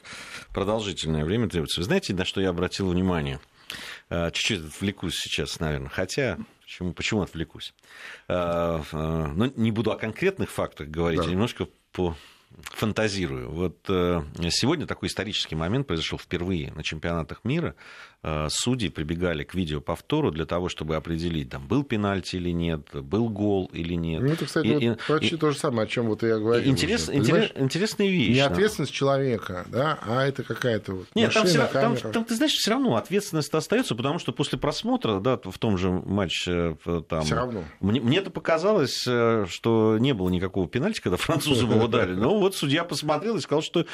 продолжительное 0.54 1.26
время 1.26 1.50
требуется. 1.50 1.82
Вы 1.82 1.86
знаете, 1.86 2.14
на 2.14 2.26
что 2.26 2.42
я 2.42 2.50
обратил 2.50 2.90
внимание? 2.90 3.40
Э, 4.10 4.32
чуть-чуть 4.32 4.66
отвлекусь 4.66 5.16
сейчас, 5.16 5.60
наверное, 5.60 5.90
хотя... 5.90 6.38
Почему, 6.64 6.92
почему 6.92 7.22
отвлекусь? 7.22 7.74
Э, 8.28 8.82
э, 8.92 9.28
ну, 9.36 9.54
не 9.56 9.72
буду 9.72 9.92
о 9.92 9.96
конкретных 9.96 10.52
фактах 10.52 10.90
говорить, 10.90 11.22
да. 11.22 11.26
а 11.26 11.30
немножко 11.30 11.68
по 11.94 12.14
фантазирую. 12.56 13.52
Вот 13.52 13.78
э, 13.90 14.22
сегодня 14.50 14.88
такой 14.88 15.10
исторический 15.10 15.56
момент 15.56 15.88
произошел 15.88 16.18
впервые 16.18 16.72
на 16.74 16.84
чемпионатах 16.84 17.44
мира. 17.44 17.76
Э, 18.30 18.48
судьи 18.50 18.90
прибегали 18.90 19.46
к 19.46 19.56
видеоповтору 19.56 20.32
для 20.32 20.46
того, 20.46 20.68
чтобы 20.68 20.98
определить, 20.98 21.50
там, 21.50 21.66
был 21.66 21.84
пенальти 21.84 22.36
или 22.36 22.50
нет, 22.50 22.90
был 22.92 23.30
гол 23.30 23.70
или 23.72 23.94
нет. 23.94 24.22
Ну, 24.22 24.34
это, 24.34 24.46
кстати, 24.46 24.68
и, 24.68 24.90
вот 24.90 25.00
почти 25.08 25.36
и, 25.36 25.38
то 25.38 25.52
же 25.52 25.58
самое, 25.58 25.86
о 25.86 25.88
чем 25.88 26.08
вот 26.08 26.24
я 26.24 26.38
говорил. 26.38 26.70
Интерес, 26.70 27.10
интерес, 27.10 27.52
интересная 27.56 28.08
вещь. 28.08 28.36
Не 28.36 28.42
ответственность 28.42 28.92
человека, 28.92 29.66
да, 29.70 29.98
а 30.02 30.26
это 30.26 30.44
какая-то 30.44 30.94
вот 30.94 31.08
Нет, 31.16 31.34
машина, 31.34 31.70
там, 31.72 31.96
там, 31.96 32.12
там, 32.12 32.26
ты 32.26 32.36
знаешь, 32.36 32.52
все 32.52 32.72
равно 32.72 32.98
ответственность 32.98 33.54
остается, 33.54 33.96
потому 33.96 34.20
что 34.20 34.34
после 34.34 34.58
просмотра, 34.58 35.22
да, 35.22 35.40
в 35.42 35.58
том 35.58 35.78
же 35.78 35.90
матче 35.90 36.76
там... 37.08 37.24
Все 37.24 37.36
равно. 37.36 37.64
Мне, 37.80 38.02
мне 38.02 38.18
это 38.18 38.30
показалось, 38.30 39.06
э, 39.08 39.46
что 39.48 39.98
не 40.00 40.14
было 40.14 40.28
никакого 40.28 40.68
пенальти, 40.68 41.00
когда 41.00 41.16
французы 41.16 41.64
его 41.64 41.88
дали. 41.88 42.14
Но 42.16 42.38
вот 42.38 42.58
судья 42.58 42.84
посмотрел 42.84 43.38
и 43.38 43.40
сказал, 43.40 43.62
что... 43.62 43.86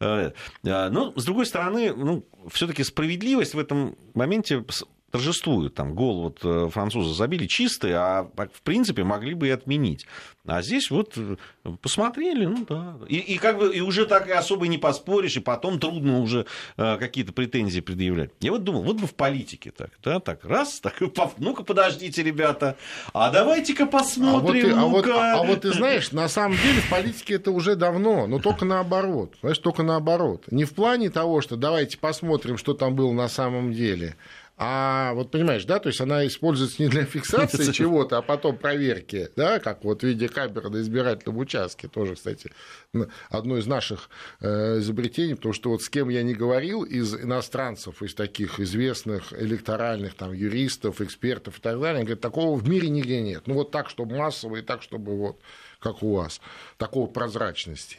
Э, 0.00 0.30
ну, 0.62 1.12
с 1.14 1.24
другой 1.26 1.44
стороны, 1.44 1.92
ну, 1.94 2.24
все-таки 2.50 2.84
справедливость 2.84 3.52
в 3.52 3.58
этом 3.58 3.81
моменте 4.14 4.64
торжествуют. 5.12 5.74
Там 5.74 5.94
гол 5.94 6.22
вот 6.22 6.40
э, 6.42 6.68
французы 6.72 7.14
забили 7.14 7.46
чистый, 7.46 7.92
а 7.92 8.28
в 8.34 8.62
принципе 8.62 9.04
могли 9.04 9.34
бы 9.34 9.48
и 9.48 9.50
отменить. 9.50 10.06
А 10.46 10.62
здесь 10.62 10.90
вот 10.90 11.12
э, 11.16 11.36
посмотрели, 11.82 12.46
ну 12.46 12.64
да. 12.68 12.96
И, 13.08 13.18
и 13.18 13.38
как 13.38 13.58
бы 13.58 13.76
и 13.76 13.80
уже 13.80 14.06
так 14.06 14.26
и 14.26 14.32
особо 14.32 14.66
не 14.66 14.78
поспоришь, 14.78 15.36
и 15.36 15.40
потом 15.40 15.78
трудно 15.78 16.18
уже 16.20 16.46
э, 16.78 16.96
какие-то 16.96 17.32
претензии 17.32 17.80
предъявлять. 17.80 18.30
Я 18.40 18.52
вот 18.52 18.64
думал, 18.64 18.82
вот 18.82 18.96
бы 18.96 19.06
в 19.06 19.14
политике 19.14 19.70
так, 19.70 19.90
да, 20.02 20.18
так 20.18 20.44
раз, 20.44 20.80
так, 20.80 20.94
ну-ка 21.36 21.62
подождите, 21.62 22.22
ребята, 22.22 22.76
а 23.12 23.30
давайте-ка 23.30 23.86
посмотрим. 23.86 24.78
А 24.78 24.86
вот, 24.86 25.04
ты, 25.04 25.06
а, 25.06 25.12
вот, 25.12 25.40
а 25.40 25.42
вот 25.44 25.60
ты 25.60 25.72
знаешь, 25.74 26.10
на 26.10 26.28
самом 26.28 26.56
деле 26.56 26.80
в 26.80 26.88
политике 26.88 27.34
это 27.34 27.50
уже 27.50 27.76
давно, 27.76 28.26
но 28.26 28.38
только 28.38 28.64
наоборот. 28.64 29.34
Знаешь, 29.42 29.58
только 29.58 29.82
наоборот. 29.82 30.46
Не 30.50 30.64
в 30.64 30.72
плане 30.72 31.10
того, 31.10 31.42
что 31.42 31.56
давайте 31.56 31.98
посмотрим, 31.98 32.56
что 32.56 32.72
там 32.72 32.96
было 32.96 33.12
на 33.12 33.28
самом 33.28 33.74
деле, 33.74 34.16
а 34.64 35.12
вот 35.14 35.32
понимаешь, 35.32 35.64
да, 35.64 35.80
то 35.80 35.88
есть 35.88 36.00
она 36.00 36.24
используется 36.24 36.80
не 36.80 36.88
для 36.88 37.04
фиксации 37.04 37.72
чего-то, 37.72 38.18
а 38.18 38.22
потом 38.22 38.56
проверки, 38.56 39.28
да, 39.34 39.58
как 39.58 39.82
вот 39.82 40.02
в 40.02 40.06
виде 40.06 40.28
камеры 40.28 40.70
на 40.70 40.80
избирательном 40.80 41.38
участке, 41.38 41.88
тоже, 41.88 42.14
кстати, 42.14 42.52
одно 43.28 43.58
из 43.58 43.66
наших 43.66 44.08
э, 44.40 44.78
изобретений, 44.78 45.34
потому 45.34 45.52
что 45.52 45.70
вот 45.70 45.82
с 45.82 45.88
кем 45.88 46.10
я 46.10 46.22
не 46.22 46.34
говорил 46.34 46.84
из 46.84 47.12
иностранцев, 47.12 48.04
из 48.04 48.14
таких 48.14 48.60
известных 48.60 49.32
электоральных 49.32 50.14
там 50.14 50.32
юристов, 50.32 51.00
экспертов 51.00 51.58
и 51.58 51.60
так 51.60 51.80
далее, 51.80 52.04
говорят, 52.04 52.20
такого 52.20 52.56
в 52.56 52.68
мире 52.68 52.88
нигде 52.88 53.20
нет. 53.20 53.48
Ну 53.48 53.54
вот 53.54 53.72
так, 53.72 53.90
чтобы 53.90 54.16
массово 54.16 54.56
и 54.56 54.62
так, 54.62 54.82
чтобы 54.82 55.16
вот 55.16 55.40
как 55.80 56.04
у 56.04 56.14
вас, 56.14 56.40
такого 56.78 57.08
прозрачности. 57.08 57.98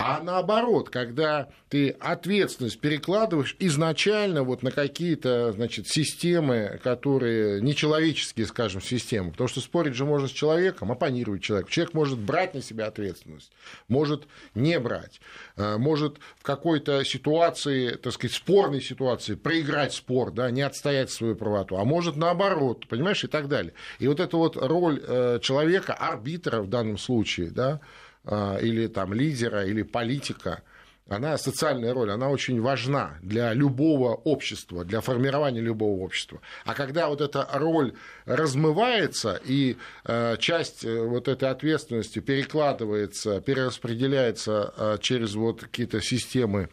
А 0.00 0.20
наоборот, 0.22 0.90
когда 0.90 1.48
ты 1.68 1.90
ответственность 1.90 2.78
перекладываешь 2.78 3.56
изначально 3.58 4.44
вот 4.44 4.62
на 4.62 4.70
какие-то 4.70 5.50
значит, 5.50 5.88
системы, 5.88 6.78
которые 6.84 7.60
нечеловеческие, 7.60 8.46
скажем, 8.46 8.80
системы, 8.80 9.32
потому 9.32 9.48
что 9.48 9.60
спорить 9.60 9.94
же 9.94 10.04
можно 10.04 10.28
с 10.28 10.30
человеком, 10.30 10.92
оппонировать 10.92 11.42
человеку. 11.42 11.70
Человек 11.70 11.94
может 11.94 12.18
брать 12.20 12.54
на 12.54 12.62
себя 12.62 12.86
ответственность, 12.86 13.50
может 13.88 14.28
не 14.54 14.78
брать, 14.78 15.20
э, 15.56 15.78
может 15.78 16.18
в 16.38 16.44
какой-то 16.44 17.04
ситуации, 17.04 17.96
так 17.96 18.12
сказать, 18.12 18.36
спорной 18.36 18.80
ситуации 18.80 19.34
проиграть 19.34 19.94
спор, 19.94 20.30
да, 20.30 20.48
не 20.52 20.62
отстоять 20.62 21.10
свою 21.10 21.34
правоту, 21.34 21.76
а 21.76 21.84
может 21.84 22.14
наоборот, 22.14 22.86
понимаешь, 22.86 23.24
и 23.24 23.28
так 23.28 23.48
далее. 23.48 23.72
И 23.98 24.06
вот 24.06 24.20
эта 24.20 24.36
вот 24.36 24.56
роль 24.56 25.02
э, 25.04 25.40
человека, 25.42 25.92
арбитра 25.92 26.62
в 26.62 26.68
данном 26.68 26.98
случае, 26.98 27.50
да, 27.50 27.80
или 28.26 28.88
там 28.88 29.14
лидера, 29.14 29.64
или 29.64 29.82
политика, 29.82 30.62
она, 31.08 31.38
социальная 31.38 31.94
роль, 31.94 32.10
она 32.10 32.28
очень 32.28 32.60
важна 32.60 33.16
для 33.22 33.54
любого 33.54 34.14
общества, 34.14 34.84
для 34.84 35.00
формирования 35.00 35.60
любого 35.60 36.02
общества. 36.02 36.40
А 36.66 36.74
когда 36.74 37.08
вот 37.08 37.22
эта 37.22 37.48
роль 37.54 37.94
размывается, 38.26 39.40
и 39.42 39.78
э, 40.04 40.36
часть 40.38 40.84
э, 40.84 41.02
вот 41.02 41.28
этой 41.28 41.48
ответственности 41.48 42.18
перекладывается, 42.18 43.40
перераспределяется 43.40 44.74
э, 44.76 44.98
через 45.00 45.34
вот 45.34 45.62
какие-то 45.62 46.02
системы, 46.02 46.68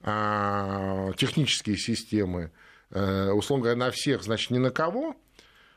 э, 0.00 1.12
технические 1.16 1.76
системы, 1.76 2.50
условно 2.88 3.64
говоря, 3.64 3.76
на 3.76 3.90
всех, 3.90 4.22
значит, 4.22 4.52
ни 4.52 4.58
на 4.58 4.70
кого, 4.70 5.16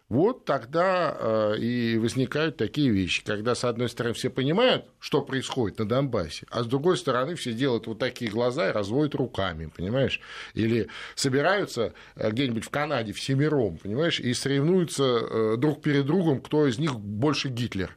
вот 0.09 0.43
тогда 0.43 1.15
э, 1.19 1.59
и 1.59 1.97
возникают 1.99 2.57
такие 2.57 2.89
вещи, 2.89 3.23
когда, 3.23 3.53
с 3.53 3.63
одной 3.63 3.89
стороны, 3.89 4.15
все 4.15 4.31
понимают, 4.31 4.85
что 4.99 5.21
происходит 5.21 5.77
на 5.77 5.87
Донбассе, 5.87 6.47
а 6.49 6.63
с 6.63 6.65
другой 6.65 6.97
стороны, 6.97 7.35
все 7.35 7.53
делают 7.53 7.85
вот 7.85 7.99
такие 7.99 8.31
глаза 8.31 8.69
и 8.69 8.73
разводят 8.73 9.13
руками, 9.13 9.67
понимаешь? 9.67 10.19
Или 10.55 10.87
собираются 11.13 11.93
э, 12.15 12.31
где-нибудь 12.31 12.65
в 12.65 12.69
Канаде 12.71 13.13
всемиром, 13.13 13.77
понимаешь, 13.77 14.19
и 14.19 14.33
соревнуются 14.33 15.03
э, 15.03 15.55
друг 15.57 15.83
перед 15.83 16.07
другом, 16.07 16.41
кто 16.41 16.65
из 16.65 16.79
них 16.79 16.99
больше 16.99 17.49
Гитлер. 17.49 17.95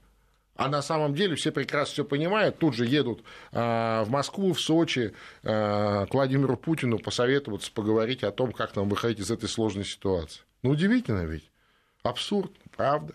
А 0.55 0.69
на 0.69 0.83
самом 0.83 1.15
деле 1.15 1.35
все 1.35 1.51
прекрасно 1.51 1.95
все 1.95 2.05
понимают, 2.05 2.59
тут 2.59 2.75
же 2.75 2.85
едут 2.85 3.25
в 3.53 4.07
Москву, 4.09 4.53
в 4.53 4.61
Сочи 4.61 5.15
к 5.43 6.09
Владимиру 6.13 6.59
Путину 6.59 6.99
посоветоваться, 6.99 7.73
поговорить 7.73 8.23
о 8.23 8.31
том, 8.33 8.53
как 8.53 8.77
нам 8.77 8.91
выходить 8.91 9.21
из 9.21 9.31
этой 9.31 9.49
сложной 9.49 9.87
ситуации. 9.87 10.43
Ну, 10.63 10.71
удивительно 10.71 11.25
ведь. 11.25 11.52
Абсурд, 12.03 12.53
правда. 12.77 13.15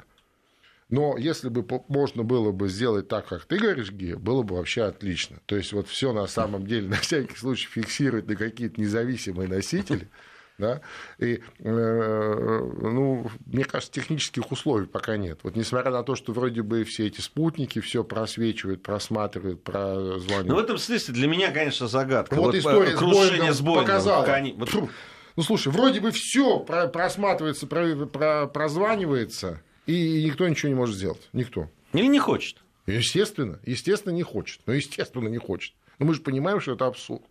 Но 0.89 1.17
если 1.17 1.49
бы 1.49 1.65
можно 1.89 2.23
было 2.23 2.51
бы 2.51 2.69
сделать 2.69 3.09
так, 3.09 3.27
как 3.27 3.45
ты 3.45 3.57
говоришь, 3.57 3.91
Гея, 3.91 4.15
было 4.15 4.43
бы 4.43 4.55
вообще 4.55 4.83
отлично. 4.83 5.39
То 5.45 5.57
есть 5.57 5.73
вот 5.73 5.89
все 5.89 6.13
на 6.13 6.27
самом 6.27 6.65
деле 6.65 6.87
на 6.87 6.95
всякий 6.95 7.35
случай 7.35 7.67
фиксировать 7.67 8.27
на 8.27 8.37
какие-то 8.37 8.79
независимые 8.79 9.49
носители, 9.49 10.07
да, 10.57 10.79
и, 11.19 11.41
э, 11.59 12.71
ну, 12.81 13.29
мне 13.45 13.65
кажется, 13.65 13.91
технических 13.91 14.49
условий 14.49 14.87
пока 14.87 15.17
нет. 15.17 15.39
Вот 15.43 15.57
несмотря 15.57 15.91
на 15.91 16.03
то, 16.03 16.15
что 16.15 16.31
вроде 16.31 16.61
бы 16.61 16.85
все 16.85 17.07
эти 17.07 17.19
спутники 17.19 17.81
все 17.81 18.05
просвечивают, 18.05 18.81
просматривают, 18.81 19.63
прозванивают. 19.63 20.47
Ну, 20.47 20.55
в 20.55 20.59
этом 20.59 20.77
смысле 20.77 21.13
для 21.13 21.27
меня, 21.27 21.51
конечно, 21.51 21.89
загадка. 21.89 22.33
Вот, 22.35 22.45
вот 22.45 22.55
история 22.55 22.95
крушение 22.95 23.51
с 23.51 23.59
Боингом 23.59 23.83
показала. 23.83 24.25
Вот, 24.55 24.89
ну, 25.37 25.43
слушай, 25.43 25.71
вроде 25.71 26.01
бы 26.01 26.09
все 26.11 26.59
просматривается, 26.59 27.67
прозванивается, 27.67 29.61
и 29.85 30.23
никто 30.25 30.47
ничего 30.47 30.69
не 30.69 30.75
может 30.75 30.95
сделать. 30.95 31.29
Никто. 31.31 31.69
Или 31.93 32.07
не 32.07 32.19
хочет. 32.19 32.57
Естественно, 32.87 33.59
естественно, 33.63 34.13
не 34.13 34.23
хочет. 34.23 34.61
Ну, 34.65 34.73
естественно, 34.73 35.27
не 35.27 35.37
хочет. 35.37 35.75
Но 35.99 36.07
мы 36.07 36.15
же 36.15 36.21
понимаем, 36.21 36.59
что 36.59 36.73
это 36.73 36.87
абсурд. 36.87 37.23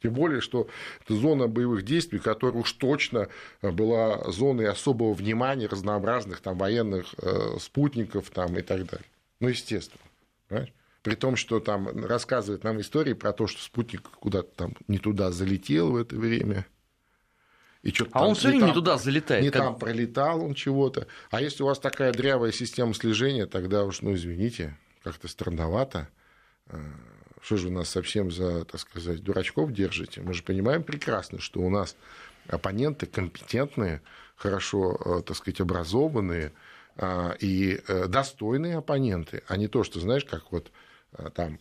Тем 0.00 0.14
более, 0.14 0.40
что 0.40 0.68
это 1.04 1.14
зона 1.14 1.48
боевых 1.48 1.84
действий, 1.84 2.20
которая 2.20 2.62
уж 2.62 2.72
точно 2.72 3.28
была 3.60 4.30
зоной 4.30 4.68
особого 4.68 5.12
внимания 5.12 5.66
разнообразных 5.66 6.40
там, 6.40 6.56
военных 6.56 7.14
э, 7.18 7.58
спутников 7.58 8.30
там, 8.30 8.56
и 8.56 8.62
так 8.62 8.86
далее. 8.86 9.06
Ну, 9.40 9.48
естественно. 9.48 10.02
Понимаешь? 10.48 10.72
При 11.02 11.16
том, 11.16 11.34
что 11.34 11.60
там 11.60 11.88
рассказывают 12.04 12.62
нам 12.62 12.80
истории 12.80 13.14
про 13.14 13.32
то, 13.32 13.46
что 13.46 13.60
спутник 13.60 14.02
куда-то 14.02 14.50
там 14.54 14.76
не 14.86 14.98
туда 14.98 15.32
залетел 15.32 15.90
в 15.92 15.96
это 15.96 16.14
время. 16.14 16.66
И 17.82 17.94
а 18.12 18.26
он 18.26 18.34
все 18.34 18.48
время 18.48 18.66
не 18.66 18.72
туда 18.74 18.98
залетает. 18.98 19.42
Не 19.42 19.50
как... 19.50 19.62
там 19.62 19.78
пролетал 19.78 20.44
он 20.44 20.54
чего-то. 20.54 21.06
А 21.30 21.40
если 21.40 21.62
у 21.62 21.66
вас 21.66 21.78
такая 21.78 22.12
дрявая 22.12 22.52
система 22.52 22.92
слежения, 22.92 23.46
тогда 23.46 23.84
уж, 23.84 24.02
ну, 24.02 24.14
извините, 24.14 24.76
как-то 25.02 25.28
странновато. 25.28 26.08
Э, 26.66 26.78
что 27.40 27.56
же 27.56 27.68
вы 27.68 27.74
нас 27.74 27.88
совсем 27.88 28.30
за, 28.30 28.66
так 28.66 28.80
сказать, 28.80 29.22
дурачков 29.22 29.72
держите? 29.72 30.20
Мы 30.20 30.34
же 30.34 30.42
понимаем 30.42 30.82
прекрасно, 30.82 31.40
что 31.40 31.60
у 31.60 31.70
нас 31.70 31.96
оппоненты 32.48 33.06
компетентные, 33.06 34.02
хорошо, 34.36 34.98
э, 35.02 35.22
так 35.22 35.36
сказать, 35.36 35.62
образованные 35.62 36.52
э, 36.96 37.36
и 37.40 37.80
достойные 38.08 38.76
оппоненты, 38.76 39.42
а 39.48 39.56
не 39.56 39.68
то, 39.68 39.84
что, 39.84 40.00
знаешь, 40.00 40.26
как 40.26 40.52
вот 40.52 40.70
там 41.34 41.58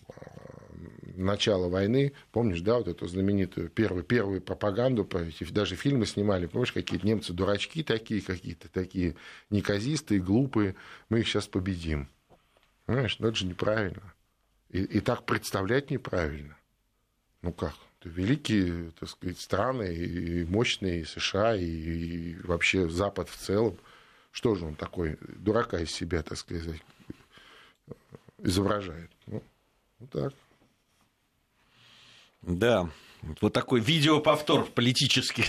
начала 1.19 1.67
войны, 1.67 2.13
помнишь, 2.31 2.61
да, 2.61 2.77
вот 2.77 2.87
эту 2.87 3.07
знаменитую 3.07 3.69
первую, 3.69 4.03
первую 4.03 4.41
пропаганду, 4.41 5.07
даже 5.51 5.75
фильмы 5.75 6.05
снимали, 6.05 6.47
помнишь, 6.47 6.71
какие-то 6.71 7.05
немцы 7.05 7.33
дурачки 7.33 7.83
такие, 7.83 8.21
какие-то 8.21 8.69
такие 8.69 9.15
неказистые, 9.49 10.19
глупые, 10.19 10.75
мы 11.09 11.19
их 11.19 11.27
сейчас 11.27 11.47
победим. 11.47 12.07
Понимаешь, 12.85 13.17
ну 13.19 13.27
это 13.27 13.37
же 13.37 13.45
неправильно. 13.45 14.13
И, 14.69 14.81
и 14.83 14.99
так 14.99 15.25
представлять 15.25 15.91
неправильно. 15.91 16.57
Ну 17.41 17.51
как? 17.53 17.75
Это 17.99 18.09
великие, 18.09 18.91
так 18.99 19.09
сказать, 19.09 19.39
страны, 19.39 19.93
и 19.93 20.45
мощные, 20.45 21.01
и 21.01 21.05
США, 21.05 21.55
и, 21.55 21.65
и 21.65 22.35
вообще 22.43 22.89
Запад 22.89 23.29
в 23.29 23.35
целом. 23.35 23.77
Что 24.31 24.55
же 24.55 24.65
он 24.65 24.75
такой, 24.75 25.17
дурака 25.21 25.79
из 25.79 25.91
себя, 25.91 26.23
так 26.23 26.37
сказать, 26.37 26.81
изображает? 28.37 29.09
Ну, 29.25 29.43
вот 29.99 30.09
так. 30.11 30.33
Да, 32.41 32.89
вот 33.41 33.53
такой 33.53 33.79
видеоповтор 33.81 34.65
политический. 34.73 35.45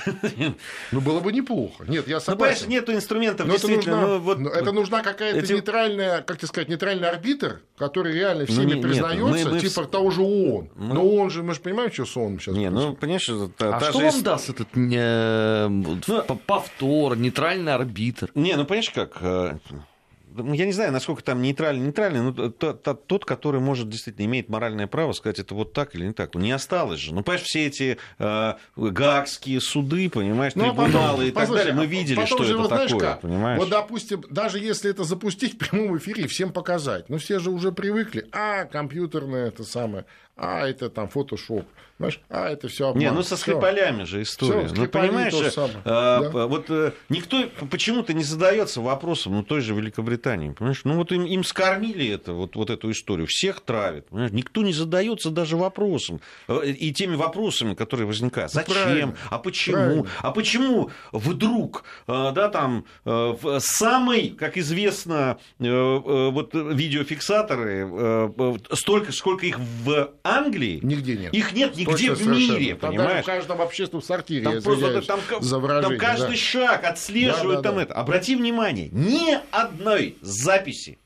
Ну, 0.90 1.00
было 1.00 1.20
бы 1.20 1.32
неплохо. 1.32 1.84
Нет, 1.86 2.08
я 2.08 2.20
согласен. 2.20 2.30
Ну, 2.30 2.36
понимаешь, 2.36 2.66
нету 2.66 2.92
инструментов, 2.92 3.46
но 3.46 3.52
действительно. 3.52 3.94
Это 3.94 4.06
нужна, 4.06 4.08
ну, 4.08 4.18
вот, 4.18 4.38
это 4.52 4.72
нужна 4.72 5.02
какая-то 5.02 5.38
эти... 5.38 5.52
нейтральная, 5.52 6.22
как 6.22 6.38
тебе 6.38 6.48
сказать, 6.48 6.68
нейтральный 6.68 7.08
арбитр, 7.08 7.62
который 7.76 8.12
реально 8.12 8.44
ну, 8.48 8.54
всеми 8.54 8.74
ну, 8.74 8.82
признается, 8.82 9.24
мы, 9.24 9.52
мы... 9.52 9.60
типа 9.60 9.84
того 9.84 10.10
же 10.10 10.22
ООН. 10.22 10.70
Мы... 10.74 10.94
Но 10.94 11.08
он 11.08 11.30
же, 11.30 11.42
мы 11.42 11.54
же 11.54 11.60
понимаем, 11.60 11.92
что 11.92 12.06
с 12.06 12.16
ООН 12.16 12.40
сейчас. 12.40 12.56
Не, 12.56 12.70
ну, 12.70 12.94
понимаешь, 12.94 13.30
та, 13.56 13.76
а 13.76 13.80
та 13.80 13.90
что 13.90 14.00
же... 14.00 14.06
вам 14.06 14.22
даст 14.22 14.50
этот 14.50 14.68
э, 14.74 15.68
ну, 15.68 16.40
повтор, 16.46 17.16
нейтральный 17.16 17.72
арбитр? 17.72 18.30
Не, 18.34 18.56
ну, 18.56 18.64
понимаешь, 18.64 18.90
как 18.90 19.18
э, 19.20 19.58
ну, 19.70 19.82
я 20.36 20.66
не 20.66 20.72
знаю, 20.72 20.92
насколько 20.92 21.22
там 21.22 21.42
нейтральный, 21.42 21.86
нейтральный, 21.86 22.20
но 22.20 22.50
тот, 22.50 23.24
который 23.24 23.60
может 23.60 23.88
действительно 23.88 24.24
имеет 24.26 24.48
моральное 24.48 24.86
право 24.86 25.12
сказать, 25.12 25.38
это 25.38 25.54
вот 25.54 25.72
так 25.72 25.94
или 25.94 26.06
не 26.06 26.12
так. 26.12 26.34
Ну, 26.34 26.40
не 26.40 26.52
осталось 26.52 27.00
же. 27.00 27.14
Ну, 27.14 27.22
понимаешь, 27.22 27.44
все 27.44 27.66
эти 27.66 27.98
э, 28.18 28.54
гаагские 28.76 29.60
суды, 29.60 30.08
понимаешь, 30.10 30.54
ну, 30.54 30.64
а 30.64 30.70
трибуналы 30.70 31.32
потом, 31.32 31.44
и 31.44 31.46
так 31.46 31.56
далее, 31.56 31.74
мы 31.74 31.86
видели, 31.86 32.24
что 32.24 32.44
это 32.44 32.68
такое, 32.68 33.00
как? 33.00 33.20
понимаешь? 33.22 33.58
Вот, 33.58 33.68
допустим, 33.68 34.24
даже 34.30 34.58
если 34.58 34.90
это 34.90 35.04
запустить 35.04 35.54
в 35.54 35.58
прямом 35.58 35.96
эфире 35.98 36.24
и 36.24 36.26
всем 36.26 36.52
показать, 36.52 37.08
ну, 37.08 37.18
все 37.18 37.38
же 37.38 37.50
уже 37.50 37.72
привыкли, 37.72 38.26
а, 38.32 38.64
компьютерное 38.64 39.48
это 39.48 39.64
самое, 39.64 40.04
а, 40.40 40.66
это 40.66 40.88
там 40.88 41.08
фотошоп. 41.08 41.66
Понимаешь? 42.00 42.20
А, 42.30 42.48
это 42.48 42.68
все 42.68 42.88
обман. 42.88 43.02
Не, 43.02 43.10
ну 43.10 43.22
со 43.22 43.36
Скрипалями 43.36 44.04
же 44.04 44.22
история. 44.22 44.68
Всё, 44.68 44.74
ну, 44.74 44.88
понимаешь, 44.88 45.34
э, 45.34 45.68
да? 45.84 46.46
вот 46.46 46.70
э, 46.70 46.92
никто 47.10 47.44
почему-то 47.70 48.14
не 48.14 48.24
задается 48.24 48.80
вопросом, 48.80 49.34
ну, 49.34 49.42
той 49.42 49.60
же 49.60 49.74
Великобритании, 49.74 50.48
понимаешь? 50.48 50.80
Ну, 50.84 50.94
вот 50.96 51.12
им, 51.12 51.26
им 51.26 51.44
скормили 51.44 52.08
это, 52.08 52.32
вот, 52.32 52.56
вот 52.56 52.70
эту 52.70 52.90
историю, 52.90 53.26
всех 53.28 53.60
травят, 53.60 54.08
понимаешь? 54.08 54.32
Никто 54.32 54.62
не 54.62 54.72
задается 54.72 55.28
даже 55.28 55.58
вопросом, 55.58 56.22
э, 56.48 56.68
и 56.68 56.90
теми 56.94 57.16
вопросами, 57.16 57.74
которые 57.74 58.06
возникают. 58.06 58.54
Ну, 58.54 58.60
Зачем? 58.60 58.82
Правильно. 58.82 59.16
А 59.28 59.38
почему? 59.38 59.76
Правильно. 59.76 60.08
А 60.20 60.30
почему 60.30 60.90
вдруг, 61.12 61.84
да, 62.06 62.48
там, 62.48 62.86
самый, 63.58 64.30
как 64.30 64.56
известно, 64.56 65.36
вот 65.58 66.54
видеофиксаторы, 66.54 68.32
столько, 68.72 69.12
сколько 69.12 69.44
их 69.44 69.58
в 69.58 70.14
Англии, 70.36 70.80
нигде 70.82 71.16
нет. 71.16 71.34
Их 71.34 71.52
нет 71.52 71.76
нигде 71.76 71.94
где 71.94 72.14
в 72.14 72.26
мире, 72.26 72.74
там 72.74 72.90
понимаешь? 72.90 73.24
в 73.24 73.26
каждом 73.26 73.60
общественном 73.60 74.02
сортире, 74.02 74.44
там 74.44 74.62
просто 74.62 75.02
там, 75.02 75.20
за 75.40 75.60
там 75.60 75.98
каждый 75.98 76.30
да. 76.30 76.36
шаг 76.36 76.84
отслеживают 76.84 77.62
да, 77.62 77.62
да, 77.62 77.68
там 77.68 77.76
да. 77.76 77.82
это. 77.82 77.94
Обрати 77.94 78.36
внимание, 78.36 78.88
ни 78.92 79.38
одной 79.50 80.16
записи 80.20 80.98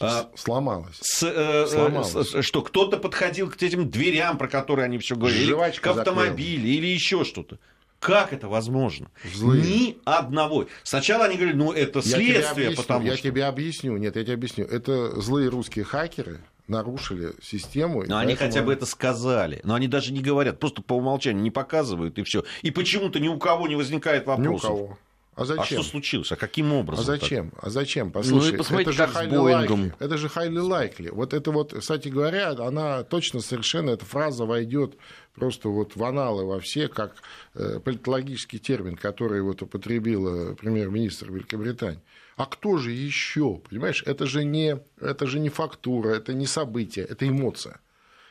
а, 0.00 0.30
сломалось. 0.36 0.98
С, 1.00 1.24
э, 1.24 1.66
Сломалось. 1.66 2.12
С, 2.12 2.42
что 2.42 2.62
кто-то 2.62 2.98
подходил 2.98 3.50
к 3.50 3.60
этим 3.60 3.90
дверям, 3.90 4.38
про 4.38 4.46
которые 4.46 4.84
они 4.84 4.98
все 4.98 5.16
говорили, 5.16 5.50
Жвачка 5.50 5.92
к 5.92 5.98
автомобилю 5.98 6.68
или 6.68 6.86
еще 6.86 7.24
что-то. 7.24 7.58
Как 7.98 8.32
это 8.32 8.46
возможно? 8.46 9.10
Злые. 9.34 9.62
Ни 9.62 9.98
одного. 10.04 10.66
Сначала 10.84 11.24
они 11.24 11.34
говорили, 11.36 11.56
ну 11.56 11.72
это 11.72 12.00
следствие, 12.00 12.70
я 12.70 12.76
потому 12.76 13.06
я 13.06 13.16
что... 13.16 13.26
Я 13.26 13.32
тебе 13.32 13.44
объясню, 13.44 13.96
нет, 13.96 14.14
я 14.14 14.22
тебе 14.22 14.34
объясню. 14.34 14.64
Это 14.66 15.20
злые 15.20 15.48
русские 15.48 15.84
хакеры, 15.84 16.40
нарушили 16.68 17.32
систему. 17.42 18.04
Но 18.06 18.18
они 18.18 18.34
поэтому... 18.34 18.50
хотя 18.50 18.62
бы 18.62 18.72
это 18.72 18.86
сказали. 18.86 19.60
Но 19.64 19.74
они 19.74 19.88
даже 19.88 20.12
не 20.12 20.20
говорят, 20.20 20.58
просто 20.58 20.82
по 20.82 20.94
умолчанию 20.94 21.42
не 21.42 21.50
показывают 21.50 22.18
и 22.18 22.22
все. 22.22 22.44
И 22.62 22.70
почему-то 22.70 23.18
ни 23.20 23.28
у 23.28 23.38
кого 23.38 23.68
не 23.68 23.76
возникает 23.76 24.26
вопросов. 24.26 24.52
Ни 24.52 24.56
у 24.56 24.58
кого. 24.58 24.98
А 25.38 25.44
зачем? 25.44 25.62
А 25.62 25.66
что 25.66 25.82
случилось? 25.84 26.32
А 26.32 26.36
каким 26.36 26.72
образом? 26.72 27.02
А 27.04 27.06
зачем? 27.06 27.50
Так? 27.50 27.64
А 27.64 27.70
зачем? 27.70 28.10
Послушай, 28.10 28.56
ну, 28.56 28.78
это 28.80 28.90
же 28.90 29.02
highly 29.04 29.30
likely. 29.30 29.92
Это 30.00 30.18
же 30.18 30.26
highly 30.26 30.68
likely. 30.68 31.12
Вот 31.12 31.32
это 31.32 31.52
вот, 31.52 31.74
кстати 31.78 32.08
говоря, 32.08 32.50
она 32.50 33.04
точно 33.04 33.40
совершенно, 33.40 33.90
эта 33.90 34.04
фраза 34.04 34.44
войдет 34.44 34.96
просто 35.38 35.68
вот 35.68 35.96
в 35.96 36.04
аналы 36.04 36.44
во 36.44 36.60
все, 36.60 36.88
как 36.88 37.14
э, 37.54 37.80
политологический 37.80 38.58
термин, 38.58 38.96
который 38.96 39.40
вот 39.40 39.62
употребила 39.62 40.54
премьер-министр 40.54 41.32
Великобритании. 41.32 42.00
А 42.36 42.46
кто 42.46 42.76
же 42.76 42.92
еще? 42.92 43.60
Понимаешь, 43.68 44.02
это 44.06 44.26
же, 44.26 44.44
не, 44.44 44.78
это 45.00 45.26
же 45.26 45.40
не 45.40 45.48
фактура, 45.48 46.10
это 46.10 46.34
не 46.34 46.46
событие, 46.46 47.04
это 47.04 47.26
эмоция. 47.26 47.80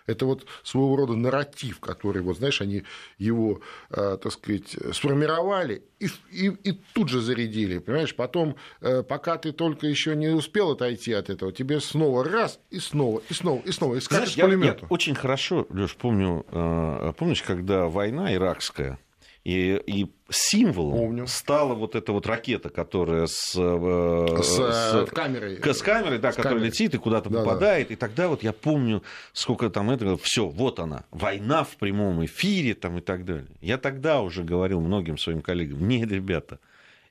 Это 0.07 0.25
вот 0.25 0.45
своего 0.63 0.95
рода 0.95 1.13
нарратив, 1.13 1.79
который, 1.79 2.21
вот, 2.21 2.37
знаешь, 2.37 2.61
они 2.61 2.83
его, 3.17 3.61
э, 3.91 4.17
так 4.21 4.31
сказать, 4.31 4.75
сформировали 4.93 5.83
и, 5.99 6.07
и, 6.31 6.47
и 6.63 6.71
тут 6.93 7.09
же 7.09 7.21
зарядили, 7.21 7.79
понимаешь? 7.79 8.15
Потом, 8.15 8.55
э, 8.81 9.03
пока 9.03 9.37
ты 9.37 9.51
только 9.51 9.87
еще 9.87 10.15
не 10.15 10.29
успел 10.29 10.71
отойти 10.71 11.13
от 11.13 11.29
этого, 11.29 11.51
тебе 11.51 11.79
снова 11.79 12.23
раз 12.23 12.59
и 12.69 12.79
снова, 12.79 13.21
и 13.29 13.33
снова, 13.33 13.61
и 13.63 13.71
снова, 13.71 13.95
и 13.95 13.99
Знаешь, 13.99 14.33
я, 14.33 14.47
я 14.47 14.77
очень 14.89 15.15
хорошо, 15.15 15.67
Леш, 15.69 15.95
помню, 15.95 16.45
э, 16.51 17.13
помнишь, 17.17 17.41
когда 17.41 17.87
война 17.87 18.33
иракская, 18.33 18.99
и, 19.43 19.81
и 19.85 20.11
символом 20.30 20.97
Помню. 20.97 21.28
стала 21.28 21.73
вот 21.73 21.95
эта 21.95 22.11
вот 22.11 22.28
ракета, 22.28 22.69
которая 22.69 23.28
с, 23.28 23.51
с, 23.51 23.55
с 23.55 25.09
камерой, 25.11 25.59
с 25.63 25.82
камерой, 25.82 26.19
да, 26.19 26.32
с 26.32 26.36
которая 26.36 26.59
камерой. 26.59 26.69
летит 26.69 26.93
и 26.95 26.97
куда-то 26.97 27.30
да, 27.30 27.39
попадает. 27.39 27.88
Да. 27.88 27.93
И 27.93 27.97
тогда 27.97 28.28
вот 28.28 28.43
я 28.43 28.53
помню, 28.53 29.03
сколько 29.34 29.69
там 29.69 29.89
это, 29.89 30.17
все, 30.17 30.47
вот 30.47 30.80
она, 30.80 31.03
война 31.11 31.63
в 31.63 31.75
прямом 31.78 32.25
эфире 32.25 32.73
там 32.73 32.97
и 32.97 33.01
так 33.01 33.25
далее. 33.25 33.47
Я 33.61 33.78
тогда 33.78 34.21
уже 34.21 34.43
говорил 34.43 34.82
многим 34.82 35.17
своим 35.17 35.41
коллегам, 35.41 35.88
нет, 35.88 36.11
ребята, 36.11 36.59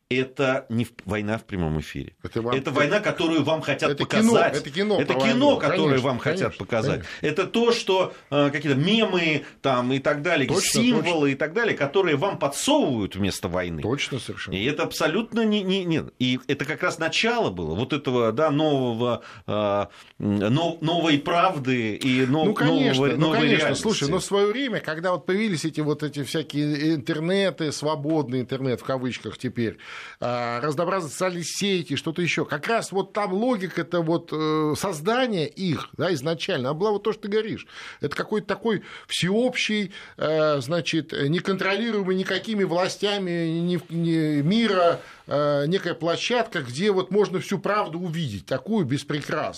это 0.09 0.67
не 0.69 0.87
война 1.05 1.37
в 1.37 1.45
прямом 1.45 1.81
эфире. 1.81 2.15
Это, 2.23 2.41
вам... 2.41 2.55
это 2.55 2.71
война, 2.71 3.01
которую 3.01 3.43
вам 3.43 3.61
хотят 3.61 3.91
это 3.91 4.05
показать. 4.05 4.23
Кино, 4.25 4.61
это 4.61 4.71
кино, 4.71 5.01
это 5.01 5.15
кино 5.15 5.57
которое 5.57 5.77
конечно, 5.77 6.09
вам 6.09 6.19
конечно, 6.19 6.45
хотят 6.45 6.59
показать. 6.59 7.03
Конечно. 7.03 7.27
Это 7.27 7.47
то, 7.47 7.73
что 7.73 8.15
э, 8.31 8.51
какие-то 8.51 8.79
мемы 8.79 9.45
там, 9.63 9.93
и 9.93 9.99
так 9.99 10.23
далее, 10.23 10.47
точно, 10.47 10.81
символы 10.81 11.03
точно. 11.05 11.27
и 11.27 11.35
так 11.35 11.55
далее, 11.55 11.77
которые 11.77 12.17
вам 12.17 12.39
подсовывают 12.39 13.17
вместо 13.17 13.49
войны. 13.49 13.83
Точно, 13.83 14.21
совершенно. 14.21 14.55
И 14.55 14.65
это 14.65 14.85
абсолютно 14.85 15.45
не, 15.45 15.63
не, 15.63 15.85
не... 15.85 16.05
И 16.21 16.39
это 16.47 16.65
как 16.65 16.85
раз 16.85 16.99
начало 16.99 17.51
было 17.51 17.75
вот 17.75 17.93
этого 17.93 18.31
да, 18.31 18.51
нового, 18.51 19.23
э, 19.49 19.87
но, 20.19 20.79
новой 20.81 21.19
правды 21.19 21.97
и 21.97 22.27
но, 22.27 22.45
ну, 22.45 22.55
конечно, 22.55 23.03
нового, 23.03 23.17
ну, 23.17 23.27
новой 23.27 23.39
конечно. 23.39 23.57
реальности. 23.57 23.83
Слушай, 23.83 24.09
но 24.09 24.21
в 24.21 24.25
свое 24.25 24.47
время, 24.47 24.79
когда 24.79 25.11
вот 25.11 25.27
появились 25.27 25.65
эти 25.65 25.81
вот 25.81 26.05
эти 26.05 26.23
всякие 26.23 26.95
интернеты, 26.95 27.73
свободный 27.73 28.41
интернет 28.41 28.81
в 28.81 28.85
кавычках 28.85 29.37
теперь, 29.37 29.79
разнообразные 30.20 31.11
социальные 31.11 31.44
сети, 31.44 31.97
что-то 31.97 32.22
еще. 32.22 32.44
Как 32.44 32.66
раз 32.66 32.92
вот 32.92 33.12
там 33.12 33.32
логика 33.32 33.82
это 33.82 34.01
вот 34.01 34.30
э, 34.32 34.74
создания 34.76 35.47
их 35.47 35.88
да, 35.97 36.12
изначально, 36.14 36.70
она 36.70 36.78
была 36.78 36.90
вот 36.90 37.03
то, 37.03 37.12
что 37.12 37.22
ты 37.22 37.28
говоришь. 37.28 37.66
Это 38.01 38.16
какой-то 38.16 38.47
такой 38.47 38.82
всеобщий, 39.07 39.92
э, 40.16 40.61
значит, 40.61 41.12
неконтролируемый 41.12 42.16
никакими 42.16 42.64
властями 42.64 43.80
мира 43.90 45.01
э, 45.26 45.66
некая 45.66 45.94
площадка, 45.94 46.62
где 46.62 46.90
вот 46.90 47.11
можно 47.11 47.40
всю 47.40 47.59
правду 47.59 47.99
увидеть, 47.99 48.47
такую 48.47 48.86
без 48.86 49.07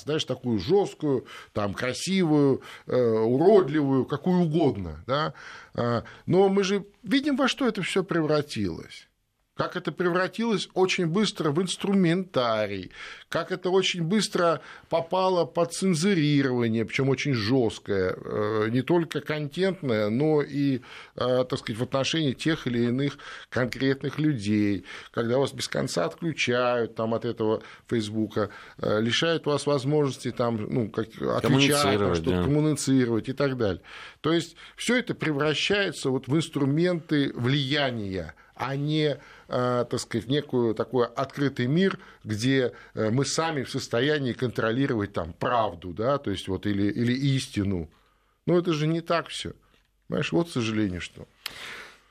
знаешь, 0.02 0.24
такую 0.24 0.58
жесткую, 0.58 1.26
там, 1.52 1.74
красивую, 1.74 2.62
уродливую, 2.86 4.04
какую 4.04 4.42
угодно. 4.42 5.02
Да? 5.06 5.34
Но 6.26 6.48
мы 6.48 6.62
же 6.62 6.84
видим, 7.02 7.36
во 7.36 7.48
что 7.48 7.66
это 7.66 7.82
все 7.82 8.04
превратилось 8.04 9.07
как 9.58 9.74
это 9.74 9.90
превратилось 9.90 10.68
очень 10.72 11.08
быстро 11.08 11.50
в 11.50 11.60
инструментарий, 11.60 12.92
как 13.28 13.50
это 13.50 13.70
очень 13.70 14.04
быстро 14.04 14.60
попало 14.88 15.46
под 15.46 15.74
цензурирование, 15.74 16.84
причем 16.84 17.08
очень 17.08 17.34
жесткое, 17.34 18.16
э, 18.16 18.68
не 18.70 18.82
только 18.82 19.20
контентное, 19.20 20.10
но 20.10 20.42
и, 20.42 20.82
э, 21.16 21.44
так 21.44 21.58
сказать, 21.58 21.80
в 21.80 21.82
отношении 21.82 22.34
тех 22.34 22.68
или 22.68 22.84
иных 22.84 23.18
конкретных 23.50 24.20
людей, 24.20 24.84
когда 25.10 25.38
вас 25.38 25.52
без 25.52 25.66
конца 25.66 26.04
отключают 26.04 26.94
там, 26.94 27.12
от 27.12 27.24
этого 27.24 27.60
Фейсбука, 27.88 28.50
э, 28.80 29.00
лишают 29.00 29.46
вас 29.46 29.66
возможности 29.66 30.30
там, 30.30 30.68
ну, 30.72 30.88
как, 30.88 31.08
отвечать, 31.20 31.98
там, 31.98 32.14
что-то 32.14 32.30
да. 32.30 32.42
коммуницировать 32.44 33.28
и 33.28 33.32
так 33.32 33.56
далее. 33.56 33.82
То 34.20 34.32
есть 34.32 34.54
все 34.76 34.98
это 34.98 35.16
превращается 35.16 36.10
вот 36.10 36.28
в 36.28 36.36
инструменты 36.36 37.32
влияния, 37.34 38.34
а 38.54 38.76
не 38.76 39.18
так 39.48 39.98
сказать, 39.98 40.28
некую 40.28 40.74
такой 40.74 41.06
открытый 41.06 41.66
мир, 41.66 41.98
где 42.22 42.72
э, 42.94 43.10
мы 43.10 43.24
сами 43.24 43.62
в 43.62 43.70
состоянии 43.70 44.34
контролировать 44.34 45.14
там 45.14 45.32
правду, 45.32 45.94
да, 45.94 46.18
то 46.18 46.30
есть 46.30 46.48
вот 46.48 46.66
или, 46.66 46.90
или 46.90 47.12
истину. 47.12 47.88
Но 48.46 48.58
это 48.58 48.72
же 48.72 48.86
не 48.86 49.00
так 49.00 49.28
все. 49.28 49.52
Понимаешь, 50.06 50.32
вот, 50.32 50.48
к 50.48 50.52
сожалению, 50.52 51.00
что. 51.00 51.26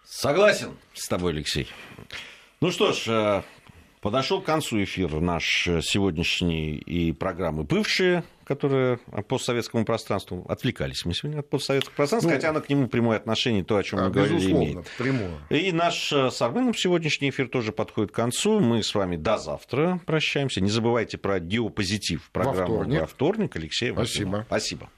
Согласен 0.03 0.71
с 0.93 1.07
тобой, 1.07 1.33
Алексей. 1.33 1.67
Ну 2.59 2.71
что 2.71 2.91
ж, 2.91 3.07
э, 3.07 3.43
подошел 4.01 4.41
к 4.41 4.45
концу 4.45 4.83
эфир 4.83 5.19
наш 5.19 5.67
сегодняшний 5.83 6.75
и 6.75 7.11
программы 7.11 7.63
«Бывшие», 7.63 8.23
которые 8.47 8.97
по 8.97 9.21
постсоветскому 9.21 9.85
пространству. 9.85 10.45
Отвлекались 10.47 11.05
мы 11.05 11.13
сегодня 11.13 11.39
от 11.39 11.49
постсоветского 11.49 11.95
пространства, 11.95 12.29
ну, 12.29 12.35
хотя 12.35 12.49
оно 12.49 12.61
к 12.61 12.69
нему 12.69 12.87
прямое 12.87 13.17
отношение, 13.17 13.63
то, 13.63 13.75
о 13.75 13.83
чем 13.83 14.01
мы 14.01 14.09
говорили, 14.09 14.51
имеет. 14.51 14.87
Прямое. 14.97 15.37
И 15.49 15.71
наш 15.71 16.11
э, 16.13 16.31
с 16.31 16.41
Арменом 16.41 16.73
сегодняшний 16.73 17.29
эфир 17.29 17.49
тоже 17.49 17.73
подходит 17.73 18.11
к 18.11 18.15
концу. 18.15 18.59
Мы 18.59 18.83
с 18.83 18.95
вами 18.95 19.17
до 19.17 19.37
завтра 19.37 19.99
прощаемся. 20.05 20.61
Не 20.61 20.69
забывайте 20.69 21.17
про 21.17 21.39
диопозитив 21.39 22.29
программу 22.31 22.57
во 22.57 22.65
вторник. 22.65 23.01
Во 23.01 23.07
вторник. 23.07 23.55
Алексей, 23.55 23.91
спасибо. 23.91 24.45
Спасибо. 24.47 24.89